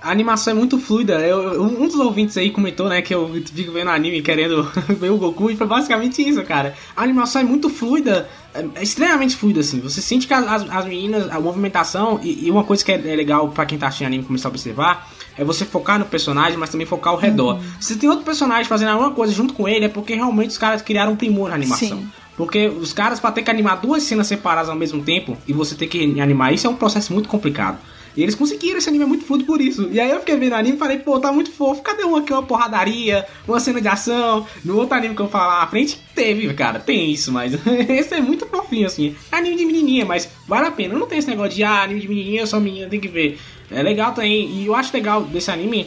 A 0.00 0.10
animação 0.10 0.52
é 0.52 0.54
muito 0.54 0.78
fluida. 0.78 1.14
Eu, 1.20 1.62
um 1.62 1.86
dos 1.86 1.96
ouvintes 1.96 2.36
aí 2.36 2.50
comentou, 2.50 2.88
né, 2.88 3.02
que 3.02 3.12
eu 3.12 3.30
fico 3.52 3.72
vendo 3.72 3.90
anime 3.90 4.22
querendo 4.22 4.62
ver 4.88 5.10
o 5.10 5.16
Goku, 5.16 5.50
e 5.50 5.56
foi 5.56 5.66
basicamente 5.66 6.26
isso, 6.26 6.42
cara. 6.44 6.74
A 6.96 7.02
animação 7.02 7.42
é 7.42 7.44
muito 7.44 7.68
fluida, 7.68 8.28
é, 8.54 8.64
é 8.76 8.82
extremamente 8.82 9.34
fluida, 9.34 9.60
assim. 9.60 9.80
Você 9.80 10.00
sente 10.00 10.26
que 10.26 10.34
as, 10.34 10.68
as 10.68 10.84
meninas, 10.84 11.28
a 11.30 11.40
movimentação, 11.40 12.20
e, 12.22 12.46
e 12.46 12.50
uma 12.50 12.62
coisa 12.62 12.84
que 12.84 12.92
é, 12.92 12.94
é 12.94 13.16
legal 13.16 13.48
pra 13.48 13.66
quem 13.66 13.76
tá 13.76 13.88
assistindo 13.88 14.06
anime 14.06 14.24
começar 14.24 14.48
a 14.48 14.50
observar, 14.50 15.10
é 15.36 15.44
você 15.44 15.64
focar 15.64 15.98
no 15.98 16.04
personagem, 16.04 16.56
mas 16.56 16.70
também 16.70 16.86
focar 16.86 17.12
ao 17.12 17.18
redor. 17.18 17.60
Se 17.80 17.96
tem 17.96 18.08
outro 18.08 18.24
personagem 18.24 18.66
fazendo 18.66 18.90
alguma 18.90 19.10
coisa 19.10 19.32
junto 19.32 19.52
com 19.54 19.68
ele, 19.68 19.84
é 19.84 19.88
porque 19.88 20.14
realmente 20.14 20.50
os 20.50 20.58
caras 20.58 20.80
criaram 20.80 21.12
um 21.12 21.16
primor 21.16 21.48
na 21.48 21.56
animação. 21.56 21.98
Sim. 21.98 22.08
Porque 22.36 22.68
os 22.68 22.92
caras, 22.92 23.18
pra 23.18 23.32
ter 23.32 23.42
que 23.42 23.50
animar 23.50 23.80
duas 23.80 24.04
cenas 24.04 24.28
separadas 24.28 24.68
ao 24.68 24.76
mesmo 24.76 25.02
tempo, 25.02 25.36
e 25.46 25.52
você 25.52 25.74
ter 25.74 25.88
que 25.88 26.20
animar 26.20 26.54
isso, 26.54 26.68
é 26.68 26.70
um 26.70 26.76
processo 26.76 27.12
muito 27.12 27.28
complicado. 27.28 27.78
E 28.16 28.22
eles 28.22 28.34
conseguiram, 28.34 28.78
esse 28.78 28.88
anime 28.88 29.04
é 29.04 29.06
muito 29.06 29.24
fluido 29.24 29.44
por 29.44 29.60
isso. 29.60 29.88
E 29.90 30.00
aí 30.00 30.10
eu 30.10 30.20
fiquei 30.20 30.36
vendo 30.36 30.52
o 30.52 30.56
anime 30.56 30.76
e 30.76 30.78
falei, 30.78 30.98
pô, 30.98 31.18
tá 31.18 31.32
muito 31.32 31.50
fofo. 31.50 31.82
Cadê 31.82 32.04
um 32.04 32.16
aqui, 32.16 32.32
uma 32.32 32.42
porradaria, 32.42 33.26
uma 33.46 33.60
cena 33.60 33.80
de 33.80 33.88
ação? 33.88 34.46
No 34.64 34.76
outro 34.76 34.96
anime 34.96 35.14
que 35.14 35.22
eu 35.22 35.28
falar 35.28 35.60
na 35.60 35.66
frente, 35.66 35.98
teve, 36.14 36.52
cara, 36.54 36.78
tem 36.80 37.10
isso, 37.10 37.32
mas 37.32 37.54
esse 37.88 38.14
é 38.14 38.20
muito 38.20 38.46
fofinho, 38.46 38.86
assim. 38.86 39.14
É 39.30 39.36
anime 39.36 39.56
de 39.56 39.64
menininha, 39.64 40.04
mas 40.04 40.28
vale 40.46 40.66
a 40.66 40.70
pena. 40.70 40.98
Não 40.98 41.06
tem 41.06 41.18
esse 41.18 41.28
negócio 41.28 41.54
de, 41.54 41.64
ah, 41.64 41.82
anime 41.82 42.00
de 42.00 42.08
menininha, 42.08 42.42
eu 42.42 42.46
sou 42.46 42.60
menina, 42.60 42.88
tem 42.88 43.00
que 43.00 43.08
ver. 43.08 43.38
É 43.70 43.82
legal 43.82 44.12
também. 44.12 44.50
E 44.50 44.66
eu 44.66 44.74
acho 44.74 44.92
legal 44.94 45.22
desse 45.22 45.50
anime 45.50 45.86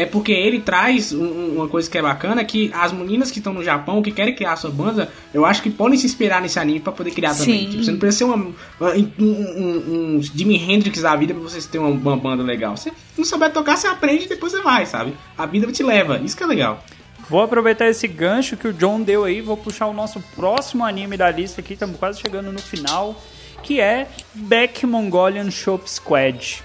É 0.00 0.06
porque 0.06 0.30
ele 0.30 0.60
traz 0.60 1.12
um- 1.12 1.24
um- 1.24 1.56
uma 1.56 1.68
coisa 1.68 1.90
que 1.90 1.98
é 1.98 2.02
bacana, 2.02 2.44
que 2.44 2.70
as 2.72 2.92
meninas 2.92 3.30
que 3.32 3.38
estão 3.38 3.52
no 3.52 3.64
Japão, 3.64 4.00
que 4.00 4.12
querem 4.12 4.34
criar 4.34 4.54
sua 4.56 4.70
banda, 4.70 5.10
eu 5.34 5.44
acho 5.44 5.60
que 5.62 5.70
podem 5.70 5.98
se 5.98 6.06
inspirar 6.06 6.40
nesse 6.40 6.58
anime 6.58 6.78
pra 6.78 6.92
poder 6.92 7.10
criar 7.10 7.34
também. 7.34 7.60
Sim. 7.60 7.70
Tipo, 7.70 7.84
você 7.84 7.90
não 7.90 7.98
precisa 7.98 8.18
ser 8.18 8.24
uma, 8.24 8.36
uma- 8.36 8.92
um, 8.92 9.12
um- 9.18 10.14
um 10.16 10.22
Jimi 10.22 10.56
Hendrix 10.56 11.02
da 11.02 11.16
vida 11.16 11.34
pra 11.34 11.42
vocês 11.42 11.66
terem 11.66 11.86
uma, 11.86 11.94
uma 11.96 12.16
banda 12.16 12.42
legal. 12.44 12.76
Você 12.76 12.92
não 13.16 13.24
souber 13.24 13.52
tocar, 13.52 13.76
você 13.76 13.88
aprende 13.88 14.26
e 14.26 14.28
depois 14.28 14.52
você 14.52 14.60
vai, 14.62 14.86
sabe? 14.86 15.14
A 15.36 15.46
vida 15.46 15.66
te 15.72 15.82
leva, 15.82 16.18
isso 16.18 16.36
que 16.36 16.42
é 16.44 16.46
legal. 16.46 16.84
Vou 17.28 17.42
aproveitar 17.42 17.88
esse 17.88 18.06
gancho 18.06 18.56
que 18.56 18.68
o 18.68 18.72
John 18.72 19.02
deu 19.02 19.24
aí, 19.24 19.40
vou 19.40 19.56
puxar 19.56 19.86
o 19.86 19.92
nosso 19.92 20.20
próximo 20.36 20.84
anime 20.84 21.16
da 21.16 21.30
lista 21.30 21.60
aqui, 21.60 21.72
estamos 21.74 21.96
quase 21.98 22.20
chegando 22.20 22.50
no 22.52 22.58
final, 22.60 23.20
que 23.62 23.80
é 23.80 24.06
Back 24.32 24.86
Mongolian 24.86 25.50
Shop 25.50 25.90
Squad. 25.90 26.62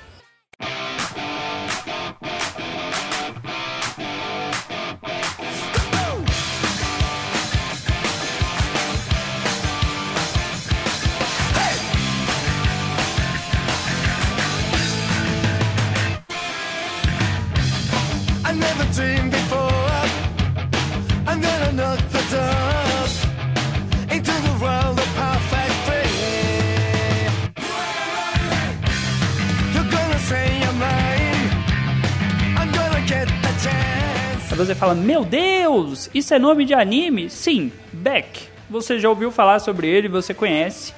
Aí 34.54 34.58
você 34.58 34.76
fala, 34.76 34.94
meu 34.94 35.26
Deus, 35.26 36.12
isso 36.14 36.32
é 36.32 36.38
nome 36.38 36.64
de 36.64 36.76
anime? 36.76 37.28
Sim, 37.28 37.72
Beck. 37.92 38.50
Você 38.70 39.00
já 39.00 39.10
ouviu 39.10 39.32
falar 39.32 39.58
sobre 39.58 39.88
ele, 39.88 40.08
você 40.08 40.32
conhece. 40.32 40.94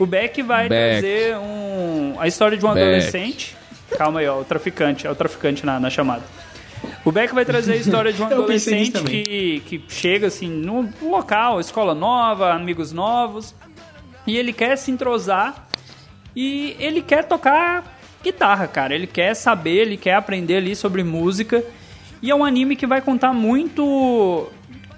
O 0.00 0.04
Beck 0.04 0.42
vai 0.42 0.68
Beck. 0.68 1.00
trazer 1.00 1.36
um, 1.36 2.16
a 2.18 2.26
história 2.26 2.58
de 2.58 2.66
um 2.66 2.74
Beck. 2.74 2.82
adolescente. 2.82 3.56
Calma 3.96 4.18
aí, 4.18 4.26
ó, 4.26 4.40
o 4.40 4.44
traficante, 4.44 5.06
é 5.06 5.10
o 5.12 5.14
traficante 5.14 5.64
na, 5.64 5.78
na 5.78 5.88
chamada. 5.90 6.24
O 7.04 7.12
Beck 7.12 7.32
vai 7.32 7.44
trazer 7.44 7.74
a 7.74 7.76
história 7.76 8.12
de 8.12 8.20
um 8.20 8.26
adolescente 8.26 9.00
que, 9.04 9.62
que 9.64 9.84
chega 9.88 10.26
assim 10.26 10.48
num 10.48 10.90
local, 11.00 11.60
escola 11.60 11.94
nova, 11.94 12.52
amigos 12.52 12.90
novos, 12.90 13.54
e 14.26 14.36
ele 14.36 14.52
quer 14.52 14.76
se 14.76 14.90
entrosar 14.90 15.68
e 16.34 16.76
ele 16.80 17.00
quer 17.00 17.22
tocar 17.22 17.96
guitarra, 18.24 18.66
cara. 18.66 18.92
Ele 18.92 19.06
quer 19.06 19.34
saber, 19.34 19.82
ele 19.82 19.96
quer 19.96 20.14
aprender 20.14 20.56
ali 20.56 20.74
sobre 20.74 21.04
música. 21.04 21.64
E 22.22 22.30
é 22.30 22.34
um 22.34 22.44
anime 22.44 22.74
que 22.76 22.86
vai 22.86 23.00
contar 23.00 23.32
muito, 23.32 24.48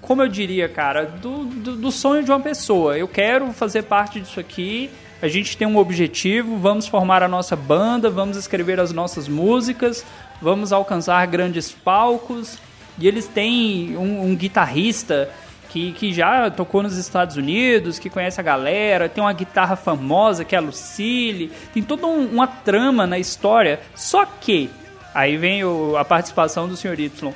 como 0.01 0.21
eu 0.23 0.27
diria, 0.27 0.67
cara, 0.67 1.05
do, 1.05 1.45
do, 1.45 1.75
do 1.77 1.91
sonho 1.91 2.23
de 2.23 2.31
uma 2.31 2.39
pessoa. 2.39 2.97
Eu 2.97 3.07
quero 3.07 3.51
fazer 3.53 3.83
parte 3.83 4.19
disso 4.19 4.39
aqui. 4.39 4.89
A 5.21 5.27
gente 5.27 5.55
tem 5.55 5.67
um 5.67 5.77
objetivo, 5.77 6.57
vamos 6.57 6.87
formar 6.87 7.21
a 7.21 7.27
nossa 7.27 7.55
banda, 7.55 8.09
vamos 8.09 8.37
escrever 8.37 8.79
as 8.79 8.91
nossas 8.91 9.27
músicas, 9.27 10.03
vamos 10.41 10.73
alcançar 10.73 11.25
grandes 11.27 11.71
palcos. 11.71 12.57
E 12.97 13.07
eles 13.07 13.27
têm 13.27 13.95
um, 13.95 14.23
um 14.25 14.35
guitarrista 14.35 15.29
que, 15.69 15.91
que 15.93 16.11
já 16.11 16.49
tocou 16.49 16.81
nos 16.81 16.97
Estados 16.97 17.37
Unidos, 17.37 17.99
que 17.99 18.09
conhece 18.09 18.39
a 18.41 18.43
galera, 18.43 19.07
tem 19.07 19.23
uma 19.23 19.31
guitarra 19.31 19.75
famosa 19.75 20.43
que 20.43 20.55
é 20.55 20.57
a 20.57 20.61
Lucille, 20.61 21.51
tem 21.73 21.81
toda 21.83 22.07
um- 22.07 22.25
uma 22.25 22.47
trama 22.47 23.05
na 23.05 23.19
história. 23.19 23.79
Só 23.95 24.25
que, 24.25 24.71
aí 25.13 25.37
vem 25.37 25.63
o- 25.63 25.95
a 25.97 26.05
participação 26.05 26.67
do 26.67 26.75
Sr. 26.77 26.99
Y. 26.99 27.33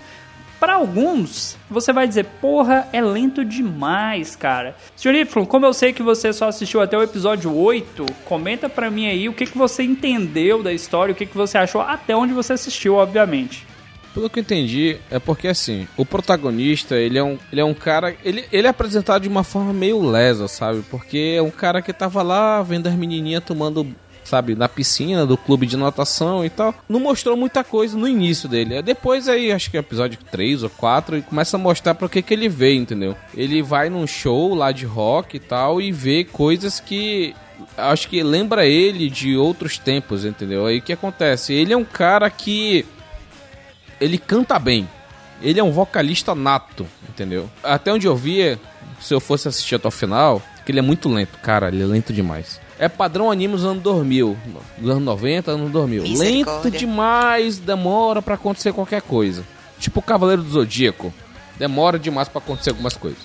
Para 0.59 0.75
alguns, 0.75 1.57
você 1.69 1.91
vai 1.91 2.07
dizer, 2.07 2.25
porra, 2.41 2.87
é 2.93 3.01
lento 3.01 3.43
demais, 3.43 4.35
cara. 4.35 4.75
Sr. 4.95 5.13
Y, 5.15 5.45
como 5.45 5.65
eu 5.65 5.73
sei 5.73 5.91
que 5.93 6.01
você 6.01 6.31
só 6.31 6.47
assistiu 6.47 6.81
até 6.81 6.97
o 6.97 7.03
episódio 7.03 7.53
8, 7.55 8.05
comenta 8.23 8.69
pra 8.69 8.89
mim 8.89 9.05
aí 9.07 9.27
o 9.27 9.33
que, 9.33 9.45
que 9.45 9.57
você 9.57 9.83
entendeu 9.83 10.63
da 10.63 10.71
história, 10.71 11.11
o 11.11 11.15
que, 11.15 11.25
que 11.25 11.35
você 11.37 11.57
achou 11.57 11.81
até 11.81 12.15
onde 12.15 12.33
você 12.33 12.53
assistiu, 12.53 12.95
obviamente. 12.95 13.67
Pelo 14.13 14.29
que 14.29 14.39
eu 14.39 14.41
entendi, 14.41 14.97
é 15.11 15.19
porque 15.19 15.49
assim, 15.49 15.89
o 15.97 16.05
protagonista, 16.05 16.95
ele 16.95 17.17
é 17.17 17.23
um, 17.23 17.37
ele 17.51 17.59
é 17.59 17.65
um 17.65 17.73
cara. 17.73 18.15
Ele, 18.23 18.45
ele 18.49 18.65
é 18.65 18.69
apresentado 18.69 19.23
de 19.23 19.27
uma 19.27 19.43
forma 19.43 19.73
meio 19.73 20.01
lesa, 20.09 20.47
sabe? 20.47 20.81
Porque 20.89 21.33
é 21.37 21.41
um 21.41 21.51
cara 21.51 21.81
que 21.81 21.91
tava 21.91 22.23
lá 22.23 22.63
vendo 22.63 22.87
as 22.87 22.93
menininhas 22.95 23.43
tomando, 23.43 23.93
sabe, 24.25 24.55
na 24.55 24.67
piscina 24.67 25.25
do 25.25 25.37
clube 25.37 25.65
de 25.65 25.77
natação 25.77 26.43
e 26.43 26.49
tal. 26.49 26.75
Não 26.89 26.99
mostrou 26.99 27.37
muita 27.37 27.63
coisa 27.63 27.97
no 27.97 28.07
início 28.07 28.49
dele. 28.49 28.75
É 28.75 28.81
Depois 28.81 29.29
aí, 29.29 29.51
acho 29.51 29.71
que 29.71 29.77
é 29.77 29.79
episódio 29.79 30.19
3 30.31 30.63
ou 30.63 30.69
4, 30.69 31.17
e 31.17 31.21
começa 31.21 31.55
a 31.55 31.59
mostrar 31.59 31.95
pra 31.95 32.09
que 32.09 32.21
que 32.21 32.33
ele 32.33 32.49
veio, 32.49 32.81
entendeu? 32.81 33.15
Ele 33.33 33.61
vai 33.61 33.89
num 33.89 34.07
show 34.07 34.53
lá 34.53 34.71
de 34.71 34.85
rock 34.85 35.37
e 35.37 35.39
tal 35.39 35.79
e 35.79 35.91
vê 35.91 36.23
coisas 36.23 36.79
que 36.79 37.33
acho 37.77 38.07
que 38.09 38.21
lembra 38.21 38.65
ele 38.65 39.09
de 39.09 39.37
outros 39.37 39.77
tempos, 39.77 40.25
entendeu? 40.25 40.65
Aí 40.65 40.79
o 40.79 40.81
que 40.81 40.93
acontece? 40.93 41.53
Ele 41.53 41.73
é 41.73 41.77
um 41.77 41.85
cara 41.85 42.29
que 42.29 42.85
ele 43.99 44.17
canta 44.17 44.57
bem. 44.59 44.87
Ele 45.41 45.59
é 45.59 45.63
um 45.63 45.71
vocalista 45.71 46.33
nato, 46.33 46.87
entendeu? 47.09 47.49
Até 47.63 47.91
onde 47.93 48.07
eu 48.07 48.15
via, 48.15 48.59
se 48.99 49.13
eu 49.13 49.19
fosse 49.19 49.47
assistir 49.47 49.75
até 49.75 49.87
o 49.87 49.91
final, 49.91 50.41
que 50.65 50.71
ele 50.71 50.79
é 50.79 50.81
muito 50.81 51.09
lento, 51.09 51.37
cara, 51.39 51.67
ele 51.67 51.83
é 51.83 51.85
lento 51.85 52.13
demais. 52.13 52.59
É 52.77 52.89
padrão 52.89 53.31
anime 53.31 53.53
dos 53.53 53.65
anos 53.65 53.81
2000, 53.81 54.37
dos 54.77 54.89
anos 54.89 55.03
90, 55.03 55.51
anos 55.51 55.71
2000. 55.71 56.03
Lento 56.17 56.69
demais, 56.69 57.57
demora 57.57 58.21
pra 58.21 58.35
acontecer 58.35 58.73
qualquer 58.73 59.01
coisa. 59.01 59.43
Tipo 59.79 59.99
o 59.99 60.03
Cavaleiro 60.03 60.41
do 60.41 60.49
Zodíaco, 60.49 61.13
demora 61.57 61.97
demais 61.97 62.27
pra 62.27 62.39
acontecer 62.39 62.71
algumas 62.71 62.95
coisas. 62.97 63.19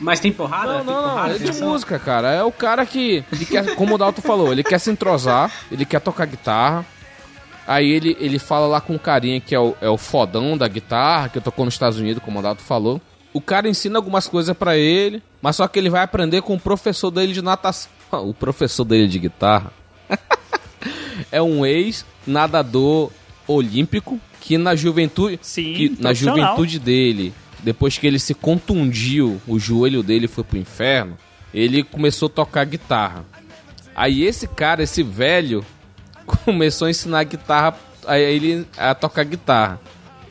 Mas 0.00 0.20
tem 0.20 0.32
porrada? 0.32 0.72
Não, 0.72 0.76
tem 0.78 0.86
não, 0.86 1.02
não, 1.02 1.10
porrada, 1.10 1.34
é 1.36 1.38
de 1.38 1.60
música, 1.60 1.98
cara. 1.98 2.32
É 2.32 2.42
o 2.42 2.52
cara 2.52 2.84
que, 2.84 3.24
ele 3.32 3.46
quer, 3.46 3.74
como 3.74 3.94
o 3.94 3.98
Dalton 3.98 4.22
falou, 4.22 4.52
ele 4.52 4.62
quer 4.62 4.78
se 4.78 4.90
entrosar, 4.90 5.50
ele 5.70 5.84
quer 5.84 6.00
tocar 6.00 6.26
guitarra. 6.26 6.84
Aí 7.66 7.90
ele, 7.90 8.14
ele 8.20 8.38
fala 8.38 8.66
lá 8.66 8.80
com 8.80 8.94
o 8.94 8.98
carinha 8.98 9.40
que 9.40 9.54
é 9.54 9.58
o, 9.58 9.74
é 9.80 9.88
o 9.88 9.96
fodão 9.96 10.58
da 10.58 10.68
guitarra, 10.68 11.30
que 11.30 11.40
tocou 11.40 11.64
nos 11.64 11.74
Estados 11.74 11.98
Unidos, 11.98 12.22
como 12.22 12.38
o 12.38 12.42
Dalton 12.42 12.62
falou. 12.62 13.00
O 13.34 13.40
cara 13.40 13.68
ensina 13.68 13.98
algumas 13.98 14.28
coisas 14.28 14.56
pra 14.56 14.76
ele, 14.76 15.20
mas 15.42 15.56
só 15.56 15.66
que 15.66 15.76
ele 15.76 15.90
vai 15.90 16.02
aprender 16.02 16.40
com 16.40 16.54
o 16.54 16.60
professor 16.60 17.10
dele 17.10 17.32
de 17.32 17.42
natação. 17.42 17.90
O 18.12 18.32
professor 18.32 18.84
dele 18.84 19.08
de 19.08 19.18
guitarra 19.18 19.72
é 21.32 21.42
um 21.42 21.66
ex-nadador 21.66 23.10
olímpico 23.48 24.20
que 24.40 24.56
na 24.56 24.76
juventude, 24.76 25.40
Sim, 25.42 25.74
que 25.74 25.96
na 26.00 26.12
juventude 26.14 26.78
dele, 26.78 27.34
depois 27.64 27.98
que 27.98 28.06
ele 28.06 28.20
se 28.20 28.34
contundiu, 28.34 29.42
o 29.48 29.58
joelho 29.58 30.00
dele 30.00 30.28
foi 30.28 30.44
pro 30.44 30.56
inferno, 30.56 31.18
ele 31.52 31.82
começou 31.82 32.26
a 32.26 32.30
tocar 32.30 32.64
guitarra. 32.64 33.24
Aí 33.96 34.22
esse 34.22 34.46
cara, 34.46 34.84
esse 34.84 35.02
velho, 35.02 35.66
começou 36.44 36.86
a 36.86 36.90
ensinar 36.90 37.24
guitarra 37.24 37.76
a 38.06 38.16
ele 38.16 38.64
a 38.76 38.94
tocar 38.94 39.24
guitarra. 39.24 39.80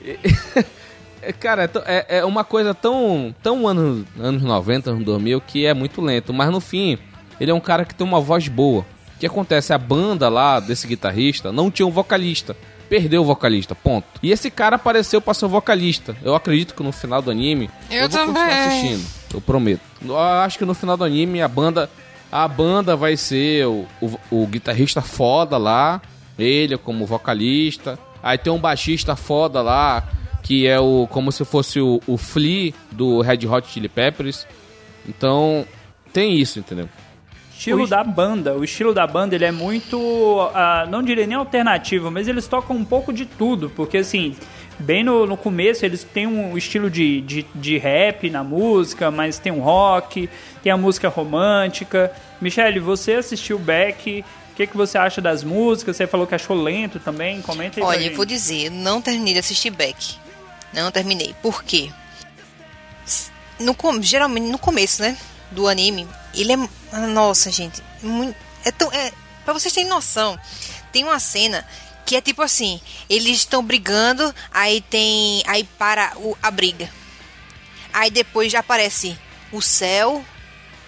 É, 1.25 1.33
Cara, 1.33 1.63
é 1.63 1.69
é, 1.85 2.17
é 2.19 2.25
uma 2.25 2.43
coisa 2.43 2.73
tão, 2.73 3.33
tão 3.41 3.67
anos, 3.67 4.05
anos 4.19 4.41
90, 4.41 4.91
anos 4.91 5.05
2000, 5.05 5.41
que 5.41 5.65
é 5.65 5.73
muito 5.73 6.01
lento. 6.01 6.33
Mas 6.33 6.49
no 6.49 6.59
fim, 6.59 6.97
ele 7.39 7.51
é 7.51 7.53
um 7.53 7.59
cara 7.59 7.85
que 7.85 7.95
tem 7.95 8.05
uma 8.05 8.19
voz 8.19 8.47
boa. 8.47 8.85
O 9.15 9.19
que 9.19 9.25
acontece? 9.25 9.73
A 9.73 9.77
banda 9.77 10.27
lá 10.29 10.59
desse 10.59 10.85
guitarrista 10.85 11.51
não 11.51 11.71
tinha 11.71 11.87
um 11.87 11.91
vocalista. 11.91 12.55
Perdeu 12.89 13.21
o 13.21 13.25
vocalista, 13.25 13.73
ponto. 13.73 14.05
E 14.21 14.31
esse 14.31 14.51
cara 14.51 14.75
apareceu 14.75 15.21
pra 15.21 15.33
ser 15.33 15.45
o 15.45 15.49
vocalista. 15.49 16.15
Eu 16.21 16.35
acredito 16.35 16.75
que 16.75 16.83
no 16.83 16.91
final 16.91 17.21
do 17.21 17.31
anime. 17.31 17.69
Eu 17.89 18.09
vou 18.09 18.19
continuar 18.19 18.49
também. 18.49 18.67
assistindo. 18.67 19.05
Eu 19.33 19.41
prometo. 19.41 19.81
Eu 20.05 20.19
acho 20.19 20.57
que 20.59 20.65
no 20.65 20.73
final 20.73 20.97
do 20.97 21.03
anime 21.03 21.41
a 21.41 21.47
banda. 21.47 21.89
A 22.31 22.47
banda 22.47 22.95
vai 22.95 23.15
ser 23.15 23.65
o, 23.67 23.85
o, 24.01 24.19
o 24.29 24.47
guitarrista 24.47 25.01
foda 25.01 25.57
lá. 25.57 26.01
Ele 26.37 26.77
como 26.77 27.05
vocalista. 27.05 27.97
Aí 28.21 28.37
tem 28.37 28.51
um 28.51 28.59
baixista 28.59 29.15
foda 29.15 29.61
lá. 29.61 30.03
Que 30.43 30.67
é 30.67 30.79
o. 30.79 31.07
como 31.09 31.31
se 31.31 31.43
fosse 31.43 31.79
o, 31.79 31.99
o 32.05 32.17
Flea 32.17 32.73
do 32.91 33.21
Red 33.21 33.47
Hot 33.47 33.67
Chili 33.67 33.89
Peppers. 33.89 34.45
Então. 35.07 35.65
Tem 36.11 36.37
isso, 36.37 36.59
entendeu? 36.59 36.87
Estilo 37.57 37.87
da 37.87 38.03
banda. 38.03 38.53
O 38.55 38.63
estilo 38.63 38.93
da 38.93 39.07
banda 39.07 39.35
ele 39.35 39.45
é 39.45 39.51
muito. 39.51 39.97
ah, 40.53 40.85
não 40.89 41.01
diria 41.01 41.25
nem 41.25 41.37
alternativo, 41.37 42.11
mas 42.11 42.27
eles 42.27 42.45
tocam 42.45 42.75
um 42.75 42.83
pouco 42.83 43.13
de 43.13 43.25
tudo. 43.25 43.69
Porque 43.69 43.97
assim, 43.97 44.35
bem 44.77 45.03
no, 45.03 45.25
no 45.25 45.37
começo 45.37 45.85
eles 45.85 46.03
têm 46.03 46.27
um 46.27 46.57
estilo 46.57 46.89
de, 46.89 47.21
de, 47.21 47.45
de 47.55 47.77
rap 47.77 48.29
na 48.29 48.43
música, 48.43 49.09
mas 49.09 49.39
tem 49.39 49.51
um 49.51 49.61
rock, 49.61 50.29
tem 50.61 50.71
a 50.71 50.77
música 50.77 51.07
romântica. 51.07 52.11
Michele, 52.41 52.79
você 52.79 53.13
assistiu 53.13 53.57
Beck. 53.57 54.25
O 54.51 54.55
que, 54.55 54.67
que 54.67 54.77
você 54.77 54.97
acha 54.97 55.19
das 55.19 55.43
músicas? 55.43 55.95
Você 55.95 56.05
falou 56.05 56.27
que 56.27 56.35
achou 56.35 56.55
lento 56.61 56.99
também. 56.99 57.41
Comenta 57.41 57.79
aí 57.79 57.81
pra 57.81 57.87
Olha, 57.87 57.99
gente. 58.01 58.11
eu 58.11 58.17
vou 58.17 58.25
dizer, 58.25 58.69
não 58.69 59.01
terminei 59.01 59.33
de 59.33 59.39
assistir 59.39 59.71
Beck. 59.71 60.21
Não 60.73 60.91
terminei. 60.91 61.35
Por 61.41 61.63
quê? 61.63 61.91
No, 63.59 63.75
geralmente, 64.01 64.47
no 64.47 64.57
começo, 64.57 65.01
né? 65.01 65.17
Do 65.51 65.67
anime, 65.67 66.07
ele 66.33 66.53
é. 66.53 66.57
Nossa, 67.07 67.51
gente. 67.51 67.81
É 68.65 68.71
tão. 68.71 68.91
É, 68.91 69.11
pra 69.45 69.53
vocês 69.53 69.73
terem 69.73 69.89
noção, 69.89 70.39
tem 70.91 71.03
uma 71.03 71.19
cena 71.19 71.65
Que 72.05 72.15
é 72.15 72.21
tipo 72.21 72.41
assim, 72.41 72.81
eles 73.09 73.37
estão 73.37 73.63
brigando, 73.63 74.33
aí 74.51 74.81
tem. 74.81 75.43
Aí 75.45 75.63
para 75.63 76.13
o, 76.17 76.37
a 76.41 76.49
briga. 76.49 76.89
Aí 77.93 78.09
depois 78.09 78.51
já 78.51 78.59
aparece 78.59 79.17
o 79.51 79.61
céu. 79.61 80.25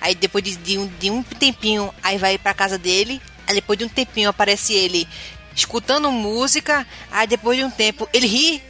Aí 0.02 0.14
depois 0.14 0.44
de, 0.44 0.56
de 0.56 0.78
um, 0.78 0.88
de 0.88 1.10
um 1.10 1.24
tempinho, 1.24 1.94
aí 2.04 2.18
vai 2.18 2.38
pra 2.38 2.54
casa 2.54 2.78
dele. 2.78 3.22
Aí 3.48 3.56
depois 3.56 3.78
de 3.78 3.86
um 3.86 3.90
tempinho 3.90 4.30
aparece 4.30 4.74
ele 4.74 5.08
escutando 5.56 6.12
música. 6.12 6.86
Aí 7.12 7.28
depois 7.28 7.58
de 7.58 7.64
um 7.64 7.72
tempo 7.72 8.10
ele 8.12 8.28
ri. 8.28 8.64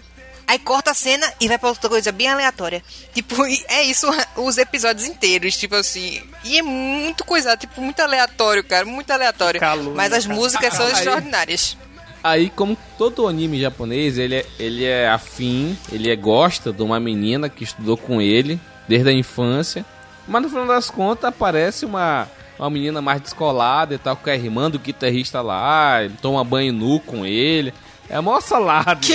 Aí 0.47 0.59
corta 0.59 0.91
a 0.91 0.93
cena 0.93 1.25
e 1.39 1.47
vai 1.47 1.57
pra 1.57 1.69
outra 1.69 1.89
coisa 1.89 2.11
bem 2.11 2.27
aleatória. 2.27 2.83
Tipo, 3.13 3.43
é 3.67 3.83
isso 3.83 4.07
os 4.37 4.57
episódios 4.57 5.07
inteiros, 5.07 5.57
tipo 5.57 5.75
assim. 5.75 6.21
E 6.43 6.59
é 6.59 6.61
muito 6.61 7.23
coisa, 7.25 7.57
tipo, 7.57 7.81
muito 7.81 7.99
aleatório, 7.99 8.63
cara. 8.63 8.85
Muito 8.85 9.09
aleatório. 9.11 9.59
Calúnia, 9.59 9.93
Mas 9.95 10.13
as 10.13 10.25
músicas 10.25 10.73
são 10.73 10.85
Aí- 10.85 10.91
extraordinárias. 10.93 11.77
Aí, 12.23 12.49
como 12.49 12.75
todo 12.97 13.27
anime 13.27 13.61
japonês, 13.61 14.17
ele 14.17 14.37
é, 14.37 14.45
ele 14.57 14.83
é 14.83 15.07
afim, 15.07 15.77
ele 15.91 16.09
é, 16.09 16.15
gosta 16.15 16.73
de 16.73 16.81
uma 16.81 16.99
menina 16.99 17.47
que 17.49 17.63
estudou 17.63 17.95
com 17.97 18.19
ele 18.19 18.59
desde 18.87 19.09
a 19.09 19.13
infância. 19.13 19.85
Mas 20.27 20.41
no 20.41 20.49
final 20.49 20.65
das 20.65 20.89
contas 20.89 21.25
aparece 21.25 21.85
uma, 21.85 22.27
uma 22.57 22.67
menina 22.67 22.99
mais 22.99 23.21
descolada 23.21 23.93
e 23.93 23.99
tal, 23.99 24.15
que 24.17 24.27
é 24.31 24.35
irmã 24.35 24.71
do 24.71 24.79
guitarrista 24.79 25.39
lá, 25.39 25.97
toma 26.19 26.43
banho 26.43 26.73
nu 26.73 26.99
com 26.99 27.27
ele. 27.27 27.71
É 28.09 28.19
mó 28.19 28.39
salada. 28.41 28.99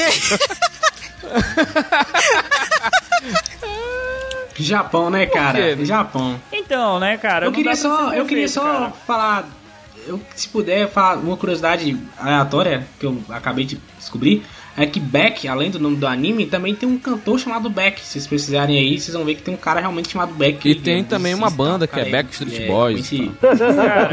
Japão, 4.57 5.11
né, 5.11 5.27
cara? 5.27 5.77
quê? 5.77 5.85
Japão. 5.85 6.41
Então, 6.53 7.01
né, 7.01 7.17
cara? 7.17 7.47
eu 7.47 7.53
queria 7.53 7.75
só, 7.75 8.13
eu 8.13 8.27
queria 8.27 8.45
perfeito, 8.45 8.51
só 8.51 8.63
cara. 8.63 8.91
falar, 9.07 9.49
eu, 10.07 10.21
se 10.35 10.49
puder 10.49 10.91
falar 10.91 11.17
uma 11.17 11.37
curiosidade 11.37 11.97
aleatória 12.19 12.87
que 12.99 13.07
eu 13.07 13.23
acabei 13.31 13.65
de 13.65 13.81
descobrir, 13.99 14.45
é 14.81 14.87
que 14.87 14.99
Beck, 14.99 15.47
além 15.47 15.71
do 15.71 15.79
nome 15.79 15.97
do 15.97 16.07
anime, 16.07 16.47
também 16.47 16.75
tem 16.75 16.89
um 16.89 16.99
cantor 16.99 17.39
chamado 17.39 17.69
Beck. 17.69 18.01
Se 18.01 18.13
vocês 18.13 18.27
precisarem 18.27 18.79
aí, 18.79 18.99
vocês 18.99 19.15
vão 19.15 19.25
ver 19.25 19.35
que 19.35 19.43
tem 19.43 19.53
um 19.53 19.57
cara 19.57 19.81
realmente 19.81 20.11
chamado 20.11 20.33
Beck. 20.33 20.67
E 20.67 20.75
tem 20.75 21.05
também 21.05 21.35
uma 21.35 21.51
banda 21.51 21.87
que 21.87 22.01
é 22.01 22.05
aí, 22.05 22.11
Backstreet 22.11 22.57
que 22.57 22.63
é 22.63 22.67
Boys, 22.67 23.11
Cara, 23.41 24.11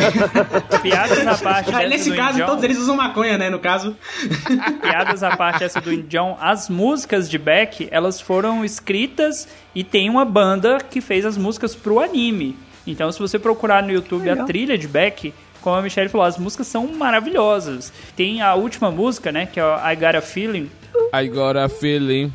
piadas 0.84 1.26
à 1.26 1.38
parte 1.38 1.72
nesse 1.88 2.14
caso, 2.16 2.46
todos 2.46 2.64
eles 2.64 2.78
usam 2.78 2.96
maconha, 2.96 3.38
né, 3.38 3.50
no 3.50 3.60
caso. 3.60 3.96
piadas 4.82 5.24
à 5.24 5.38
parte 5.38 5.64
essa 5.64 5.80
do 5.80 5.94
Indião, 5.94 6.38
as 6.40 6.70
músicas 6.70 7.30
de 7.30 7.38
Beck, 7.38 7.88
elas 7.90 8.20
foram 8.20 8.66
escritas 8.66 9.48
e 9.74 9.84
tem 9.84 10.10
uma 10.10 10.26
banda 10.26 10.80
que 10.80 11.00
fez 11.00 11.26
as 11.26 11.38
músicas 11.38 11.76
pro 11.76 12.00
anime. 12.00 12.58
Então, 12.86 13.12
se 13.12 13.20
você 13.20 13.38
procurar 13.38 13.84
no 13.84 13.92
YouTube 13.92 14.30
a 14.30 14.46
trilha 14.46 14.78
de 14.78 14.88
Beck, 14.88 15.34
como 15.62 15.76
a 15.76 15.82
Michelle 15.82 16.10
falou, 16.10 16.26
as 16.26 16.38
músicas 16.38 16.68
são 16.68 16.88
maravilhosas. 16.88 17.92
Tem 18.16 18.42
a 18.42 18.54
última 18.56 18.92
música, 18.92 19.32
né, 19.32 19.46
que 19.46 19.60
é 19.60 19.64
I 19.64 19.96
Got 19.96 20.16
a 20.18 20.22
Feeling. 20.22 20.70
I 21.14 21.28
got 21.28 21.56
a 21.56 21.70
feeling. 21.70 22.34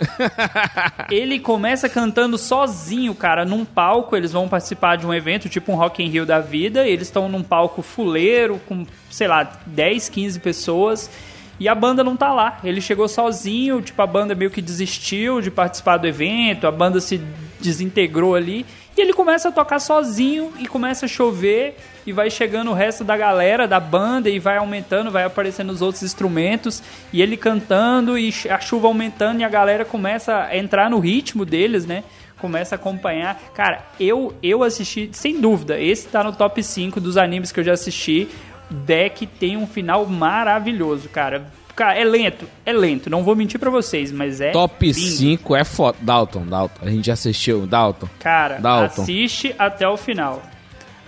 Ele 1.10 1.38
começa 1.38 1.88
cantando 1.88 2.38
sozinho, 2.38 3.14
cara, 3.14 3.44
num 3.44 3.64
palco. 3.64 4.16
Eles 4.16 4.32
vão 4.32 4.48
participar 4.48 4.96
de 4.96 5.06
um 5.06 5.14
evento, 5.14 5.48
tipo 5.48 5.72
um 5.72 5.76
Rock 5.76 6.02
in 6.02 6.08
Rio 6.08 6.26
da 6.26 6.40
vida. 6.40 6.86
Eles 6.86 7.08
estão 7.08 7.28
num 7.28 7.42
palco 7.42 7.82
fuleiro, 7.82 8.60
com, 8.66 8.86
sei 9.10 9.28
lá, 9.28 9.44
10, 9.66 10.08
15 10.08 10.40
pessoas. 10.40 11.10
E 11.58 11.68
a 11.68 11.74
banda 11.74 12.02
não 12.02 12.16
tá 12.16 12.32
lá. 12.32 12.58
Ele 12.64 12.80
chegou 12.80 13.06
sozinho, 13.06 13.82
tipo, 13.82 14.00
a 14.00 14.06
banda 14.06 14.34
meio 14.34 14.50
que 14.50 14.62
desistiu 14.62 15.42
de 15.42 15.50
participar 15.50 15.98
do 15.98 16.06
evento, 16.06 16.66
a 16.66 16.72
banda 16.72 17.00
se 17.00 17.20
desintegrou 17.60 18.34
ali. 18.34 18.64
E 19.00 19.02
ele 19.02 19.14
começa 19.14 19.48
a 19.48 19.52
tocar 19.52 19.78
sozinho 19.78 20.52
e 20.58 20.66
começa 20.66 21.06
a 21.06 21.08
chover 21.08 21.74
e 22.06 22.12
vai 22.12 22.28
chegando 22.28 22.70
o 22.70 22.74
resto 22.74 23.02
da 23.02 23.16
galera 23.16 23.66
da 23.66 23.80
banda 23.80 24.28
e 24.28 24.38
vai 24.38 24.58
aumentando, 24.58 25.10
vai 25.10 25.24
aparecendo 25.24 25.70
os 25.70 25.80
outros 25.80 26.02
instrumentos 26.02 26.82
e 27.10 27.22
ele 27.22 27.34
cantando 27.34 28.18
e 28.18 28.30
a 28.50 28.60
chuva 28.60 28.88
aumentando 28.88 29.40
e 29.40 29.44
a 29.44 29.48
galera 29.48 29.86
começa 29.86 30.42
a 30.42 30.54
entrar 30.54 30.90
no 30.90 30.98
ritmo 30.98 31.46
deles, 31.46 31.86
né? 31.86 32.04
Começa 32.38 32.74
a 32.74 32.76
acompanhar. 32.76 33.40
Cara, 33.54 33.86
eu 33.98 34.34
eu 34.42 34.62
assisti, 34.62 35.08
sem 35.14 35.40
dúvida, 35.40 35.80
esse 35.80 36.06
tá 36.08 36.22
no 36.22 36.34
top 36.34 36.62
5 36.62 37.00
dos 37.00 37.16
animes 37.16 37.50
que 37.50 37.60
eu 37.60 37.64
já 37.64 37.72
assisti. 37.72 38.28
Deck 38.68 39.26
tem 39.26 39.56
um 39.56 39.66
final 39.66 40.04
maravilhoso, 40.04 41.08
cara. 41.08 41.50
Cara, 41.80 41.98
é 41.98 42.04
lento, 42.04 42.46
é 42.66 42.74
lento, 42.74 43.08
não 43.08 43.24
vou 43.24 43.34
mentir 43.34 43.58
pra 43.58 43.70
vocês, 43.70 44.12
mas 44.12 44.38
é 44.38 44.50
Top 44.50 44.84
lindo. 44.84 44.98
5 44.98 45.56
é 45.56 45.64
foda. 45.64 45.96
Dalton, 46.02 46.44
Dalton. 46.44 46.84
A 46.86 46.90
gente 46.90 47.06
já 47.06 47.14
assistiu, 47.14 47.66
Dalton. 47.66 48.06
Cara, 48.18 48.58
Dalton. 48.58 49.00
assiste 49.00 49.54
até 49.58 49.88
o 49.88 49.96
final. 49.96 50.42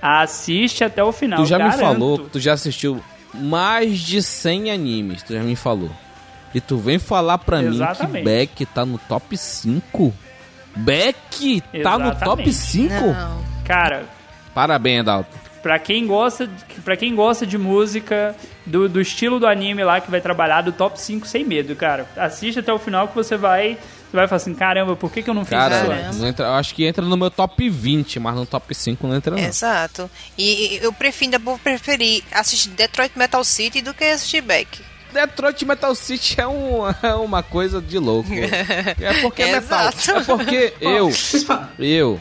Assiste 0.00 0.82
até 0.82 1.04
o 1.04 1.12
final. 1.12 1.38
Tu 1.40 1.44
já 1.44 1.58
me 1.58 1.64
garanto. 1.64 1.78
falou 1.78 2.18
que 2.20 2.30
tu 2.30 2.40
já 2.40 2.54
assistiu 2.54 3.04
mais 3.34 3.98
de 3.98 4.22
100 4.22 4.70
animes, 4.70 5.22
tu 5.22 5.34
já 5.34 5.42
me 5.42 5.54
falou. 5.56 5.90
E 6.54 6.60
tu 6.60 6.78
vem 6.78 6.98
falar 6.98 7.36
pra 7.36 7.58
mim 7.58 7.68
que 7.68 7.74
Exatamente. 7.74 8.24
Beck 8.24 8.64
tá 8.64 8.86
no 8.86 8.96
top 8.96 9.36
5? 9.36 10.14
Beck 10.74 11.62
tá 11.82 11.98
no 11.98 12.14
top 12.14 12.48
Exatamente. 12.48 12.52
5? 12.54 12.94
Não. 12.94 13.42
Cara, 13.66 14.06
Parabéns, 14.54 15.04
Dalton. 15.04 15.41
Pra 15.62 15.78
quem 15.78 16.06
gosta, 16.06 16.50
para 16.84 16.96
quem 16.96 17.14
gosta 17.14 17.46
de 17.46 17.56
música 17.56 18.34
do, 18.66 18.88
do 18.88 19.00
estilo 19.00 19.38
do 19.38 19.46
anime 19.46 19.84
lá 19.84 20.00
que 20.00 20.10
vai 20.10 20.20
trabalhar 20.20 20.62
do 20.62 20.72
top 20.72 21.00
5 21.00 21.26
sem 21.26 21.44
medo, 21.44 21.74
cara. 21.76 22.06
Assiste 22.16 22.58
até 22.58 22.72
o 22.72 22.78
final 22.78 23.08
que 23.08 23.14
você 23.14 23.36
vai, 23.36 23.78
você 24.10 24.16
vai 24.16 24.26
falar 24.26 24.36
assim, 24.36 24.54
caramba, 24.54 24.96
por 24.96 25.10
que, 25.10 25.22
que 25.22 25.30
eu 25.30 25.34
não 25.34 25.44
fiz 25.44 25.56
Cara, 25.56 26.10
isso 26.10 26.26
entra, 26.26 26.46
eu 26.46 26.54
acho 26.54 26.74
que 26.74 26.84
entra 26.84 27.04
no 27.04 27.16
meu 27.16 27.30
top 27.30 27.68
20, 27.68 28.18
mas 28.18 28.34
no 28.34 28.44
top 28.44 28.74
5 28.74 29.06
não 29.06 29.16
entra 29.16 29.36
não. 29.36 29.42
Exato. 29.42 30.10
E, 30.36 30.78
eu 30.82 30.92
prefiro, 30.92 31.26
ainda 31.26 31.38
vou 31.38 31.56
preferir 31.58 32.24
assistir 32.32 32.70
Detroit 32.70 33.12
Metal 33.16 33.42
City 33.44 33.80
do 33.80 33.94
que 33.94 34.04
assistir 34.04 34.42
Beck. 34.42 34.82
Detroit 35.12 35.64
Metal 35.64 35.94
City 35.94 36.40
é, 36.40 36.46
um, 36.46 36.88
é 37.02 37.14
uma 37.14 37.42
coisa 37.42 37.80
de 37.80 37.98
louco. 37.98 38.30
É 39.00 39.20
porque 39.20 39.42
é 39.42 39.60
metal. 39.60 39.88
É 39.88 40.20
porque 40.24 40.74
eu, 40.80 41.10
eu, 41.78 42.20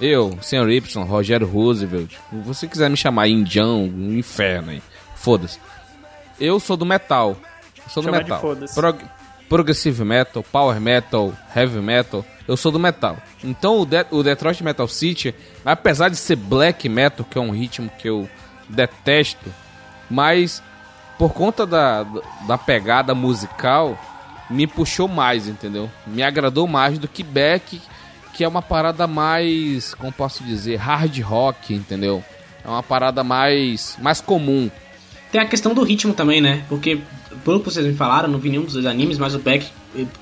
eu, 0.00 0.36
Sr. 0.40 0.68
Y, 0.70 1.04
Rogério 1.04 1.46
Roosevelt, 1.46 2.12
se 2.12 2.36
você 2.44 2.66
quiser 2.68 2.88
me 2.90 2.96
chamar 2.96 3.28
indião, 3.28 3.82
um 3.84 4.12
inferno 4.18 4.70
aí, 4.70 4.82
foda-se. 5.16 5.58
Eu 6.40 6.60
sou 6.60 6.76
do 6.76 6.86
metal. 6.86 7.36
Eu 7.84 7.90
sou 7.90 8.02
do 8.02 8.06
Chama 8.06 8.18
metal. 8.18 8.40
Prog- 8.74 9.02
progressive 9.48 10.04
metal, 10.04 10.42
power 10.52 10.80
metal, 10.80 11.32
heavy 11.54 11.80
metal. 11.80 12.24
Eu 12.46 12.56
sou 12.56 12.70
do 12.70 12.78
metal. 12.78 13.16
Então 13.42 13.80
o, 13.80 13.86
De- 13.86 14.06
o 14.10 14.22
Detroit 14.22 14.62
Metal 14.62 14.86
City, 14.88 15.34
apesar 15.64 16.08
de 16.08 16.16
ser 16.16 16.36
black 16.36 16.88
metal, 16.88 17.26
que 17.28 17.36
é 17.38 17.40
um 17.40 17.50
ritmo 17.50 17.90
que 17.98 18.08
eu 18.08 18.28
detesto, 18.68 19.52
mas 20.08 20.62
por 21.18 21.32
conta 21.32 21.66
da, 21.66 22.06
da 22.46 22.56
pegada 22.56 23.14
musical, 23.14 23.98
me 24.48 24.66
puxou 24.66 25.08
mais, 25.08 25.48
entendeu? 25.48 25.90
Me 26.06 26.22
agradou 26.22 26.66
mais 26.68 26.98
do 26.98 27.08
que 27.08 27.22
Beck, 27.22 27.80
que 28.38 28.44
é 28.44 28.48
uma 28.48 28.62
parada 28.62 29.04
mais, 29.08 29.94
como 29.94 30.12
posso 30.12 30.44
dizer, 30.44 30.76
hard 30.76 31.18
rock, 31.22 31.74
entendeu? 31.74 32.22
É 32.64 32.68
uma 32.68 32.84
parada 32.84 33.24
mais, 33.24 33.98
mais 34.00 34.20
comum. 34.20 34.70
Tem 35.32 35.40
a 35.40 35.44
questão 35.44 35.74
do 35.74 35.82
ritmo 35.82 36.14
também, 36.14 36.40
né? 36.40 36.62
Porque, 36.68 37.00
pelo 37.44 37.58
que 37.58 37.64
vocês 37.64 37.84
me 37.84 37.94
falaram, 37.94 38.28
não 38.28 38.38
vi 38.38 38.50
nenhum 38.50 38.62
dos 38.62 38.74
dois 38.74 38.86
animes, 38.86 39.18
mas 39.18 39.34
o 39.34 39.40
Beck, 39.40 39.66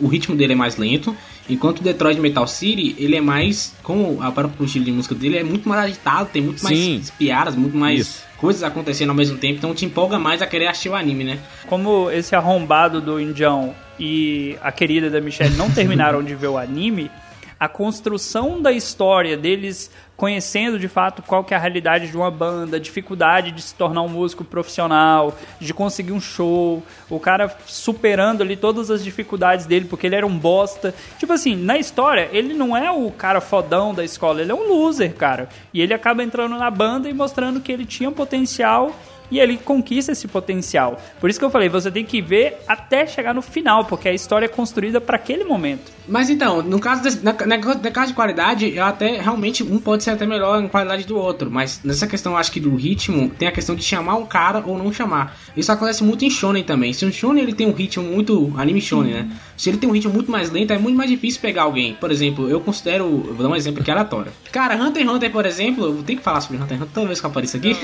o 0.00 0.06
ritmo 0.06 0.34
dele 0.34 0.54
é 0.54 0.56
mais 0.56 0.78
lento. 0.78 1.14
Enquanto 1.46 1.80
o 1.80 1.82
Detroit 1.82 2.18
Metal 2.18 2.46
City, 2.46 2.96
ele 2.98 3.16
é 3.16 3.20
mais, 3.20 3.74
como 3.82 4.22
a 4.22 4.32
própria 4.32 4.64
estilo 4.64 4.86
de 4.86 4.92
música 4.92 5.14
dele, 5.14 5.36
é 5.36 5.44
muito 5.44 5.68
mais 5.68 5.84
agitado, 5.84 6.30
tem 6.32 6.40
muito 6.40 6.62
Sim. 6.66 6.94
mais 6.94 7.10
piadas, 7.10 7.54
muito 7.54 7.76
mais 7.76 8.00
Isso. 8.00 8.24
coisas 8.38 8.62
acontecendo 8.62 9.10
ao 9.10 9.14
mesmo 9.14 9.36
tempo, 9.36 9.58
então 9.58 9.74
te 9.74 9.84
empolga 9.84 10.18
mais 10.18 10.40
a 10.40 10.46
querer 10.46 10.68
assistir 10.68 10.88
o 10.88 10.94
anime, 10.94 11.22
né? 11.22 11.38
Como 11.66 12.10
esse 12.10 12.34
arrombado 12.34 12.98
do 12.98 13.20
Indião 13.20 13.74
e 14.00 14.56
a 14.62 14.72
querida 14.72 15.10
da 15.10 15.20
Michelle 15.20 15.54
não 15.54 15.70
terminaram 15.70 16.22
de 16.22 16.34
ver 16.34 16.48
o 16.48 16.56
anime, 16.56 17.10
a 17.58 17.68
construção 17.68 18.60
da 18.60 18.72
história 18.72 19.36
deles 19.36 19.90
conhecendo 20.16 20.78
de 20.78 20.88
fato 20.88 21.22
qual 21.22 21.44
que 21.44 21.52
é 21.52 21.56
a 21.56 21.60
realidade 21.60 22.08
de 22.08 22.16
uma 22.16 22.30
banda, 22.30 22.80
dificuldade 22.80 23.52
de 23.52 23.60
se 23.60 23.74
tornar 23.74 24.02
um 24.02 24.08
músico 24.08 24.44
profissional, 24.44 25.36
de 25.60 25.74
conseguir 25.74 26.12
um 26.12 26.20
show, 26.20 26.82
o 27.10 27.20
cara 27.20 27.54
superando 27.66 28.42
ali 28.42 28.56
todas 28.56 28.90
as 28.90 29.04
dificuldades 29.04 29.66
dele 29.66 29.84
porque 29.84 30.06
ele 30.06 30.16
era 30.16 30.26
um 30.26 30.38
bosta. 30.38 30.94
Tipo 31.18 31.34
assim, 31.34 31.54
na 31.54 31.76
história, 31.76 32.28
ele 32.32 32.54
não 32.54 32.76
é 32.76 32.90
o 32.90 33.10
cara 33.10 33.40
fodão 33.40 33.94
da 33.94 34.04
escola, 34.04 34.40
ele 34.40 34.52
é 34.52 34.54
um 34.54 34.68
loser, 34.68 35.14
cara. 35.14 35.48
E 35.72 35.82
ele 35.82 35.92
acaba 35.92 36.22
entrando 36.22 36.56
na 36.56 36.70
banda 36.70 37.08
e 37.08 37.12
mostrando 37.12 37.60
que 37.60 37.70
ele 37.70 37.84
tinha 37.84 38.08
um 38.08 38.14
potencial 38.14 38.96
e 39.30 39.38
ele 39.38 39.58
conquista 39.58 40.12
esse 40.12 40.28
potencial. 40.28 41.00
Por 41.20 41.28
isso 41.28 41.38
que 41.38 41.44
eu 41.44 41.50
falei, 41.50 41.68
você 41.68 41.90
tem 41.90 42.04
que 42.04 42.22
ver 42.22 42.58
até 42.66 43.06
chegar 43.06 43.34
no 43.34 43.42
final, 43.42 43.84
porque 43.84 44.08
a 44.08 44.12
história 44.12 44.46
é 44.46 44.48
construída 44.48 45.00
para 45.00 45.16
aquele 45.16 45.44
momento. 45.44 45.95
Mas 46.08 46.30
então, 46.30 46.62
no 46.62 46.78
caso 46.78 47.02
desse, 47.02 47.24
na, 47.24 47.32
na, 47.32 47.56
na 47.56 47.90
caso 47.90 48.08
de 48.08 48.14
qualidade, 48.14 48.74
eu 48.74 48.84
até 48.84 49.20
realmente 49.20 49.62
um 49.62 49.78
pode 49.78 50.04
ser 50.04 50.10
até 50.10 50.26
melhor 50.26 50.62
em 50.62 50.68
qualidade 50.68 51.04
do 51.04 51.16
outro. 51.16 51.50
Mas 51.50 51.80
nessa 51.82 52.06
questão, 52.06 52.32
eu 52.32 52.38
acho 52.38 52.52
que 52.52 52.60
do 52.60 52.74
ritmo, 52.74 53.30
tem 53.30 53.48
a 53.48 53.52
questão 53.52 53.74
de 53.74 53.82
chamar 53.82 54.16
um 54.16 54.26
cara 54.26 54.62
ou 54.64 54.78
não 54.78 54.92
chamar. 54.92 55.36
Isso 55.56 55.70
acontece 55.72 56.04
muito 56.04 56.24
em 56.24 56.30
shonen 56.30 56.62
também. 56.62 56.92
Se 56.92 57.04
um 57.04 57.12
shonen 57.12 57.42
ele 57.42 57.52
tem 57.52 57.66
um 57.66 57.72
ritmo 57.72 58.04
muito 58.04 58.52
anime 58.56 58.80
shonen, 58.80 59.12
né? 59.12 59.30
Se 59.56 59.70
ele 59.70 59.78
tem 59.78 59.88
um 59.88 59.92
ritmo 59.92 60.12
muito 60.12 60.30
mais 60.30 60.50
lento, 60.50 60.72
é 60.72 60.78
muito 60.78 60.96
mais 60.96 61.10
difícil 61.10 61.40
pegar 61.40 61.62
alguém. 61.62 61.94
Por 61.94 62.10
exemplo, 62.10 62.48
eu 62.48 62.60
considero, 62.60 63.04
eu 63.04 63.34
vou 63.34 63.42
dar 63.42 63.48
um 63.48 63.56
exemplo 63.56 63.82
é 63.86 63.90
aleatório. 63.90 64.32
Cara, 64.52 64.76
Hunter 64.76 65.02
x 65.02 65.12
Hunter, 65.12 65.30
por 65.30 65.46
exemplo, 65.46 65.84
eu 65.84 66.02
tenho 66.02 66.18
que 66.18 66.24
falar 66.24 66.40
sobre 66.40 66.58
Hunter 66.58 66.76
x 66.76 66.82
Hunter 66.82 66.94
toda 66.94 67.06
vez 67.06 67.20
que 67.20 67.26
eu 67.26 67.30
apareço 67.30 67.56
aqui. 67.56 67.76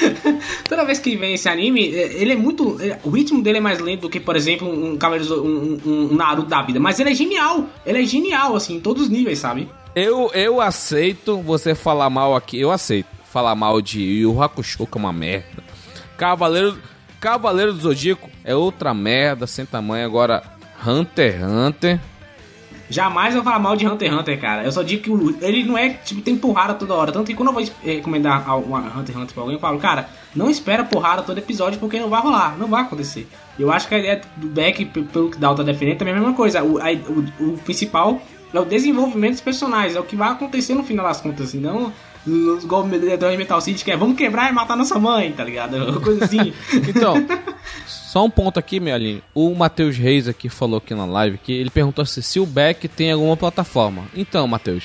toda 0.68 0.84
vez 0.84 0.98
que 0.98 1.16
vem 1.16 1.34
esse 1.34 1.48
anime, 1.48 1.94
é, 1.94 2.20
ele 2.20 2.32
é 2.32 2.36
muito. 2.36 2.80
é, 2.80 2.98
O 3.02 3.10
ritmo 3.10 3.42
dele 3.42 3.58
é 3.58 3.60
mais 3.60 3.78
lento 3.80 4.02
do 4.02 4.10
que, 4.10 4.20
por 4.20 4.36
exemplo, 4.36 4.68
um 4.68 4.98
um, 4.98 5.78
um, 5.84 6.08
um 6.12 6.14
Naruto 6.14 6.48
da 6.48 6.62
vida. 6.62 6.78
Mas 6.78 7.00
ele 7.00 7.10
é 7.10 7.14
genial. 7.14 7.57
Ele 7.84 8.02
é 8.02 8.04
genial, 8.04 8.54
assim, 8.54 8.76
em 8.76 8.80
todos 8.80 9.04
os 9.04 9.08
níveis, 9.08 9.38
sabe? 9.38 9.68
Eu, 9.94 10.30
eu 10.32 10.60
aceito 10.60 11.40
você 11.42 11.74
falar 11.74 12.10
mal 12.10 12.36
aqui. 12.36 12.60
Eu 12.60 12.70
aceito 12.70 13.08
falar 13.24 13.54
mal 13.54 13.80
de 13.80 14.00
Yu 14.00 14.42
Hakusho, 14.42 14.86
que 14.86 14.98
é 14.98 15.00
uma 15.00 15.12
merda. 15.12 15.62
Cavaleiro, 16.16 16.78
Cavaleiro 17.20 17.72
do 17.72 17.80
Zodíaco 17.80 18.30
é 18.44 18.54
outra 18.54 18.94
merda, 18.94 19.46
sem 19.46 19.64
tamanho. 19.64 20.04
Agora, 20.04 20.42
Hunter 20.86 21.34
x 21.34 21.42
Hunter. 21.42 22.00
Jamais 22.90 23.34
eu 23.34 23.42
vou 23.42 23.52
falar 23.52 23.62
mal 23.62 23.76
de 23.76 23.86
Hunter 23.86 24.10
x 24.10 24.18
Hunter, 24.18 24.40
cara. 24.40 24.64
Eu 24.64 24.72
só 24.72 24.82
digo 24.82 25.02
que 25.02 25.44
ele 25.44 25.64
não 25.64 25.76
é, 25.76 25.90
tipo, 25.90 26.22
tem 26.22 26.36
porrada 26.36 26.74
toda 26.74 26.94
hora. 26.94 27.12
Tanto 27.12 27.26
que 27.26 27.34
quando 27.34 27.48
eu 27.48 27.54
vou 27.54 27.62
eh, 27.62 27.68
recomendar 27.84 28.56
uma 28.58 28.80
Hunter 28.80 29.14
x 29.14 29.16
Hunter 29.16 29.34
pra 29.34 29.42
alguém, 29.42 29.56
eu 29.56 29.60
falo, 29.60 29.78
cara, 29.78 30.08
não 30.34 30.50
espera 30.50 30.84
porrada 30.84 31.22
todo 31.22 31.38
episódio 31.38 31.78
porque 31.80 31.98
não 31.98 32.08
vai 32.08 32.20
rolar, 32.20 32.56
não 32.58 32.68
vai 32.68 32.82
acontecer. 32.82 33.26
Eu 33.58 33.72
acho 33.72 33.88
que 33.88 33.94
a 33.94 33.98
ideia 33.98 34.20
do 34.36 34.46
Beck, 34.48 34.84
pelo 34.84 35.30
que 35.30 35.38
Dal 35.38 35.54
tá 35.54 35.62
defendendo, 35.62 35.98
também 35.98 36.14
é 36.14 36.16
a 36.16 36.20
mesma 36.20 36.34
coisa. 36.34 36.62
O, 36.62 36.78
a- 36.78 36.92
o- 37.40 37.52
o 37.54 37.58
principal 37.58 38.20
é 38.52 38.60
o 38.60 38.64
desenvolvimento 38.64 39.32
dos 39.32 39.40
personagens, 39.40 39.96
é 39.96 40.00
o 40.00 40.04
que 40.04 40.16
vai 40.16 40.30
acontecer 40.30 40.74
no 40.74 40.84
final 40.84 41.06
das 41.06 41.20
contas, 41.20 41.48
assim, 41.48 41.58
não 41.60 41.92
os 42.26 42.64
o 42.64 42.82
Detroit 42.82 43.38
Metal 43.38 43.60
City, 43.60 43.82
que 43.82 43.90
é 43.90 43.96
vamos 43.96 44.16
quebrar 44.16 44.50
e 44.50 44.52
matar 44.52 44.76
nossa 44.76 44.98
mãe, 44.98 45.32
tá 45.32 45.42
ligado? 45.44 45.76
Uma 45.88 46.00
coisa 46.00 46.24
assim. 46.24 46.52
Então, 46.86 47.14
só 47.86 48.24
um 48.24 48.30
ponto 48.30 48.58
aqui, 48.58 48.78
minha 48.80 48.94
Aline. 48.94 49.22
O 49.34 49.54
Matheus 49.54 49.96
Reis 49.96 50.28
aqui 50.28 50.48
falou 50.48 50.78
aqui 50.78 50.94
na 50.94 51.06
live 51.06 51.38
que 51.38 51.52
ele 51.52 51.70
perguntou 51.70 52.04
se, 52.04 52.22
se 52.22 52.38
o 52.38 52.44
Beck 52.44 52.86
tem 52.88 53.12
alguma 53.12 53.36
plataforma. 53.36 54.04
Então, 54.14 54.46
Matheus, 54.46 54.84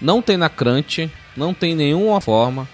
não 0.00 0.20
tem 0.20 0.36
na 0.36 0.48
Crunch, 0.48 1.10
não 1.36 1.54
tem 1.54 1.74
nenhuma 1.74 2.20
forma. 2.20 2.68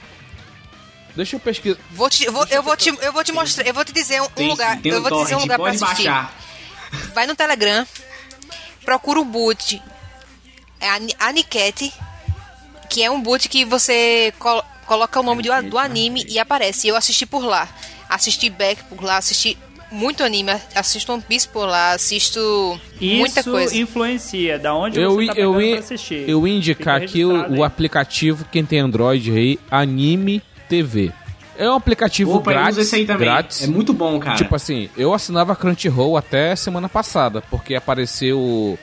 Deixa 1.16 1.36
eu 1.36 1.40
pesquisar. 1.40 1.78
Vou 1.90 2.08
te, 2.08 2.24
eu 2.24 2.32
vou, 2.32 2.46
eu 2.50 2.62
vou 2.62 2.76
te, 2.76 2.88
eu 2.88 3.12
vou 3.12 3.22
te 3.24 3.32
mostrar, 3.32 3.66
eu 3.66 3.74
vou 3.74 3.84
te 3.84 3.92
dizer 3.92 4.20
um, 4.22 4.26
Tem, 4.28 4.48
lugar, 4.48 4.80
tem 4.80 4.92
eu 4.92 4.98
um 4.98 5.02
vou 5.02 5.10
te 5.18 5.22
dizer 5.24 5.36
um 5.36 5.40
lugar 5.40 5.58
pra 5.58 5.70
assistir. 5.70 6.04
baixar. 6.08 6.34
Vai 7.14 7.26
no 7.26 7.34
Telegram, 7.34 7.86
procura 8.84 9.20
o 9.20 9.24
boot, 9.24 9.80
é 10.80 10.88
a, 10.90 10.98
Ni- 10.98 11.14
a 11.18 11.32
Niket, 11.32 11.92
que 12.90 13.02
é 13.02 13.10
um 13.10 13.20
boot 13.20 13.48
que 13.48 13.64
você 13.64 14.32
col- 14.38 14.64
coloca 14.86 15.20
o 15.20 15.22
nome 15.22 15.42
do, 15.42 15.62
do 15.70 15.78
anime 15.78 16.24
e 16.28 16.38
aparece. 16.38 16.88
Eu 16.88 16.96
assisti 16.96 17.24
por 17.26 17.44
lá, 17.44 17.68
assisti 18.08 18.48
Back 18.50 18.82
por 18.84 19.02
lá, 19.02 19.16
assisti 19.18 19.56
muito 19.90 20.24
anime, 20.24 20.52
assisto 20.74 21.12
One 21.12 21.22
Piece 21.22 21.46
por 21.48 21.66
lá, 21.66 21.92
assisto 21.92 22.80
muita 23.00 23.40
Isso 23.40 23.50
coisa. 23.50 23.76
influencia 23.76 24.58
da 24.58 24.74
onde 24.74 24.98
Eu, 24.98 25.16
você 25.16 25.26
tá 25.26 25.32
eu, 25.34 25.52
pra 25.54 25.78
assistir. 25.78 26.28
eu 26.28 26.46
indicar 26.46 27.02
aqui 27.02 27.24
o, 27.24 27.58
o 27.58 27.64
aplicativo, 27.64 28.46
quem 28.50 28.64
tem 28.64 28.80
Android 28.80 29.30
aí, 29.30 29.58
Anime 29.70 30.42
TV. 30.72 31.12
É 31.58 31.68
um 31.68 31.74
aplicativo 31.74 32.34
Opa, 32.36 32.50
eu 32.50 32.54
grátis. 32.54 32.78
uso 32.78 32.80
esse 32.80 32.96
aí 32.96 33.06
também. 33.06 33.26
grátis. 33.28 33.62
É 33.62 33.66
muito 33.66 33.92
bom, 33.92 34.18
cara. 34.18 34.36
Tipo 34.36 34.56
assim, 34.56 34.88
eu 34.96 35.12
assinava 35.12 35.54
Crunchyroll 35.54 36.16
até 36.16 36.56
semana 36.56 36.88
passada, 36.88 37.42
porque 37.50 37.74
apareceu 37.74 38.38
o, 38.40 38.78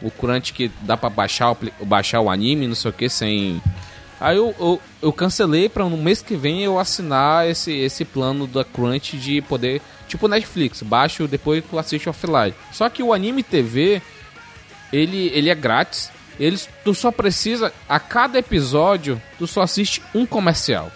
o 0.00 0.08
Crunch 0.08 0.52
que 0.52 0.70
dá 0.82 0.96
pra 0.96 1.10
baixar 1.10 1.50
o, 1.50 1.84
baixar 1.84 2.20
o 2.20 2.30
anime, 2.30 2.68
não 2.68 2.76
sei 2.76 2.90
o 2.92 2.94
que, 2.94 3.08
sem. 3.08 3.60
Aí 4.20 4.36
eu, 4.36 4.54
eu, 4.60 4.80
eu 5.02 5.12
cancelei 5.12 5.68
pra 5.68 5.84
no 5.84 5.96
mês 5.96 6.22
que 6.22 6.36
vem 6.36 6.62
eu 6.62 6.78
assinar 6.78 7.48
esse, 7.48 7.72
esse 7.72 8.04
plano 8.04 8.46
da 8.46 8.62
Crunch 8.64 9.16
de 9.16 9.42
poder. 9.42 9.82
Tipo 10.06 10.28
Netflix, 10.28 10.80
baixo 10.82 11.26
depois 11.26 11.64
tu 11.68 11.76
assiste 11.76 12.08
offline. 12.08 12.54
Só 12.70 12.88
que 12.88 13.02
o 13.02 13.12
Anime 13.12 13.42
TV, 13.42 14.00
ele, 14.92 15.28
ele 15.34 15.50
é 15.50 15.54
grátis. 15.56 16.12
Eles, 16.38 16.68
tu 16.84 16.94
só 16.94 17.10
precisa, 17.10 17.72
a 17.88 17.98
cada 17.98 18.38
episódio, 18.38 19.20
tu 19.38 19.46
só 19.46 19.62
assiste 19.62 20.00
um 20.14 20.24
comercial. 20.24 20.90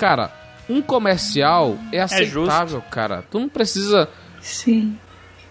Cara, 0.00 0.32
um 0.68 0.80
comercial 0.80 1.76
é 1.92 2.00
aceitável, 2.00 2.80
cara. 2.90 3.22
Tu 3.30 3.38
não 3.38 3.48
precisa. 3.48 4.08
Sim. 4.40 4.96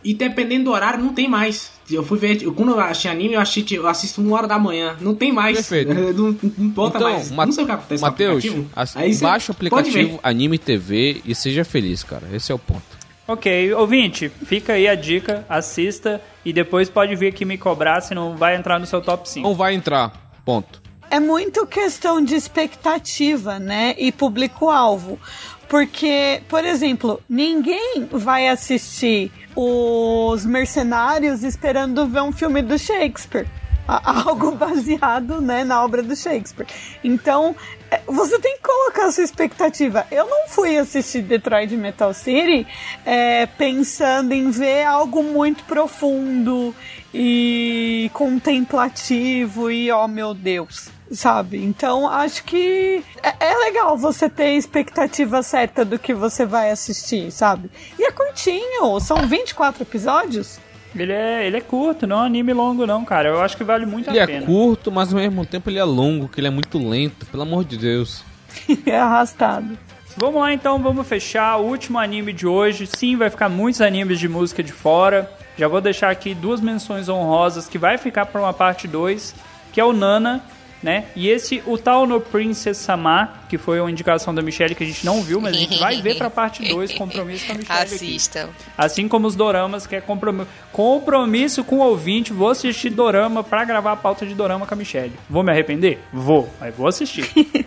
E 0.03 0.13
dependendo 0.13 0.65
do 0.65 0.71
horário, 0.71 1.03
não 1.03 1.13
tem 1.13 1.27
mais. 1.27 1.71
Eu 1.91 2.03
fui 2.03 2.17
ver, 2.17 2.41
eu- 2.41 2.53
quando 2.53 2.71
eu 2.71 2.79
achei 2.79 3.11
anime, 3.11 3.33
eu, 3.33 3.41
assisti, 3.41 3.75
eu 3.75 3.87
assisto 3.87 4.21
uma 4.21 4.37
hora 4.37 4.47
da 4.47 4.57
manhã. 4.57 4.95
Não 5.01 5.13
tem 5.13 5.31
mais. 5.31 5.55
Perfeito. 5.57 5.93
não, 6.13 6.37
não 6.57 6.87
então, 6.87 7.01
mais. 7.01 7.31
Ma- 7.31 7.45
não 7.45 7.51
sei 7.51 7.63
o 7.63 7.67
que 7.67 7.73
acontece 7.73 8.05
aplicativo. 8.05 8.69
você 8.75 9.21
baixa 9.21 9.51
o 9.51 9.55
aplicativo. 9.55 10.19
Anime 10.23 10.57
TV 10.57 11.21
e 11.25 11.35
seja 11.35 11.65
feliz, 11.65 12.01
cara. 12.03 12.23
Esse 12.33 12.51
é 12.51 12.55
o 12.55 12.59
ponto. 12.59 12.81
Ok, 13.27 13.71
ouvinte, 13.75 14.29
fica 14.45 14.73
aí 14.73 14.87
a 14.87 14.95
dica, 14.95 15.45
assista 15.47 16.19
e 16.43 16.51
depois 16.51 16.89
pode 16.89 17.15
vir 17.15 17.27
aqui 17.27 17.45
me 17.45 17.59
cobrar 17.59 18.01
se 18.01 18.15
não 18.15 18.35
vai 18.35 18.55
entrar 18.55 18.79
no 18.79 18.87
seu 18.87 19.01
top 19.01 19.29
5. 19.29 19.47
Não 19.47 19.53
vai 19.53 19.75
entrar. 19.75 20.31
Ponto. 20.43 20.81
É 21.11 21.19
muito 21.19 21.65
questão 21.65 22.23
de 22.23 22.35
expectativa, 22.35 23.57
né? 23.57 23.95
E 23.97 24.11
público-alvo. 24.11 25.19
Porque, 25.67 26.41
por 26.47 26.63
exemplo, 26.63 27.21
ninguém 27.27 28.07
vai 28.11 28.47
assistir 28.47 29.31
os 29.55 30.45
Mercenários 30.45 31.43
esperando 31.43 32.07
ver 32.07 32.21
um 32.21 32.31
filme 32.31 32.61
do 32.61 32.77
Shakespeare. 32.77 33.47
Algo 33.87 34.51
baseado 34.51 35.41
né, 35.41 35.63
na 35.63 35.83
obra 35.83 36.03
do 36.03 36.15
Shakespeare. 36.15 36.67
Então, 37.03 37.55
é, 37.89 38.01
você 38.05 38.37
tem 38.37 38.57
que 38.57 38.63
colocar 38.63 39.05
a 39.05 39.11
sua 39.11 39.23
expectativa. 39.23 40.05
Eu 40.11 40.27
não 40.27 40.47
fui 40.47 40.77
assistir 40.77 41.23
Detroit 41.23 41.75
Metal 41.75 42.13
City 42.13 42.67
é, 43.03 43.47
pensando 43.47 44.31
em 44.31 44.51
ver 44.51 44.85
algo 44.85 45.23
muito 45.23 45.63
profundo 45.63 46.73
e 47.11 48.11
contemplativo 48.13 49.71
e, 49.71 49.91
oh 49.91 50.07
meu 50.07 50.35
Deus, 50.35 50.91
sabe? 51.11 51.57
Então, 51.63 52.07
acho 52.07 52.43
que 52.43 53.03
é, 53.23 53.51
é 53.51 53.57
legal 53.57 53.97
você 53.97 54.29
ter 54.29 54.43
a 54.43 54.53
expectativa 54.53 55.41
certa 55.43 55.83
do 55.83 55.97
que 55.97 56.13
você 56.13 56.45
vai 56.45 56.71
assistir, 56.71 57.31
sabe? 57.31 57.69
E 57.97 58.03
é 58.05 58.11
curtinho, 58.11 58.99
são 58.99 59.27
24 59.27 59.83
episódios. 59.83 60.59
Ele 60.95 61.13
é, 61.13 61.45
ele 61.45 61.57
é 61.57 61.61
curto, 61.61 62.07
não 62.07 62.17
é 62.17 62.19
um 62.21 62.25
anime 62.25 62.51
longo 62.53 62.85
não, 62.87 63.05
cara. 63.05 63.29
Eu 63.29 63.41
acho 63.41 63.55
que 63.55 63.63
vale 63.63 63.85
muito 63.85 64.09
Ele 64.09 64.19
a 64.19 64.23
é 64.23 64.27
pena. 64.27 64.45
curto, 64.45 64.91
mas 64.91 65.13
ao 65.13 65.19
mesmo 65.19 65.45
tempo 65.45 65.69
ele 65.69 65.77
é 65.77 65.83
longo, 65.83 66.27
que 66.27 66.39
ele 66.39 66.47
é 66.47 66.51
muito 66.51 66.77
lento, 66.79 67.25
pelo 67.27 67.43
amor 67.43 67.63
de 67.63 67.77
Deus. 67.77 68.23
é 68.85 68.97
arrastado. 68.97 69.77
Vamos 70.17 70.41
lá 70.41 70.51
então, 70.51 70.79
vamos 70.81 71.07
fechar 71.07 71.57
o 71.57 71.65
último 71.65 71.99
anime 71.99 72.33
de 72.33 72.47
hoje. 72.47 72.87
Sim, 72.87 73.15
vai 73.15 73.29
ficar 73.29 73.47
muitos 73.49 73.81
animes 73.81 74.19
de 74.19 74.27
música 74.27 74.63
de 74.63 74.73
fora. 74.73 75.31
Já 75.57 75.67
vou 75.67 75.79
deixar 75.79 76.09
aqui 76.09 76.33
duas 76.33 76.59
menções 76.59 77.07
honrosas 77.07 77.67
que 77.67 77.77
vai 77.77 77.97
ficar 77.97 78.25
para 78.25 78.41
uma 78.41 78.51
parte 78.53 78.87
2, 78.87 79.35
que 79.71 79.79
é 79.79 79.85
o 79.85 79.93
Nana, 79.93 80.43
né? 80.81 81.05
E 81.15 81.27
esse 81.29 81.61
o 81.65 81.77
tal 81.77 82.07
no 82.07 82.21
Princess 82.21 82.77
Sama, 82.77 83.33
que 83.49 83.57
foi 83.57 83.79
uma 83.79 83.91
indicação 83.91 84.33
da 84.33 84.41
Michelle 84.41 84.73
que 84.73 84.83
a 84.83 84.87
gente 84.87 85.05
não 85.05 85.21
viu, 85.21 85.41
mas 85.41 85.55
a 85.55 85.59
gente 85.59 85.77
vai 85.77 86.01
ver 86.01 86.17
pra 86.17 86.29
parte 86.29 86.67
2, 86.67 86.93
compromisso 86.93 87.45
com 87.45 87.51
a 87.53 87.55
Michelle 87.55 87.79
aqui. 87.81 87.95
Assistam. 87.95 88.49
Assim 88.77 89.07
como 89.07 89.27
os 89.27 89.35
doramas, 89.35 89.85
que 89.85 89.95
é 89.95 90.01
compromisso, 90.01 90.47
compromisso 90.71 91.63
com 91.63 91.77
o 91.77 91.83
ouvinte. 91.83 92.31
Vou 92.31 92.49
assistir 92.49 92.89
dorama 92.89 93.43
pra 93.43 93.65
gravar 93.65 93.91
a 93.93 93.97
pauta 93.97 94.25
de 94.25 94.33
dorama 94.33 94.65
com 94.65 94.73
a 94.73 94.77
Michelle. 94.77 95.13
Vou 95.29 95.43
me 95.43 95.51
arrepender? 95.51 95.99
Vou, 96.13 96.49
mas 96.59 96.75
vou 96.75 96.87
assistir. 96.87 97.29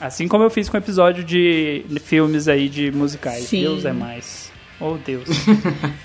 assim 0.00 0.28
como 0.28 0.44
eu 0.44 0.50
fiz 0.50 0.68
com 0.68 0.76
o 0.76 0.80
episódio 0.80 1.24
de 1.24 1.84
filmes 2.02 2.48
aí 2.48 2.68
de 2.68 2.90
musicais. 2.92 3.44
Sim. 3.44 3.62
Deus 3.62 3.84
é 3.84 3.92
mais. 3.92 4.52
Oh, 4.78 4.94
Deus. 4.94 5.28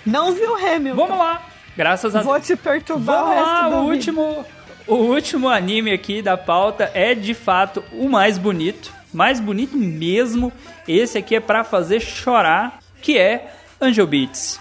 Não 0.06 0.34
viu 0.34 0.56
Hamilton? 0.56 0.96
Vamos 0.96 1.18
lá. 1.18 1.46
Graças 1.76 2.16
a 2.16 2.22
Vou 2.22 2.34
Deus. 2.36 2.48
te 2.48 2.56
perturbar 2.56 3.18
Vamos 3.18 3.32
o 3.32 3.36
resto 3.36 3.50
lá, 3.50 3.82
o 3.82 3.90
último, 3.90 4.46
o 4.92 4.96
último 4.96 5.48
anime 5.48 5.94
aqui 5.94 6.22
da 6.22 6.36
pauta 6.36 6.92
é 6.94 7.16
de 7.16 7.34
fato 7.34 7.82
o 7.94 8.10
mais 8.10 8.38
bonito, 8.38 8.92
mais 9.14 9.40
bonito 9.40 9.78
mesmo. 9.78 10.52
Esse 10.86 11.18
aqui 11.18 11.34
é 11.34 11.40
pra 11.40 11.64
fazer 11.64 12.02
chorar, 12.02 12.80
que 13.02 13.18
é 13.18 13.54
Angel 13.80 14.06
Beats.「 14.06 14.60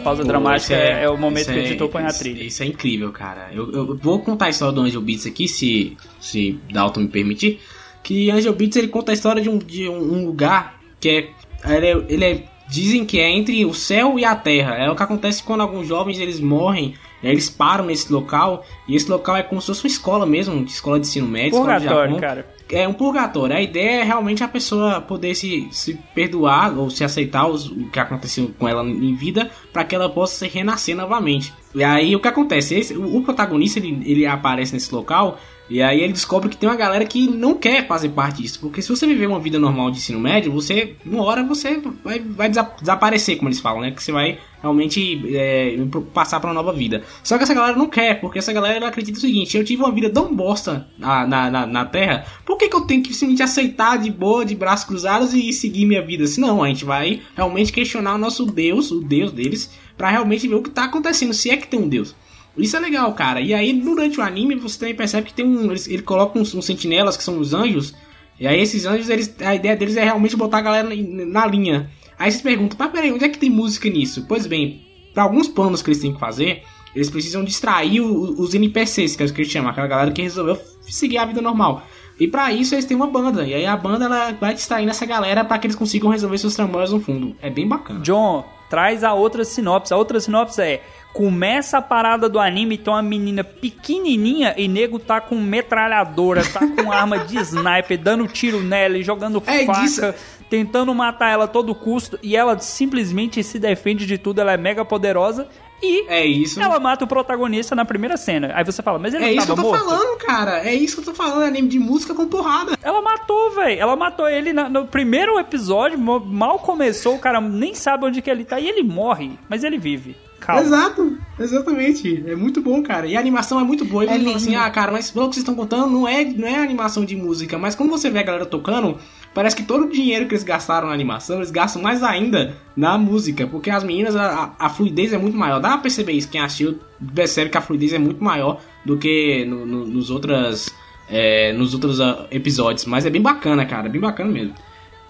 pausa 0.00 0.24
dramática 0.24 0.74
é, 0.74 1.04
é 1.04 1.08
o 1.08 1.16
momento 1.16 1.46
que 1.46 1.58
o 1.58 1.58
é- 1.58 1.66
editor 1.66 1.88
põe 1.88 2.04
a 2.04 2.12
trilha. 2.12 2.42
Isso 2.42 2.62
é 2.62 2.66
incrível, 2.66 3.10
cara. 3.12 3.50
Eu, 3.52 3.70
eu 3.72 3.96
vou 3.96 4.20
contar 4.20 4.46
a 4.46 4.50
história 4.50 4.74
do 4.74 4.80
Angel 4.80 5.00
Beats 5.00 5.26
aqui, 5.26 5.46
se, 5.46 5.96
se 6.20 6.58
Dalton 6.72 7.00
me 7.00 7.08
permitir. 7.08 7.60
Que 8.02 8.30
Angel 8.30 8.54
Beats 8.54 8.76
ele 8.76 8.88
conta 8.88 9.12
a 9.12 9.14
história 9.14 9.42
de 9.42 9.48
um, 9.48 9.58
de 9.58 9.88
um 9.88 10.26
lugar 10.26 10.80
que 10.98 11.08
é 11.08 11.30
ele, 11.76 11.86
é. 11.86 12.04
ele 12.08 12.24
é 12.24 12.44
dizem 12.70 13.04
que 13.04 13.18
é 13.18 13.28
entre 13.28 13.64
o 13.64 13.74
céu 13.74 14.18
e 14.18 14.24
a 14.24 14.34
terra. 14.34 14.76
É 14.76 14.90
o 14.90 14.96
que 14.96 15.02
acontece 15.02 15.42
quando 15.42 15.60
alguns 15.60 15.86
jovens 15.88 16.18
eles 16.18 16.40
morrem, 16.40 16.94
aí 17.26 17.32
eles 17.34 17.48
param 17.50 17.84
nesse 17.86 18.12
local, 18.12 18.64
e 18.88 18.94
esse 18.96 19.10
local 19.10 19.36
é 19.36 19.42
como 19.42 19.60
se 19.60 19.66
fosse 19.68 19.84
uma 19.84 19.88
escola 19.88 20.26
mesmo, 20.26 20.62
escola 20.64 20.98
de 21.00 21.06
ensino 21.06 21.26
médio, 21.28 21.50
de 21.50 21.56
Purgatório, 21.80 22.20
cara. 22.20 22.60
É 22.72 22.86
um 22.86 22.92
purgatório. 22.92 23.56
A 23.56 23.60
ideia 23.60 24.00
é 24.00 24.04
realmente 24.04 24.44
a 24.44 24.48
pessoa 24.48 25.00
poder 25.00 25.34
se, 25.34 25.66
se 25.72 25.94
perdoar 26.14 26.78
ou 26.78 26.88
se 26.88 27.02
aceitar 27.02 27.48
os- 27.48 27.68
o 27.68 27.88
que 27.90 27.98
aconteceu 27.98 28.52
com 28.56 28.68
ela 28.68 28.84
em 28.84 29.12
vida 29.14 29.50
para 29.72 29.82
que 29.82 29.92
ela 29.92 30.08
possa 30.08 30.36
se 30.36 30.46
renascer 30.48 30.94
novamente. 30.94 31.52
E 31.74 31.82
aí 31.82 32.14
o 32.14 32.20
que 32.20 32.28
acontece? 32.28 32.76
Esse- 32.76 32.96
o, 32.96 33.16
o 33.16 33.22
protagonista 33.24 33.80
ele, 33.80 34.00
ele 34.04 34.24
aparece 34.24 34.72
nesse 34.72 34.94
local 34.94 35.38
e 35.70 35.80
aí 35.80 36.00
ele 36.00 36.12
descobre 36.12 36.48
que 36.48 36.56
tem 36.56 36.68
uma 36.68 36.74
galera 36.74 37.04
que 37.04 37.28
não 37.28 37.54
quer 37.54 37.86
fazer 37.86 38.08
parte 38.08 38.42
disso. 38.42 38.58
Porque 38.58 38.82
se 38.82 38.88
você 38.88 39.06
viver 39.06 39.26
uma 39.26 39.38
vida 39.38 39.56
normal 39.56 39.92
de 39.92 39.98
ensino 39.98 40.18
médio, 40.18 40.50
você, 40.50 40.96
uma 41.06 41.22
hora 41.22 41.44
você 41.44 41.80
vai, 42.02 42.18
vai 42.18 42.48
desa- 42.48 42.72
desaparecer, 42.80 43.36
como 43.36 43.48
eles 43.48 43.60
falam, 43.60 43.80
né? 43.80 43.92
Que 43.92 44.02
você 44.02 44.10
vai 44.10 44.36
realmente 44.60 45.22
é, 45.32 45.76
passar 46.12 46.40
para 46.40 46.48
uma 46.50 46.54
nova 46.54 46.72
vida. 46.72 47.04
Só 47.22 47.38
que 47.38 47.44
essa 47.44 47.54
galera 47.54 47.76
não 47.76 47.86
quer, 47.88 48.20
porque 48.20 48.40
essa 48.40 48.52
galera 48.52 48.88
acredita 48.88 49.16
o 49.16 49.20
seguinte: 49.20 49.56
eu 49.56 49.64
tive 49.64 49.80
uma 49.80 49.92
vida 49.92 50.10
tão 50.10 50.34
bosta 50.34 50.88
na, 50.98 51.24
na, 51.24 51.50
na, 51.50 51.66
na 51.66 51.84
Terra, 51.84 52.26
por 52.44 52.58
que, 52.58 52.68
que 52.68 52.74
eu 52.74 52.80
tenho 52.80 53.02
que 53.04 53.14
simplesmente 53.14 53.42
aceitar 53.44 53.96
de 53.96 54.10
boa, 54.10 54.44
de 54.44 54.56
braços 54.56 54.86
cruzados 54.86 55.32
e 55.32 55.52
seguir 55.52 55.86
minha 55.86 56.02
vida? 56.02 56.26
Se 56.26 56.40
não, 56.40 56.64
a 56.64 56.68
gente 56.68 56.84
vai 56.84 57.22
realmente 57.36 57.72
questionar 57.72 58.16
o 58.16 58.18
nosso 58.18 58.44
Deus, 58.44 58.90
o 58.90 59.00
Deus 59.00 59.30
deles, 59.30 59.70
para 59.96 60.10
realmente 60.10 60.48
ver 60.48 60.56
o 60.56 60.62
que 60.62 60.70
tá 60.70 60.84
acontecendo, 60.86 61.32
se 61.32 61.48
é 61.48 61.56
que 61.56 61.68
tem 61.68 61.78
um 61.78 61.88
Deus. 61.88 62.14
Isso 62.56 62.76
é 62.76 62.80
legal, 62.80 63.12
cara. 63.14 63.40
E 63.40 63.54
aí, 63.54 63.72
durante 63.72 64.18
o 64.18 64.22
anime, 64.22 64.56
você 64.56 64.78
também 64.78 64.94
percebe 64.94 65.28
que 65.28 65.34
tem 65.34 65.46
um. 65.46 65.70
Eles, 65.70 65.86
ele 65.88 66.02
coloca 66.02 66.38
uns, 66.38 66.54
uns 66.54 66.64
sentinelas 66.64 67.16
que 67.16 67.22
são 67.22 67.38
os 67.38 67.54
anjos. 67.54 67.94
E 68.38 68.46
aí, 68.46 68.60
esses 68.60 68.86
anjos, 68.86 69.08
eles, 69.08 69.34
a 69.40 69.54
ideia 69.54 69.76
deles 69.76 69.96
é 69.96 70.04
realmente 70.04 70.36
botar 70.36 70.58
a 70.58 70.62
galera 70.62 70.88
na, 70.88 71.46
linha. 71.46 71.90
Aí 72.18 72.30
vocês 72.30 72.42
perguntam, 72.42 72.76
mas 72.78 72.90
peraí, 72.90 73.12
onde 73.12 73.24
é 73.24 73.28
que 73.28 73.38
tem 73.38 73.50
música 73.50 73.88
nisso? 73.88 74.24
Pois 74.28 74.46
bem, 74.46 74.82
para 75.14 75.22
alguns 75.22 75.48
planos 75.48 75.82
que 75.82 75.90
eles 75.90 76.00
têm 76.00 76.12
que 76.12 76.20
fazer, 76.20 76.62
eles 76.94 77.08
precisam 77.08 77.44
distrair 77.44 78.00
o- 78.00 78.40
os 78.40 78.54
NPCs, 78.54 79.16
que 79.16 79.22
é 79.22 79.26
o 79.26 79.32
que 79.32 79.40
eles 79.42 79.50
chamam, 79.52 79.70
aquela 79.70 79.86
galera 79.86 80.10
que 80.10 80.20
resolveu 80.22 80.58
seguir 80.82 81.18
a 81.18 81.24
vida 81.24 81.40
normal. 81.40 81.82
E 82.18 82.28
pra 82.28 82.52
isso 82.52 82.74
eles 82.74 82.84
têm 82.84 82.96
uma 82.96 83.06
banda. 83.06 83.46
E 83.46 83.54
aí 83.54 83.64
a 83.64 83.74
banda 83.76 84.04
ela 84.04 84.32
vai 84.32 84.52
distraindo 84.52 84.90
essa 84.90 85.06
galera 85.06 85.42
para 85.44 85.58
que 85.58 85.66
eles 85.66 85.76
consigam 85.76 86.10
resolver 86.10 86.36
seus 86.36 86.54
tramóias 86.54 86.92
no 86.92 87.00
fundo. 87.00 87.34
É 87.40 87.48
bem 87.48 87.66
bacana. 87.66 88.00
John, 88.00 88.44
traz 88.68 89.02
a 89.02 89.14
outra 89.14 89.42
sinopse. 89.42 89.94
A 89.94 89.96
outra 89.96 90.20
sinopse 90.20 90.60
é: 90.60 90.82
começa 91.12 91.78
a 91.78 91.82
parada 91.82 92.28
do 92.28 92.38
anime, 92.38 92.78
tem 92.78 92.92
uma 92.92 93.02
menina 93.02 93.42
pequenininha 93.44 94.54
e 94.56 94.68
nego 94.68 94.98
tá 94.98 95.20
com 95.20 95.36
metralhadora, 95.36 96.42
tá 96.44 96.60
com 96.60 96.92
arma 96.92 97.18
de 97.20 97.38
sniper, 97.38 97.98
dando 97.98 98.26
tiro 98.28 98.60
nela 98.62 98.96
e 98.98 99.02
jogando 99.02 99.42
É 99.46 99.64
faca, 99.64 99.80
disso. 99.80 100.14
tentando 100.48 100.94
matar 100.94 101.30
ela 101.30 101.44
a 101.44 101.48
todo 101.48 101.74
custo. 101.74 102.18
E 102.22 102.36
ela 102.36 102.58
simplesmente 102.58 103.42
se 103.42 103.58
defende 103.58 104.06
de 104.06 104.18
tudo, 104.18 104.40
ela 104.40 104.52
é 104.52 104.56
mega 104.56 104.84
poderosa. 104.84 105.48
E 105.82 106.06
É 106.08 106.26
isso. 106.26 106.60
ela 106.60 106.78
mata 106.78 107.06
o 107.06 107.08
protagonista 107.08 107.74
na 107.74 107.86
primeira 107.86 108.16
cena. 108.18 108.52
Aí 108.54 108.62
você 108.62 108.82
fala, 108.82 108.98
mas 108.98 109.14
ele 109.14 109.24
É 109.24 109.32
isso 109.32 109.46
que 109.46 109.52
eu 109.52 109.56
tô 109.56 109.62
morto? 109.62 109.82
falando, 109.82 110.18
cara. 110.18 110.58
É 110.68 110.74
isso 110.74 110.96
que 110.96 111.00
eu 111.00 111.06
tô 111.06 111.14
falando. 111.14 111.42
Anime 111.44 111.68
de 111.68 111.78
música 111.78 112.14
com 112.14 112.26
porrada. 112.28 112.76
Ela 112.82 113.00
matou, 113.00 113.50
velho. 113.52 113.80
Ela 113.80 113.96
matou 113.96 114.28
ele 114.28 114.52
na- 114.52 114.68
no 114.68 114.86
primeiro 114.86 115.38
episódio. 115.38 115.98
Mal 115.98 116.58
começou, 116.58 117.14
o 117.14 117.18
cara 117.18 117.40
nem 117.40 117.74
sabe 117.74 118.04
onde 118.04 118.20
que 118.20 118.28
ele 118.30 118.44
tá. 118.44 118.60
E 118.60 118.68
ele 118.68 118.82
morre, 118.82 119.32
mas 119.48 119.64
ele 119.64 119.78
vive. 119.78 120.14
Calma. 120.40 120.62
Exato, 120.62 121.18
exatamente. 121.38 122.24
É 122.26 122.34
muito 122.34 122.60
bom, 122.62 122.82
cara. 122.82 123.06
E 123.06 123.16
a 123.16 123.20
animação 123.20 123.60
é 123.60 123.64
muito 123.64 123.84
boa. 123.84 124.04
E 124.04 124.08
É 124.08 124.18
você 124.18 124.24
fala 124.24 124.36
assim, 124.36 124.54
ah, 124.56 124.70
cara, 124.70 124.90
mas 124.90 125.10
pelo 125.10 125.28
que 125.28 125.34
vocês 125.34 125.42
estão 125.42 125.54
contando, 125.54 125.86
não 125.90 126.08
é, 126.08 126.24
não 126.24 126.48
é 126.48 126.56
animação 126.62 127.04
de 127.04 127.14
música. 127.16 127.58
Mas 127.58 127.74
quando 127.74 127.90
você 127.90 128.08
vê 128.10 128.20
a 128.20 128.22
galera 128.22 128.46
tocando, 128.46 128.96
parece 129.34 129.54
que 129.54 129.62
todo 129.62 129.84
o 129.84 129.90
dinheiro 129.90 130.26
que 130.26 130.32
eles 130.34 130.42
gastaram 130.44 130.88
na 130.88 130.94
animação, 130.94 131.36
eles 131.36 131.50
gastam 131.50 131.82
mais 131.82 132.02
ainda 132.02 132.56
na 132.76 132.96
música. 132.98 133.46
Porque 133.46 133.70
as 133.70 133.84
meninas, 133.84 134.16
a, 134.16 134.54
a- 134.58 134.68
fluidez 134.70 135.12
é 135.12 135.18
muito 135.18 135.36
maior. 135.36 135.60
Dá 135.60 135.70
pra 135.70 135.78
perceber 135.78 136.12
isso. 136.12 136.28
Quem 136.28 136.40
assistiu 136.40 136.78
percebe 137.14 137.50
que 137.50 137.58
a 137.58 137.60
fluidez 137.60 137.92
é 137.92 137.98
muito 137.98 138.22
maior 138.24 138.60
do 138.84 138.96
que 138.96 139.44
no- 139.44 139.66
no- 139.66 139.86
nos 139.86 140.10
outras. 140.10 140.68
é, 141.12 141.52
nos 141.52 141.74
outros 141.74 142.00
ah, 142.00 142.26
episódios, 142.30 142.84
mas 142.86 143.04
é 143.04 143.10
bem 143.10 143.20
bacana, 143.20 143.66
cara, 143.66 143.88
bem 143.88 144.00
bacana 144.00 144.30
mesmo. 144.30 144.54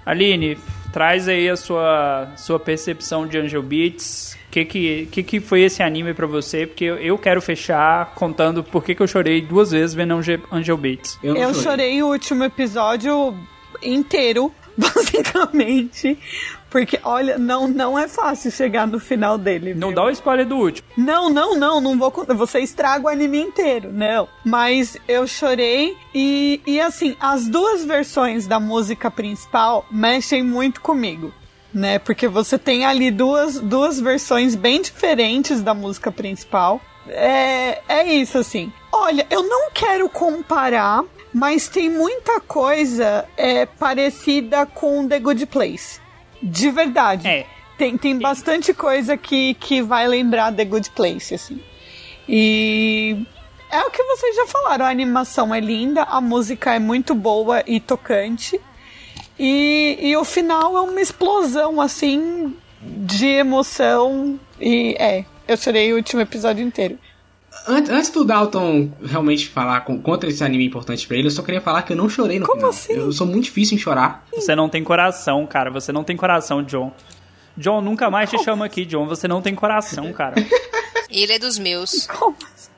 Aline, 0.07 0.57
traz 0.93 1.29
aí 1.29 1.49
a 1.49 1.57
sua, 1.57 2.29
sua 2.37 2.59
percepção 2.59 3.27
de 3.27 3.39
Angel 3.39 3.63
Beats. 3.63 4.37
O 4.49 4.51
que 4.51 4.65
que, 4.65 5.09
que 5.13 5.23
que 5.23 5.41
foi 5.41 5.63
esse 5.63 5.83
anime 5.83 6.13
pra 6.13 6.27
você? 6.27 6.67
Porque 6.67 6.85
eu, 6.85 6.97
eu 6.97 7.17
quero 7.17 7.41
fechar 7.41 8.15
contando 8.15 8.65
por 8.65 8.85
que 8.85 8.95
que 8.95 9.03
eu 9.03 9.07
chorei 9.07 9.41
duas 9.41 9.71
vezes 9.71 9.95
vendo 9.95 10.15
Angel, 10.15 10.41
Angel 10.51 10.77
Beats. 10.77 11.19
não 11.23 11.37
Eu 11.37 11.55
chorei 11.55 12.03
o 12.03 12.09
último 12.09 12.43
episódio 12.43 13.37
inteiro, 13.83 14.53
basicamente. 14.77 16.19
Porque, 16.71 17.01
olha, 17.03 17.37
não, 17.37 17.67
não 17.67 17.99
é 17.99 18.07
fácil 18.07 18.51
chegar 18.51 18.87
no 18.87 19.01
final 19.01 19.37
dele. 19.37 19.75
Não 19.75 19.89
viu? 19.89 19.97
dá 19.97 20.05
o 20.05 20.11
spoiler 20.11 20.47
do 20.47 20.57
último. 20.57 20.87
Não, 20.97 21.29
não, 21.29 21.59
não, 21.59 21.81
não 21.81 21.99
vou 21.99 22.11
contar. 22.13 22.33
Você 22.35 22.61
estraga 22.61 23.05
o 23.05 23.09
anime 23.09 23.41
inteiro, 23.41 23.91
não. 23.93 24.29
Mas 24.45 24.97
eu 25.09 25.27
chorei 25.27 25.97
e, 26.15 26.61
e 26.65 26.81
assim, 26.81 27.17
as 27.21 27.49
duas 27.49 27.85
versões 27.85 28.47
da 28.47 28.61
música 28.61 29.11
principal 29.11 29.85
mexem 29.91 30.45
muito 30.45 30.81
comigo. 30.81 31.35
Né? 31.75 31.99
Porque 31.99 32.29
você 32.29 32.57
tem 32.57 32.85
ali 32.87 33.11
duas, 33.11 33.59
duas 33.59 33.99
versões 33.99 34.55
bem 34.55 34.81
diferentes 34.81 35.61
da 35.61 35.75
música 35.75 36.13
principal. 36.13 36.81
É, 37.09 37.81
é 37.89 38.13
isso, 38.13 38.39
assim. 38.39 38.73
Olha, 38.93 39.27
eu 39.31 39.43
não 39.43 39.71
quero 39.73 40.09
comparar, 40.09 41.05
mas 41.33 41.69
tem 41.69 41.91
muita 41.91 42.41
coisa 42.41 43.27
é, 43.37 43.67
parecida 43.67 44.67
com 44.67 45.07
The 45.09 45.19
Good 45.19 45.47
Place. 45.47 46.01
De 46.43 46.71
verdade. 46.71 47.27
É. 47.27 47.47
Tem, 47.77 47.97
tem 47.97 48.19
bastante 48.19 48.75
coisa 48.75 49.17
que, 49.17 49.55
que 49.55 49.81
vai 49.81 50.07
lembrar 50.07 50.53
The 50.53 50.65
Good 50.65 50.91
Place, 50.91 51.35
assim. 51.35 51.61
E 52.29 53.17
é 53.71 53.81
o 53.81 53.91
que 53.91 54.03
vocês 54.03 54.37
já 54.37 54.47
falaram, 54.47 54.85
a 54.85 54.91
animação 54.91 55.55
é 55.55 55.61
linda, 55.61 56.03
a 56.03 56.21
música 56.21 56.75
é 56.75 56.79
muito 56.79 57.15
boa 57.15 57.63
e 57.67 57.81
tocante. 57.81 58.61
E, 59.39 59.99
e 60.01 60.17
o 60.17 60.25
final 60.25 60.77
é 60.77 60.81
uma 60.81 61.01
explosão, 61.01 61.81
assim, 61.81 62.55
de 62.83 63.27
emoção. 63.27 64.39
E 64.61 64.95
é, 64.99 65.25
eu 65.49 65.57
chorei 65.57 65.93
o 65.93 65.97
último 65.97 66.21
episódio 66.21 66.65
inteiro. 66.65 66.99
Antes, 67.67 67.91
antes 67.91 68.11
do 68.11 68.25
Dalton 68.25 68.91
realmente 69.05 69.49
falar 69.49 69.81
com- 69.83 70.01
contra 70.01 70.29
esse 70.29 70.43
anime 70.43 70.67
importante 70.67 71.07
pra 71.07 71.17
ele, 71.17 71.27
eu 71.27 71.31
só 71.31 71.43
queria 71.43 71.61
falar 71.61 71.83
que 71.83 71.93
eu 71.93 71.97
não 71.97 72.09
chorei 72.09 72.39
no 72.39 72.47
Como 72.47 72.57
final. 72.59 72.71
assim? 72.71 72.93
Eu 72.95 73.13
sou 73.13 73.27
muito 73.27 73.45
difícil 73.45 73.77
em 73.77 73.79
chorar. 73.81 74.25
Você 74.35 74.55
não 74.57 74.69
tem 74.69 74.83
coração, 74.83 75.47
cara. 75.47 75.71
Você 75.71 75.93
não 75.93 76.03
tem 76.03 76.17
coração, 76.17 76.63
John. 76.63 76.93
John, 77.57 77.81
nunca 77.81 78.11
mais 78.11 78.31
te 78.31 78.39
chama 78.43 78.65
aqui, 78.65 78.85
John. 78.87 79.07
Você 79.07 79.29
não 79.29 79.43
tem 79.43 79.55
coração, 79.55 80.13
cara. 80.13 80.35
Ele 81.11 81.33
é 81.33 81.39
dos 81.39 81.59
meus. 81.59 82.07
Como 82.07 82.37
assim? 82.55 82.71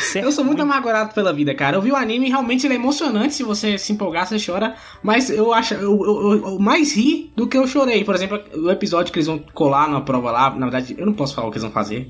Você 0.00 0.24
Eu 0.24 0.32
sou 0.32 0.42
muito 0.42 0.62
amargurado 0.62 1.12
pela 1.14 1.30
vida, 1.32 1.54
cara. 1.54 1.76
Eu 1.76 1.82
vi 1.82 1.92
o 1.92 1.96
anime, 1.96 2.28
realmente 2.30 2.66
ele 2.66 2.72
é 2.72 2.76
emocionante. 2.78 3.34
Se 3.34 3.42
você 3.42 3.76
se 3.76 3.92
empolgar, 3.92 4.26
você 4.26 4.38
chora. 4.44 4.74
Mas 5.02 5.28
eu 5.28 5.52
acho. 5.52 5.74
Eu, 5.74 5.82
eu- 5.82 6.32
eu- 6.32 6.46
eu 6.52 6.58
mais 6.58 6.96
ri 6.96 7.30
do 7.36 7.46
que 7.46 7.56
eu 7.56 7.66
chorei. 7.66 8.02
Por 8.02 8.14
exemplo, 8.14 8.40
o 8.54 8.70
episódio 8.70 9.12
que 9.12 9.18
eles 9.18 9.26
vão 9.26 9.38
colar 9.52 9.86
numa 9.86 10.00
prova 10.00 10.30
lá. 10.30 10.50
Na 10.50 10.66
verdade, 10.70 10.94
eu 10.98 11.04
não 11.04 11.12
posso 11.12 11.34
falar 11.34 11.48
o 11.48 11.50
que 11.50 11.56
eles 11.58 11.64
vão 11.64 11.70
fazer. 11.70 12.08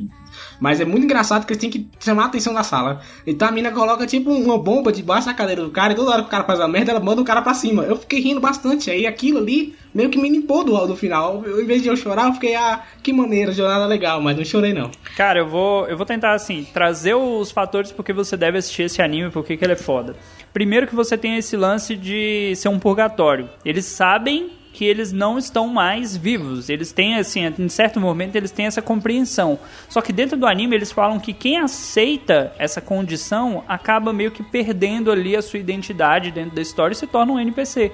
Mas 0.60 0.80
é 0.80 0.84
muito 0.84 1.04
engraçado 1.04 1.46
que 1.46 1.52
eles 1.52 1.60
têm 1.60 1.70
que 1.70 1.88
chamar 2.00 2.24
a 2.24 2.26
atenção 2.26 2.54
da 2.54 2.62
sala. 2.62 3.00
Então 3.26 3.48
a 3.48 3.50
mina 3.50 3.70
coloca 3.70 4.06
tipo 4.06 4.30
uma 4.30 4.58
bomba 4.58 4.92
debaixo 4.92 5.26
da 5.26 5.34
cadeira 5.34 5.62
do 5.62 5.70
cara. 5.70 5.92
E 5.92 5.96
toda 5.96 6.10
hora 6.10 6.22
que 6.22 6.28
o 6.28 6.30
cara 6.30 6.44
faz 6.44 6.60
a 6.60 6.68
merda, 6.68 6.92
ela 6.92 7.00
manda 7.00 7.20
o 7.20 7.24
cara 7.24 7.42
pra 7.42 7.54
cima. 7.54 7.82
Eu 7.84 7.96
fiquei 7.96 8.20
rindo 8.20 8.40
bastante. 8.40 8.90
Aí 8.90 9.06
aquilo 9.06 9.38
ali 9.38 9.74
meio 9.94 10.10
que 10.10 10.18
me 10.18 10.28
limpou 10.28 10.64
do, 10.64 10.86
do 10.86 10.96
final. 10.96 11.42
Eu, 11.44 11.62
em 11.62 11.66
vez 11.66 11.82
de 11.82 11.88
eu 11.88 11.96
chorar, 11.96 12.26
eu 12.28 12.34
fiquei, 12.34 12.54
ah, 12.54 12.82
que 13.02 13.12
maneira, 13.12 13.52
jornada 13.52 13.86
legal. 13.86 14.20
Mas 14.20 14.36
não 14.36 14.44
chorei 14.44 14.72
não. 14.72 14.90
Cara, 15.16 15.40
eu 15.40 15.46
vou, 15.46 15.86
eu 15.86 15.96
vou 15.96 16.06
tentar, 16.06 16.32
assim, 16.32 16.66
trazer 16.72 17.14
os 17.14 17.50
fatores 17.50 17.92
porque 17.92 18.12
você 18.12 18.36
deve 18.36 18.58
assistir 18.58 18.82
esse 18.82 19.00
anime, 19.00 19.30
porque 19.30 19.56
que 19.56 19.64
ele 19.64 19.74
é 19.74 19.76
foda. 19.76 20.16
Primeiro 20.52 20.86
que 20.86 20.94
você 20.94 21.16
tem 21.16 21.36
esse 21.36 21.56
lance 21.56 21.96
de 21.96 22.54
ser 22.56 22.68
um 22.68 22.78
purgatório. 22.78 23.48
Eles 23.64 23.84
sabem 23.84 24.50
que 24.74 24.84
eles 24.84 25.12
não 25.12 25.38
estão 25.38 25.68
mais 25.68 26.16
vivos. 26.16 26.68
Eles 26.68 26.90
têm, 26.90 27.14
assim, 27.14 27.46
em 27.58 27.68
certo 27.68 28.00
momento, 28.00 28.34
eles 28.34 28.50
têm 28.50 28.66
essa 28.66 28.82
compreensão. 28.82 29.56
Só 29.88 30.02
que 30.02 30.12
dentro 30.12 30.36
do 30.36 30.48
anime, 30.48 30.74
eles 30.74 30.90
falam 30.90 31.20
que 31.20 31.32
quem 31.32 31.58
aceita 31.58 32.52
essa 32.58 32.80
condição 32.80 33.62
acaba 33.68 34.12
meio 34.12 34.32
que 34.32 34.42
perdendo 34.42 35.12
ali 35.12 35.36
a 35.36 35.42
sua 35.42 35.60
identidade 35.60 36.32
dentro 36.32 36.56
da 36.56 36.60
história 36.60 36.92
e 36.92 36.96
se 36.96 37.06
torna 37.06 37.32
um 37.32 37.38
NPC. 37.38 37.92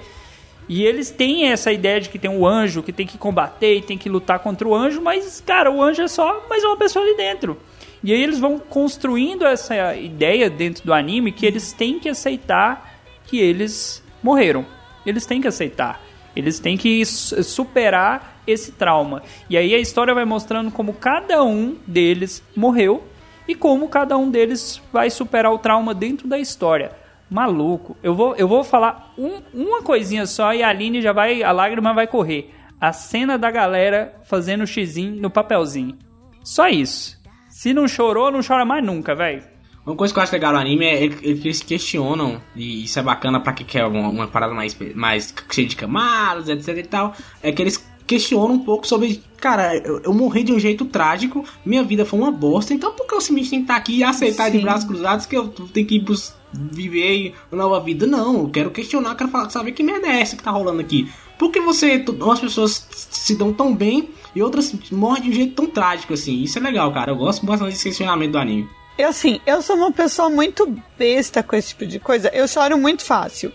E 0.67 0.83
eles 0.83 1.11
têm 1.11 1.51
essa 1.51 1.71
ideia 1.71 2.01
de 2.01 2.09
que 2.09 2.17
tem 2.17 2.31
um 2.31 2.47
anjo 2.47 2.81
que 2.81 2.91
tem 2.91 3.05
que 3.05 3.17
combater 3.17 3.77
e 3.77 3.81
tem 3.83 3.97
que 3.97 4.09
lutar 4.09 4.39
contra 4.39 4.67
o 4.67 4.73
anjo, 4.73 5.01
mas, 5.01 5.39
cara, 5.45 5.71
o 5.71 5.83
anjo 5.83 6.01
é 6.01 6.07
só 6.07 6.47
mais 6.49 6.63
uma 6.63 6.77
pessoa 6.77 7.05
ali 7.05 7.15
dentro. 7.15 7.57
E 8.03 8.11
aí 8.11 8.23
eles 8.23 8.39
vão 8.39 8.57
construindo 8.57 9.45
essa 9.45 9.95
ideia 9.95 10.49
dentro 10.49 10.83
do 10.83 10.91
anime 10.91 11.31
que 11.31 11.45
eles 11.45 11.73
têm 11.73 11.99
que 11.99 12.09
aceitar 12.09 12.99
que 13.27 13.39
eles 13.39 14.03
morreram. 14.23 14.65
Eles 15.05 15.27
têm 15.27 15.39
que 15.39 15.47
aceitar. 15.47 16.10
Eles 16.35 16.59
têm 16.59 16.77
que 16.77 17.05
su- 17.05 17.43
superar 17.43 18.41
esse 18.47 18.71
trauma. 18.71 19.21
E 19.49 19.57
aí 19.57 19.73
a 19.75 19.79
história 19.79 20.13
vai 20.13 20.25
mostrando 20.25 20.71
como 20.71 20.93
cada 20.93 21.43
um 21.43 21.75
deles 21.85 22.43
morreu 22.55 23.03
e 23.47 23.53
como 23.55 23.87
cada 23.89 24.17
um 24.17 24.29
deles 24.29 24.81
vai 24.93 25.09
superar 25.09 25.51
o 25.51 25.59
trauma 25.59 25.93
dentro 25.93 26.27
da 26.27 26.39
história. 26.39 26.91
Maluco. 27.29 27.95
Eu 28.03 28.13
vou, 28.13 28.35
eu 28.35 28.47
vou 28.47 28.63
falar 28.63 29.13
um- 29.17 29.41
uma 29.53 29.81
coisinha 29.81 30.25
só 30.25 30.53
e 30.53 30.61
a 30.63 30.69
Aline 30.69 31.01
já 31.01 31.13
vai. 31.13 31.43
A 31.43 31.51
lágrima 31.51 31.93
vai 31.93 32.07
correr. 32.07 32.53
a 32.79 32.91
cena 32.91 33.37
da 33.37 33.51
galera 33.51 34.15
fazendo 34.23 34.65
xizinho 34.65 35.21
no 35.21 35.29
papelzinho. 35.29 35.99
Só 36.43 36.67
isso. 36.67 37.15
Se 37.47 37.73
não 37.75 37.87
chorou, 37.87 38.31
não 38.31 38.39
chora 38.41 38.65
mais 38.65 38.83
nunca, 38.83 39.13
velho. 39.13 39.43
Uma 39.85 39.95
coisa 39.95 40.13
que 40.13 40.19
eu 40.19 40.23
acho 40.23 40.33
legal 40.33 40.53
no 40.53 40.59
anime 40.59 40.85
é 40.85 41.07
que 41.09 41.27
eles 41.27 41.61
questionam, 41.61 42.39
e 42.55 42.83
isso 42.83 42.99
é 42.99 43.01
bacana 43.01 43.39
pra 43.39 43.51
quem 43.51 43.65
quer 43.65 43.85
uma, 43.85 44.09
uma 44.09 44.27
parada 44.27 44.53
mais, 44.53 44.77
mais 44.93 45.33
cheia 45.49 45.67
de 45.67 45.75
camadas, 45.75 46.49
etc 46.49 46.77
e 46.77 46.83
tal, 46.83 47.15
é 47.41 47.51
que 47.51 47.61
eles 47.61 47.83
questionam 48.05 48.55
um 48.55 48.59
pouco 48.59 48.85
sobre, 48.85 49.23
cara, 49.37 49.75
eu, 49.77 50.01
eu 50.03 50.13
morri 50.13 50.43
de 50.43 50.51
um 50.51 50.59
jeito 50.59 50.85
trágico, 50.85 51.43
minha 51.65 51.83
vida 51.83 52.05
foi 52.05 52.19
uma 52.19 52.31
bosta, 52.31 52.73
então 52.73 52.91
por 52.91 53.07
que 53.07 53.15
eu 53.15 53.21
simplesmente 53.21 53.49
tenho 53.49 53.61
que 53.61 53.71
estar 53.71 53.75
aqui 53.77 53.97
e 53.97 54.03
aceitar 54.03 54.51
de 54.51 54.57
Sim. 54.57 54.63
braços 54.63 54.87
cruzados 54.87 55.25
que 55.25 55.35
eu 55.35 55.47
tenho 55.47 55.87
que 55.87 55.95
ir 55.95 56.03
pros, 56.03 56.33
viver 56.53 57.33
uma 57.51 57.63
nova 57.63 57.79
vida? 57.79 58.05
Não, 58.05 58.41
eu 58.41 58.49
quero 58.49 58.69
questionar, 58.69 59.15
quero 59.15 59.31
falar, 59.31 59.49
saber 59.49 59.71
que 59.71 59.81
merda 59.81 60.07
é 60.07 60.21
essa 60.21 60.35
que 60.35 60.43
tá 60.43 60.51
rolando 60.51 60.81
aqui. 60.81 61.11
Por 61.39 61.51
que 61.51 61.59
você, 61.59 62.05
umas 62.19 62.39
pessoas 62.39 62.87
se 62.91 63.35
dão 63.35 63.51
tão 63.51 63.73
bem 63.73 64.09
e 64.35 64.43
outras 64.43 64.75
morrem 64.91 65.23
de 65.23 65.29
um 65.29 65.33
jeito 65.33 65.55
tão 65.55 65.65
trágico 65.65 66.13
assim? 66.13 66.43
Isso 66.43 66.59
é 66.59 66.61
legal, 66.61 66.91
cara, 66.93 67.11
eu 67.11 67.15
gosto 67.15 67.43
bastante 67.45 67.71
desse 67.71 67.85
questionamento 67.85 68.33
do 68.33 68.37
anime. 68.37 68.69
Eu, 68.97 69.09
assim, 69.09 69.39
eu 69.45 69.61
sou 69.61 69.75
uma 69.75 69.91
pessoa 69.91 70.29
muito 70.29 70.75
besta 70.97 71.41
com 71.41 71.55
esse 71.55 71.69
tipo 71.69 71.85
de 71.85 71.99
coisa. 71.99 72.29
Eu 72.33 72.47
choro 72.47 72.77
muito 72.77 73.03
fácil. 73.03 73.51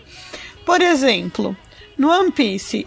Por 0.65 0.81
exemplo, 0.81 1.55
no 1.97 2.09
One 2.09 2.31
Piece, 2.31 2.85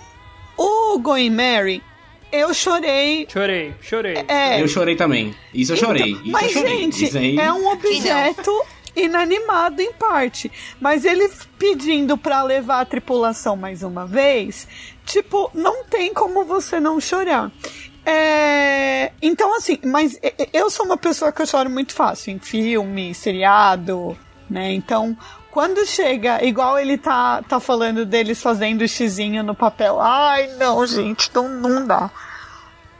o 0.57 0.99
Going 0.99 1.31
Mary, 1.31 1.83
eu 2.31 2.53
chorei. 2.53 3.27
Chorei, 3.33 3.75
chorei. 3.81 4.15
É, 4.29 4.61
Eu 4.61 4.69
chorei 4.69 4.95
também. 4.95 5.35
Isso 5.55 5.73
eu 5.73 5.77
chorei. 5.77 6.11
Então, 6.11 6.23
Isso 6.23 6.33
mas, 6.33 6.43
eu 6.55 6.63
chorei. 6.63 6.79
gente, 6.79 7.19
aí... 7.19 7.39
é 7.39 7.53
um 7.53 7.69
objeto 7.69 8.51
inanimado 8.95 9.81
em 9.81 9.93
parte. 9.93 10.51
Mas 10.81 11.05
ele 11.05 11.29
pedindo 11.59 12.17
pra 12.19 12.43
levar 12.43 12.81
a 12.81 12.85
tripulação 12.85 13.57
mais 13.57 13.83
uma 13.83 14.07
vez, 14.07 14.69
tipo, 15.05 15.51
não 15.55 15.85
tem 15.85 16.13
como 16.13 16.45
você 16.45 16.79
não 16.79 17.01
chorar. 17.01 17.51
É, 18.11 19.13
Então, 19.23 19.57
assim, 19.57 19.79
mas 19.85 20.19
eu 20.53 20.69
sou 20.71 20.87
uma 20.87 20.97
pessoa 20.97 21.31
que 21.31 21.43
eu 21.43 21.47
choro 21.47 21.71
muito 21.71 21.93
fácil 21.93 22.33
em 22.33 22.39
filme, 22.39 23.15
seriado, 23.15 24.19
né? 24.49 24.73
Então, 24.73 25.17
quando 25.51 25.87
chega, 25.87 26.45
igual 26.45 26.79
ele 26.79 26.99
tá, 26.99 27.43
tá 27.43 27.61
falando 27.61 28.05
deles 28.05 28.41
fazendo 28.43 28.87
xizinho 28.89 29.43
no 29.43 29.55
papel, 29.55 30.01
ai, 30.01 30.49
não, 30.57 30.87
gente, 30.87 31.31
não, 31.35 31.49
não 31.49 31.87
dá. 31.87 32.11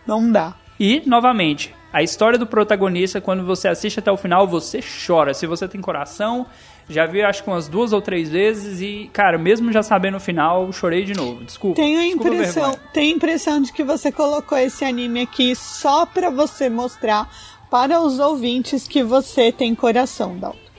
Não 0.07 0.31
dá. 0.31 0.55
E, 0.79 1.03
novamente, 1.07 1.75
a 1.93 2.03
história 2.03 2.39
do 2.39 2.47
protagonista, 2.47 3.21
quando 3.21 3.45
você 3.45 3.67
assiste 3.67 3.99
até 3.99 4.13
o 4.13 4.17
final, 4.17 4.47
você 4.47 4.81
chora. 5.07 5.35
Se 5.35 5.47
você 5.47 5.67
tem 5.67 5.81
coração, 5.81 6.47
já 6.91 7.07
vi 7.07 7.23
acho 7.23 7.43
que 7.43 7.49
umas 7.49 7.69
duas 7.69 7.93
ou 7.93 8.03
três 8.03 8.29
vezes 8.29 8.81
e, 8.81 9.09
cara, 9.13 9.39
mesmo 9.39 9.73
já 9.73 9.83
sabendo 9.83 10.17
o 10.17 10.21
final, 10.21 10.73
chorei 10.73 11.05
de 11.05 11.15
novo. 11.15 11.45
Desculpa. 11.45 11.77
Tenho 11.77 12.01
a 12.01 12.03
desculpa 12.03 12.29
impressão, 12.29 12.79
tenho 12.93 13.13
a 13.13 13.17
impressão 13.17 13.63
de 13.63 13.73
que 13.73 13.85
você 13.85 14.11
colocou 14.13 14.59
esse 14.59 14.85
anime 14.85 15.23
aqui 15.23 15.55
só 15.55 16.05
pra 16.05 16.31
você 16.31 16.69
mostrar 16.69 17.31
para 17.71 18.01
os 18.01 18.19
ouvintes 18.19 18.89
que 18.89 19.03
você 19.03 19.53
tem 19.53 19.75
coração, 19.75 20.37
Dalton. 20.37 20.71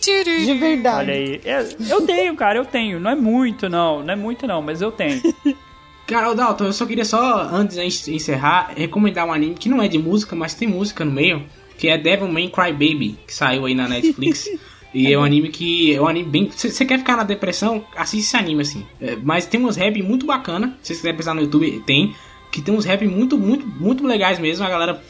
De 0.00 0.54
verdade. 0.54 1.10
Olha 1.10 1.14
aí. 1.14 1.40
É, 1.44 1.66
eu 1.90 2.02
tenho, 2.02 2.36
cara, 2.36 2.58
eu 2.58 2.64
tenho. 2.64 3.00
Não 3.00 3.10
é 3.10 3.14
muito, 3.16 3.68
não. 3.68 4.04
Não 4.04 4.12
é 4.12 4.16
muito, 4.16 4.46
não, 4.46 4.62
mas 4.62 4.80
eu 4.80 4.92
tenho. 4.92 5.20
Cara, 6.06 6.32
Dalton, 6.34 6.66
eu 6.66 6.72
só 6.72 6.86
queria 6.86 7.04
só, 7.04 7.42
antes 7.52 7.74
de 7.74 7.80
a 7.80 7.84
gente 7.84 8.14
encerrar, 8.14 8.72
recomendar 8.76 9.26
um 9.26 9.32
anime 9.32 9.56
que 9.56 9.68
não 9.68 9.82
é 9.82 9.88
de 9.88 9.98
música, 9.98 10.36
mas 10.36 10.54
tem 10.54 10.68
música 10.68 11.04
no 11.04 11.10
meio, 11.10 11.44
que 11.76 11.88
é 11.88 11.98
Devilman 11.98 12.48
Crybaby, 12.48 13.18
que 13.26 13.34
saiu 13.34 13.66
aí 13.66 13.74
na 13.74 13.88
Netflix. 13.88 14.48
e 14.94 15.12
é 15.12 15.18
um 15.18 15.22
anime 15.22 15.48
que 15.48 15.94
é 15.94 16.00
um 16.00 16.06
anime 16.06 16.28
bem. 16.28 16.50
Se 16.50 16.70
você 16.70 16.84
quer 16.84 16.98
ficar 16.98 17.16
na 17.16 17.24
depressão, 17.24 17.84
assiste 17.96 18.26
esse 18.26 18.36
anime 18.36 18.62
assim. 18.62 18.86
É, 19.00 19.16
mas 19.22 19.46
tem 19.46 19.64
uns 19.64 19.76
rap 19.76 20.02
muito 20.02 20.26
bacana, 20.26 20.76
se 20.82 20.94
você 20.94 21.00
quiser 21.00 21.16
pensar 21.16 21.34
no 21.34 21.42
YouTube, 21.42 21.82
tem. 21.86 22.14
Que 22.50 22.62
tem 22.62 22.74
uns 22.74 22.84
rap 22.84 23.06
muito, 23.06 23.36
muito, 23.36 23.66
muito 23.66 24.06
legais 24.06 24.38
mesmo. 24.38 24.64
A 24.64 24.70
galera. 24.70 25.02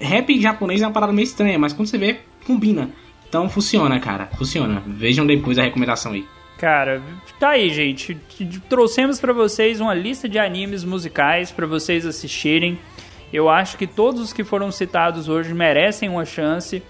Rap 0.00 0.40
japonês 0.40 0.82
é 0.82 0.86
uma 0.86 0.92
parada 0.92 1.12
meio 1.12 1.24
estranha, 1.24 1.58
mas 1.58 1.72
quando 1.72 1.88
você 1.88 1.96
vê, 1.96 2.20
combina. 2.44 2.90
Então 3.28 3.48
funciona, 3.48 3.98
cara. 4.00 4.26
Funciona. 4.36 4.82
Vejam 4.86 5.24
depois 5.24 5.58
a 5.58 5.62
recomendação 5.62 6.12
aí. 6.12 6.26
Cara, 6.58 7.02
tá 7.40 7.50
aí, 7.50 7.70
gente. 7.70 8.14
Trouxemos 8.68 9.18
pra 9.18 9.32
vocês 9.32 9.80
uma 9.80 9.94
lista 9.94 10.28
de 10.28 10.38
animes 10.38 10.84
musicais 10.84 11.50
pra 11.50 11.66
vocês 11.66 12.04
assistirem. 12.04 12.78
Eu 13.32 13.48
acho 13.48 13.78
que 13.78 13.86
todos 13.86 14.20
os 14.20 14.32
que 14.32 14.44
foram 14.44 14.70
citados 14.70 15.28
hoje 15.28 15.54
merecem 15.54 16.08
uma 16.08 16.24
chance. 16.24 16.82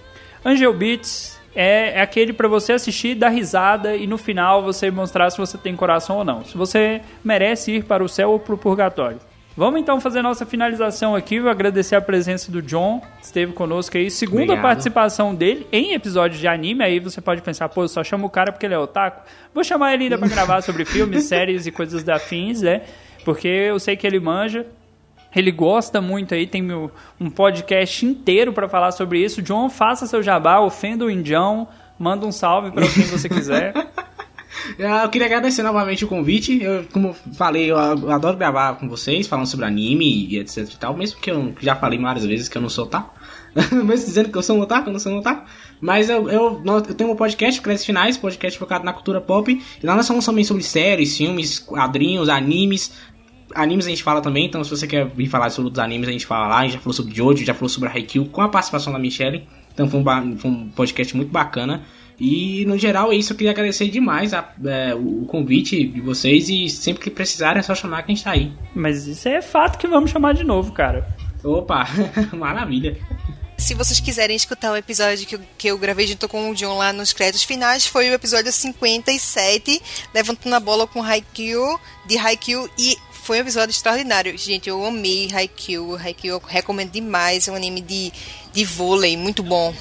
Angel 0.44 0.74
Beats 0.74 1.31
é, 1.54 1.98
é 1.98 2.00
aquele 2.00 2.32
pra 2.32 2.48
você 2.48 2.72
assistir, 2.72 3.14
dar 3.14 3.28
risada 3.28 3.94
e 3.96 4.06
no 4.06 4.18
final 4.18 4.62
você 4.62 4.90
mostrar 4.90 5.30
se 5.30 5.38
você 5.38 5.58
tem 5.58 5.76
coração 5.76 6.18
ou 6.18 6.24
não. 6.24 6.44
Se 6.44 6.56
você 6.56 7.00
merece 7.24 7.72
ir 7.72 7.84
para 7.84 8.02
o 8.02 8.08
céu 8.08 8.30
ou 8.30 8.38
pro 8.38 8.56
purgatório. 8.56 9.18
Vamos 9.54 9.80
então 9.80 10.00
fazer 10.00 10.22
nossa 10.22 10.46
finalização 10.46 11.14
aqui. 11.14 11.38
Vou 11.38 11.50
agradecer 11.50 11.94
a 11.94 12.00
presença 12.00 12.50
do 12.50 12.62
John, 12.62 13.00
que 13.18 13.26
esteve 13.26 13.52
conosco 13.52 13.98
aí. 13.98 14.10
Segunda 14.10 14.44
Obrigado. 14.44 14.62
participação 14.62 15.34
dele 15.34 15.66
em 15.70 15.92
episódios 15.92 16.40
de 16.40 16.48
anime. 16.48 16.82
Aí 16.82 16.98
você 16.98 17.20
pode 17.20 17.42
pensar, 17.42 17.68
pô, 17.68 17.82
eu 17.82 17.88
só 17.88 18.02
chamo 18.02 18.26
o 18.26 18.30
cara 18.30 18.50
porque 18.50 18.64
ele 18.64 18.74
é 18.74 18.78
otaku. 18.78 19.22
Vou 19.52 19.62
chamar 19.62 19.92
ele 19.92 20.04
ainda 20.04 20.16
pra 20.16 20.28
gravar 20.28 20.62
sobre 20.62 20.86
filmes, 20.86 21.24
séries 21.24 21.66
e 21.66 21.70
coisas 21.70 22.02
da 22.02 22.16
afins, 22.16 22.62
né? 22.62 22.80
Porque 23.26 23.46
eu 23.46 23.78
sei 23.78 23.94
que 23.94 24.06
ele 24.06 24.18
manja. 24.18 24.66
Ele 25.34 25.50
gosta 25.50 26.00
muito 26.00 26.34
aí, 26.34 26.46
tem 26.46 26.62
um 27.20 27.30
podcast 27.30 28.04
inteiro 28.04 28.52
pra 28.52 28.68
falar 28.68 28.92
sobre 28.92 29.22
isso. 29.22 29.40
John, 29.42 29.70
faça 29.70 30.06
seu 30.06 30.22
jabá, 30.22 30.60
ofenda 30.60 31.04
o 31.04 31.10
Indião, 31.10 31.68
manda 31.98 32.26
um 32.26 32.32
salve 32.32 32.70
pra 32.70 32.86
quem 32.86 33.04
você 33.04 33.28
quiser. 33.28 33.72
Eu 34.78 35.08
queria 35.08 35.26
agradecer 35.26 35.62
novamente 35.62 36.04
o 36.04 36.08
convite. 36.08 36.62
Eu, 36.62 36.84
como 36.92 37.14
falei, 37.36 37.70
eu 37.70 37.76
adoro 37.78 38.36
gravar 38.36 38.74
com 38.74 38.88
vocês, 38.88 39.26
falando 39.26 39.46
sobre 39.46 39.66
anime 39.66 40.26
e 40.28 40.38
etc 40.38 40.58
e 40.58 40.76
tal. 40.76 40.96
Mesmo 40.96 41.20
que 41.20 41.30
eu 41.30 41.54
já 41.60 41.74
falei 41.74 41.98
várias 41.98 42.24
vezes 42.24 42.48
que 42.48 42.56
eu 42.56 42.62
não 42.62 42.68
sou 42.68 42.84
otaku. 42.84 43.12
mesmo 43.72 44.06
dizendo 44.06 44.30
que 44.30 44.38
eu 44.38 44.42
sou 44.42 44.56
um 44.56 44.60
otaku, 44.60 44.88
eu 44.88 44.92
não 44.92 45.00
sou 45.00 45.12
um 45.12 45.18
otaku. 45.18 45.46
Mas 45.80 46.08
eu, 46.08 46.28
eu, 46.28 46.62
eu 46.64 46.82
tenho 46.94 47.10
um 47.10 47.16
podcast, 47.16 47.60
Créditos 47.60 47.86
Finais, 47.86 48.16
podcast 48.16 48.58
focado 48.58 48.84
na 48.84 48.92
cultura 48.92 49.20
pop. 49.20 49.50
E 49.82 49.86
lá 49.86 49.96
nós 49.96 50.06
falamos 50.06 50.24
também 50.24 50.44
sobre 50.44 50.62
séries, 50.62 51.16
filmes, 51.16 51.58
quadrinhos, 51.58 52.28
animes. 52.28 52.92
Animes 53.54 53.86
a 53.86 53.90
gente 53.90 54.02
fala 54.02 54.20
também, 54.20 54.46
então 54.46 54.62
se 54.64 54.70
você 54.70 54.86
quer 54.86 55.06
vir 55.06 55.28
falar 55.28 55.50
sobre 55.50 55.72
os 55.72 55.78
animes, 55.78 56.08
a 56.08 56.12
gente 56.12 56.26
fala 56.26 56.46
lá. 56.48 56.58
A 56.58 56.62
gente 56.64 56.72
já 56.74 56.78
falou 56.78 56.92
sobre 56.94 57.14
Jojo, 57.14 57.44
já 57.44 57.54
falou 57.54 57.68
sobre 57.68 57.88
a 57.88 57.92
Haikyuu, 57.92 58.26
com 58.26 58.40
a 58.42 58.48
participação 58.48 58.92
da 58.92 58.98
Michelle. 58.98 59.46
Então 59.72 59.88
foi 59.88 60.00
um, 60.00 60.36
foi 60.38 60.50
um 60.50 60.68
podcast 60.70 61.16
muito 61.16 61.30
bacana. 61.30 61.82
E 62.20 62.64
no 62.66 62.78
geral 62.78 63.10
é 63.10 63.16
isso, 63.16 63.32
eu 63.32 63.36
queria 63.36 63.50
agradecer 63.50 63.88
demais 63.88 64.32
a- 64.34 64.52
é, 64.64 64.94
o 64.94 65.24
convite 65.26 65.84
de 65.84 66.00
vocês 66.00 66.48
e 66.48 66.68
sempre 66.68 67.02
que 67.02 67.10
precisarem 67.10 67.58
é 67.58 67.62
só 67.62 67.74
chamar 67.74 68.02
que 68.02 68.12
a 68.12 68.14
gente 68.14 68.22
tá 68.24 68.30
aí. 68.32 68.52
Mas 68.74 69.06
isso 69.06 69.28
é 69.28 69.40
fato 69.42 69.78
que 69.78 69.88
vamos 69.88 70.10
chamar 70.10 70.34
de 70.34 70.44
novo, 70.44 70.72
cara. 70.72 71.08
Opa, 71.42 71.86
maravilha. 72.32 72.96
Se 73.58 73.74
vocês 73.74 73.98
quiserem 74.00 74.36
escutar 74.36 74.72
o 74.72 74.76
episódio 74.76 75.26
que 75.26 75.34
eu, 75.36 75.40
que 75.56 75.68
eu 75.68 75.78
gravei 75.78 76.06
junto 76.06 76.28
com 76.28 76.50
o 76.50 76.54
John 76.54 76.76
lá 76.78 76.92
nos 76.92 77.12
créditos 77.12 77.44
finais, 77.44 77.86
foi 77.86 78.10
o 78.10 78.12
episódio 78.14 78.52
57, 78.52 79.80
Levantando 80.14 80.54
a 80.54 80.60
Bola 80.60 80.86
com 80.86 81.02
Haikyuu, 81.02 81.78
de 82.06 82.18
Haikyuu, 82.18 82.68
e 82.78 82.96
foi 83.22 83.38
um 83.38 83.40
episódio 83.40 83.70
extraordinário. 83.70 84.36
Gente, 84.36 84.68
eu 84.68 84.84
amei 84.84 85.28
Haikyuu, 85.32 85.96
Haikyuu 85.96 86.34
eu 86.36 86.42
recomendo 86.46 86.90
demais, 86.90 87.48
é 87.48 87.52
um 87.52 87.56
anime 87.56 87.80
de, 87.80 88.12
de 88.52 88.64
vôlei, 88.64 89.16
muito 89.16 89.42
bom. 89.42 89.74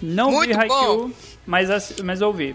Não 0.00 0.30
Muito 0.30 0.50
vi 0.54 0.60
Haikyuu, 0.60 1.08
bom. 1.08 1.10
mas, 1.46 1.68
mas 2.04 2.22
ouvi. 2.22 2.54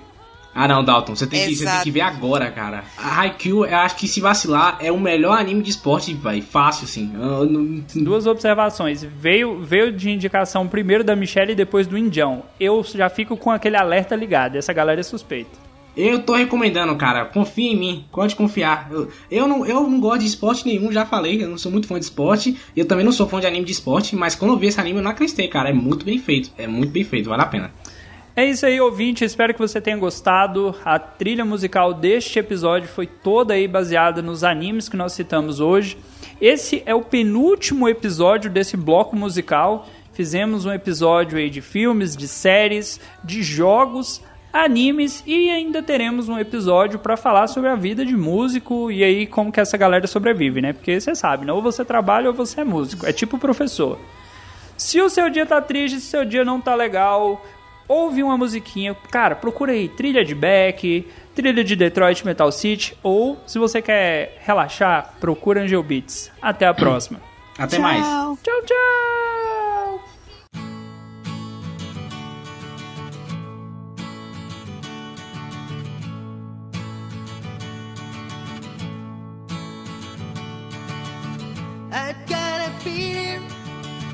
Ah 0.56 0.68
não, 0.68 0.84
Dalton, 0.84 1.16
você 1.16 1.26
tem, 1.26 1.48
que, 1.48 1.56
você 1.56 1.66
tem 1.66 1.82
que 1.82 1.90
ver 1.92 2.02
agora, 2.02 2.52
cara. 2.52 2.84
A 2.96 3.22
Haikyuu, 3.22 3.66
eu 3.66 3.76
acho 3.76 3.96
que 3.96 4.08
se 4.08 4.22
vacilar, 4.22 4.78
é 4.82 4.92
o 4.92 5.00
melhor 5.00 5.38
anime 5.40 5.64
de 5.64 5.72
esporte, 5.72 6.14
vai, 6.14 6.42
fácil 6.42 6.86
assim. 6.86 7.12
Eu 7.16 7.46
não- 7.46 7.84
Duas 8.04 8.28
observações. 8.28 9.04
Veio, 9.04 9.64
veio 9.64 9.92
de 9.92 10.12
indicação 10.12 10.68
primeiro 10.68 11.04
da 11.04 11.16
Michelle 11.16 11.54
e 11.54 11.56
depois 11.56 11.88
do 11.88 11.98
Indião. 11.98 12.44
Eu 12.60 12.84
já 12.84 13.10
fico 13.10 13.36
com 13.36 13.50
aquele 13.50 13.76
alerta 13.78 14.16
ligado. 14.16 14.56
Essa 14.56 14.72
galera 14.72 15.00
é 15.00 15.04
suspeita. 15.04 15.58
Eu 15.96 16.24
tô 16.24 16.34
recomendando, 16.34 16.96
cara. 16.96 17.26
Confia 17.26 17.72
em 17.72 17.76
mim. 17.76 18.06
Pode 18.12 18.36
confiar. 18.36 18.90
Eu, 18.92 19.10
eu, 19.30 19.48
não, 19.48 19.66
eu 19.66 19.88
não 19.88 20.00
gosto 20.00 20.22
de 20.22 20.28
esporte 20.28 20.66
nenhum, 20.66 20.92
já 20.92 21.06
falei. 21.06 21.44
Eu 21.44 21.50
não 21.50 21.58
sou 21.58 21.72
muito 21.72 21.88
fã 21.88 22.00
de 22.00 22.06
esporte. 22.06 22.58
Eu 22.76 22.86
também 22.86 23.06
não 23.06 23.12
sou 23.12 23.28
fã 23.28 23.40
de 23.40 23.46
anime 23.46 23.66
de 23.66 23.72
esporte. 23.72 24.16
Mas 24.16 24.36
quando 24.36 24.52
eu 24.52 24.58
vi 24.58 24.68
esse 24.68 24.80
anime, 24.80 25.00
eu 25.00 25.04
não 25.04 25.12
acreditei, 25.12 25.48
cara. 25.48 25.70
É 25.70 25.74
muito 25.74 26.04
bem 26.04 26.18
feito. 26.18 26.52
É 26.58 26.66
muito 26.66 26.92
bem 26.92 27.04
feito. 27.04 27.30
Vale 27.30 27.44
a 27.44 27.46
pena. 27.46 27.72
É 28.36 28.44
isso 28.44 28.66
aí, 28.66 28.82
ouvinte. 28.82 29.24
Espero 29.24 29.54
que 29.54 29.60
você 29.60 29.80
tenha 29.80 29.96
gostado. 29.96 30.74
A 30.84 30.98
trilha 30.98 31.46
musical 31.46 31.94
deste 31.94 32.40
episódio 32.40 32.88
foi 32.88 33.06
toda 33.06 33.54
aí 33.54 33.68
baseada 33.68 34.24
nos 34.24 34.44
animes 34.44 34.90
que 34.90 34.98
nós 34.98 35.14
citamos 35.14 35.60
hoje. 35.60 35.96
Esse 36.42 36.82
é 36.88 36.96
o 36.96 37.04
penúltimo 37.04 37.88
episódio 37.88 38.50
desse 38.50 38.76
bloco 38.76 39.16
musical. 39.16 39.88
Fizemos 40.14 40.66
um 40.66 40.72
episódio 40.72 41.38
aí 41.38 41.50
de 41.50 41.62
filmes, 41.62 42.18
de 42.18 42.28
séries, 42.28 43.00
de 43.24 43.44
jogos, 43.44 44.22
animes 44.54 45.24
e 45.26 45.50
ainda 45.50 45.82
teremos 45.82 46.30
um 46.30 46.38
episódio 46.38 47.00
para 47.00 47.18
falar 47.18 47.48
sobre 47.48 47.72
a 47.72 47.76
vida 47.76 48.06
de 48.06 48.16
músico 48.16 48.92
e 48.92 49.04
aí 49.04 49.26
como 49.26 49.52
que 49.52 49.60
essa 49.60 49.76
galera 49.76 50.06
sobrevive, 50.06 50.62
né? 50.62 50.74
Porque 50.74 51.00
você 51.00 51.16
sabe, 51.16 51.46
né? 51.46 51.52
ou 51.52 51.62
você 51.62 51.84
trabalha 51.84 52.30
ou 52.30 52.36
você 52.36 52.62
é 52.62 52.64
músico, 52.64 53.08
é 53.08 53.12
tipo 53.12 53.40
professor. 53.40 53.98
Se 54.78 55.02
o 55.02 55.10
seu 55.10 55.30
dia 55.30 55.46
tá 55.46 55.60
triste, 55.60 56.00
se 56.00 56.08
o 56.08 56.10
seu 56.10 56.26
dia 56.26 56.46
não 56.46 56.62
tá 56.62 56.76
legal, 56.76 57.44
ouve 57.88 58.22
uma 58.22 58.38
musiquinha, 58.38 58.96
cara, 59.10 59.36
procura 59.36 59.72
aí 59.72 59.90
trilha 59.90 60.24
de 60.24 60.36
Beck, 60.36 61.08
trilha 61.34 61.64
de 61.64 61.76
Detroit 61.76 62.24
Metal 62.24 62.52
City 62.52 62.96
ou 63.02 63.40
se 63.48 63.58
você 63.58 63.82
quer 63.82 64.38
relaxar, 64.46 65.16
procura 65.20 65.64
Angel 65.64 65.82
Beats. 65.82 66.32
Até 66.40 66.68
a 66.68 66.74
próxima. 66.76 67.20
Até 67.58 67.78
tchau. 67.78 67.82
mais. 67.82 68.06
Tchau, 68.44 68.62
tchau. 68.66 69.73
I'd 81.96 82.16
got 82.28 82.68
a 82.68 82.72
feeling, 82.80 83.46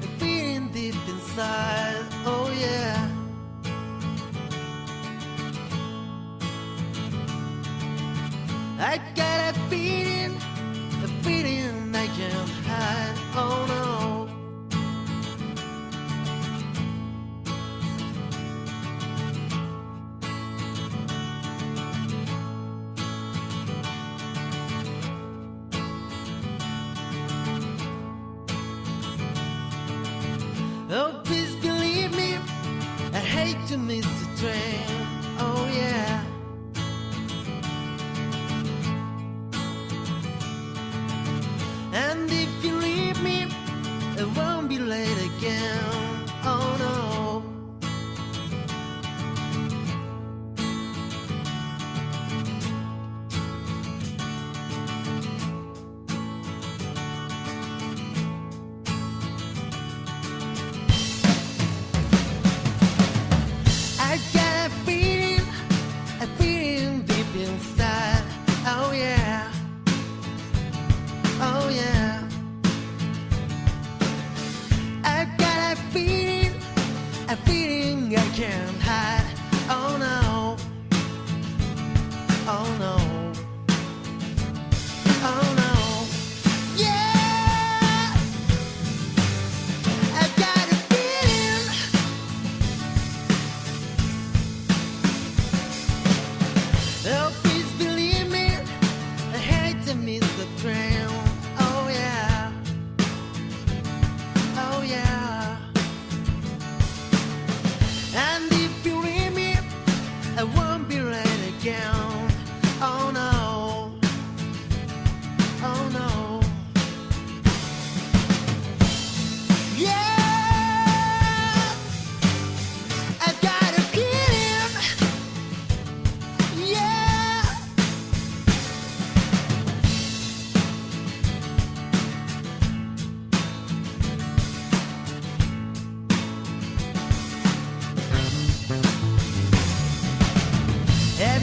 a 0.03 0.07
feeling 0.19 0.67
deep 0.73 0.95
inside. 1.07 2.03
Oh 2.25 2.51
yeah. 2.59 3.09
I'd 8.81 9.15
got 9.15 9.28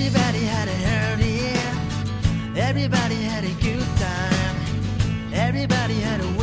Everybody 0.06 0.44
had 0.44 0.68
a 0.68 0.76
holiday. 0.86 2.60
Everybody 2.60 3.16
had 3.16 3.42
a 3.42 3.52
good 3.60 3.88
time. 3.98 4.56
Everybody 5.34 5.94
had 5.94 6.20
a 6.20 6.35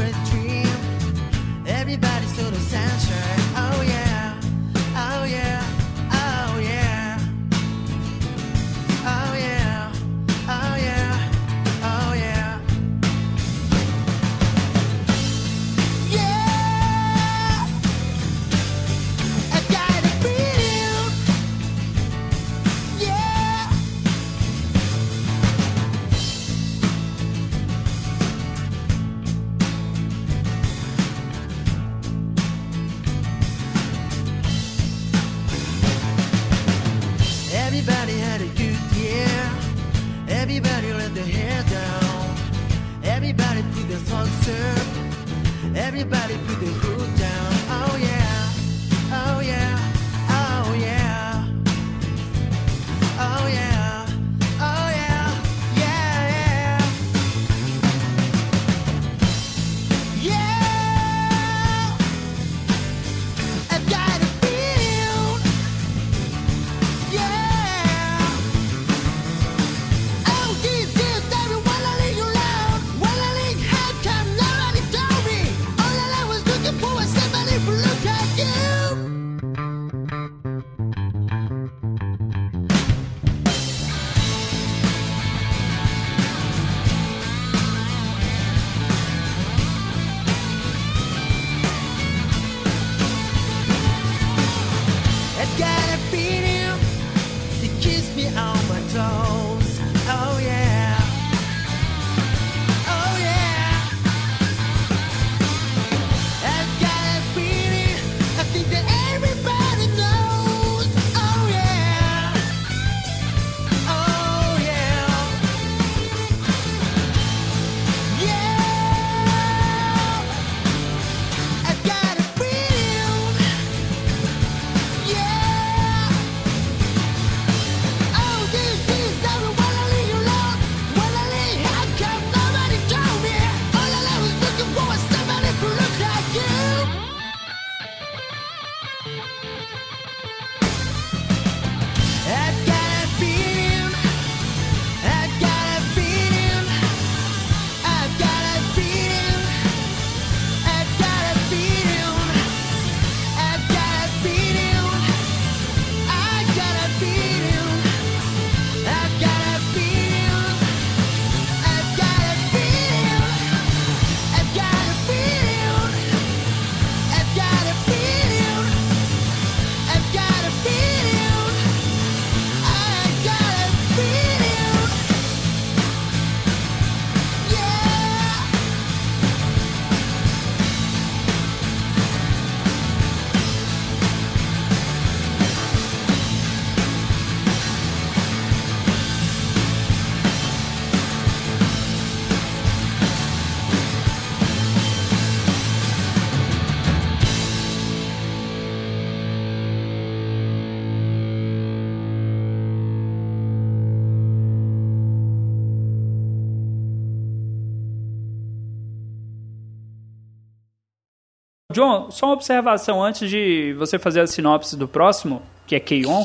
John, 211.84 212.12
só 212.12 212.28
uma 212.28 212.34
observação 212.34 213.04
antes 213.04 213.30
de 213.30 213.74
você 213.78 214.00
fazer 214.00 214.22
a 214.22 214.28
sinopse 214.28 214.78
do 214.78 214.88
próximo, 214.88 215.42
que 215.68 215.76
é 215.76 215.80
Keion. 215.80 216.24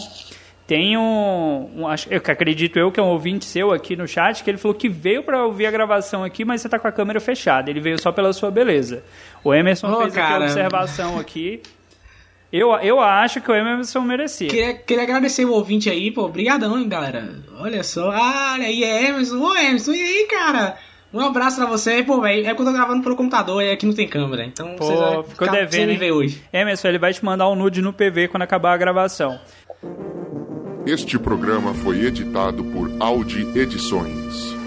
Tem 0.66 0.98
um, 0.98 1.70
um 1.74 1.88
acho, 1.88 2.12
eu 2.12 2.20
que 2.20 2.30
acredito 2.30 2.78
eu 2.78 2.92
que 2.92 3.00
é 3.00 3.02
um 3.02 3.06
ouvinte 3.06 3.46
seu 3.46 3.72
aqui 3.72 3.96
no 3.96 4.06
chat 4.06 4.44
que 4.44 4.50
ele 4.50 4.58
falou 4.58 4.76
que 4.76 4.88
veio 4.88 5.22
pra 5.22 5.44
ouvir 5.44 5.64
a 5.66 5.70
gravação 5.70 6.22
aqui, 6.22 6.44
mas 6.44 6.60
você 6.60 6.68
tá 6.68 6.78
com 6.78 6.86
a 6.86 6.92
câmera 6.92 7.18
fechada. 7.20 7.70
Ele 7.70 7.80
veio 7.80 8.00
só 8.00 8.12
pela 8.12 8.32
sua 8.32 8.50
beleza. 8.50 9.02
O 9.42 9.54
Emerson 9.54 9.90
Ô, 9.90 9.96
fez 10.02 10.12
aqui 10.12 10.20
a 10.20 10.28
cara. 10.28 10.44
observação 10.44 11.18
aqui. 11.18 11.62
Eu, 12.52 12.70
eu 12.76 13.00
acho 13.00 13.40
que 13.40 13.50
o 13.50 13.54
Emerson 13.54 14.00
merecia. 14.02 14.48
Queria, 14.48 14.74
queria 14.74 15.02
agradecer 15.04 15.44
o 15.44 15.52
ouvinte 15.52 15.90
aí, 15.90 16.10
pô. 16.10 16.24
Obrigadão, 16.24 16.78
hein, 16.78 16.88
galera. 16.88 17.42
Olha 17.58 17.82
só. 17.82 18.10
Ah, 18.10 18.52
olha 18.54 18.66
aí, 18.66 18.84
é 18.84 19.08
Emerson. 19.08 19.38
Ô, 19.38 19.54
Emerson, 19.56 19.92
e 19.92 20.02
aí, 20.02 20.26
cara? 20.30 20.76
Um 21.12 21.20
abraço 21.20 21.56
pra 21.56 21.66
você. 21.66 22.02
Pô, 22.02 22.20
velho, 22.20 22.46
é 22.46 22.54
que 22.54 22.60
eu 22.60 22.64
tô 22.66 22.72
gravando 22.72 23.02
pelo 23.02 23.16
computador 23.16 23.62
e 23.62 23.70
aqui 23.70 23.86
não 23.86 23.94
tem 23.94 24.06
câmera. 24.06 24.44
Então 24.44 24.76
Pô, 24.76 24.84
vocês 24.84 24.98
vão 24.98 25.24
ficou 25.24 25.46
ficar 25.46 25.52
devendo, 25.52 25.98
ver 25.98 26.12
hoje. 26.12 26.42
Emerson, 26.52 26.88
ele 26.88 26.98
vai 26.98 27.12
te 27.12 27.24
mandar 27.24 27.48
um 27.48 27.54
nude 27.54 27.80
no 27.80 27.92
PV 27.92 28.28
quando 28.28 28.42
acabar 28.42 28.74
a 28.74 28.76
gravação. 28.76 29.38
Este 30.86 31.18
programa 31.18 31.74
foi 31.74 32.04
editado 32.04 32.64
por 32.64 32.90
Audi 33.00 33.46
Edições. 33.58 34.57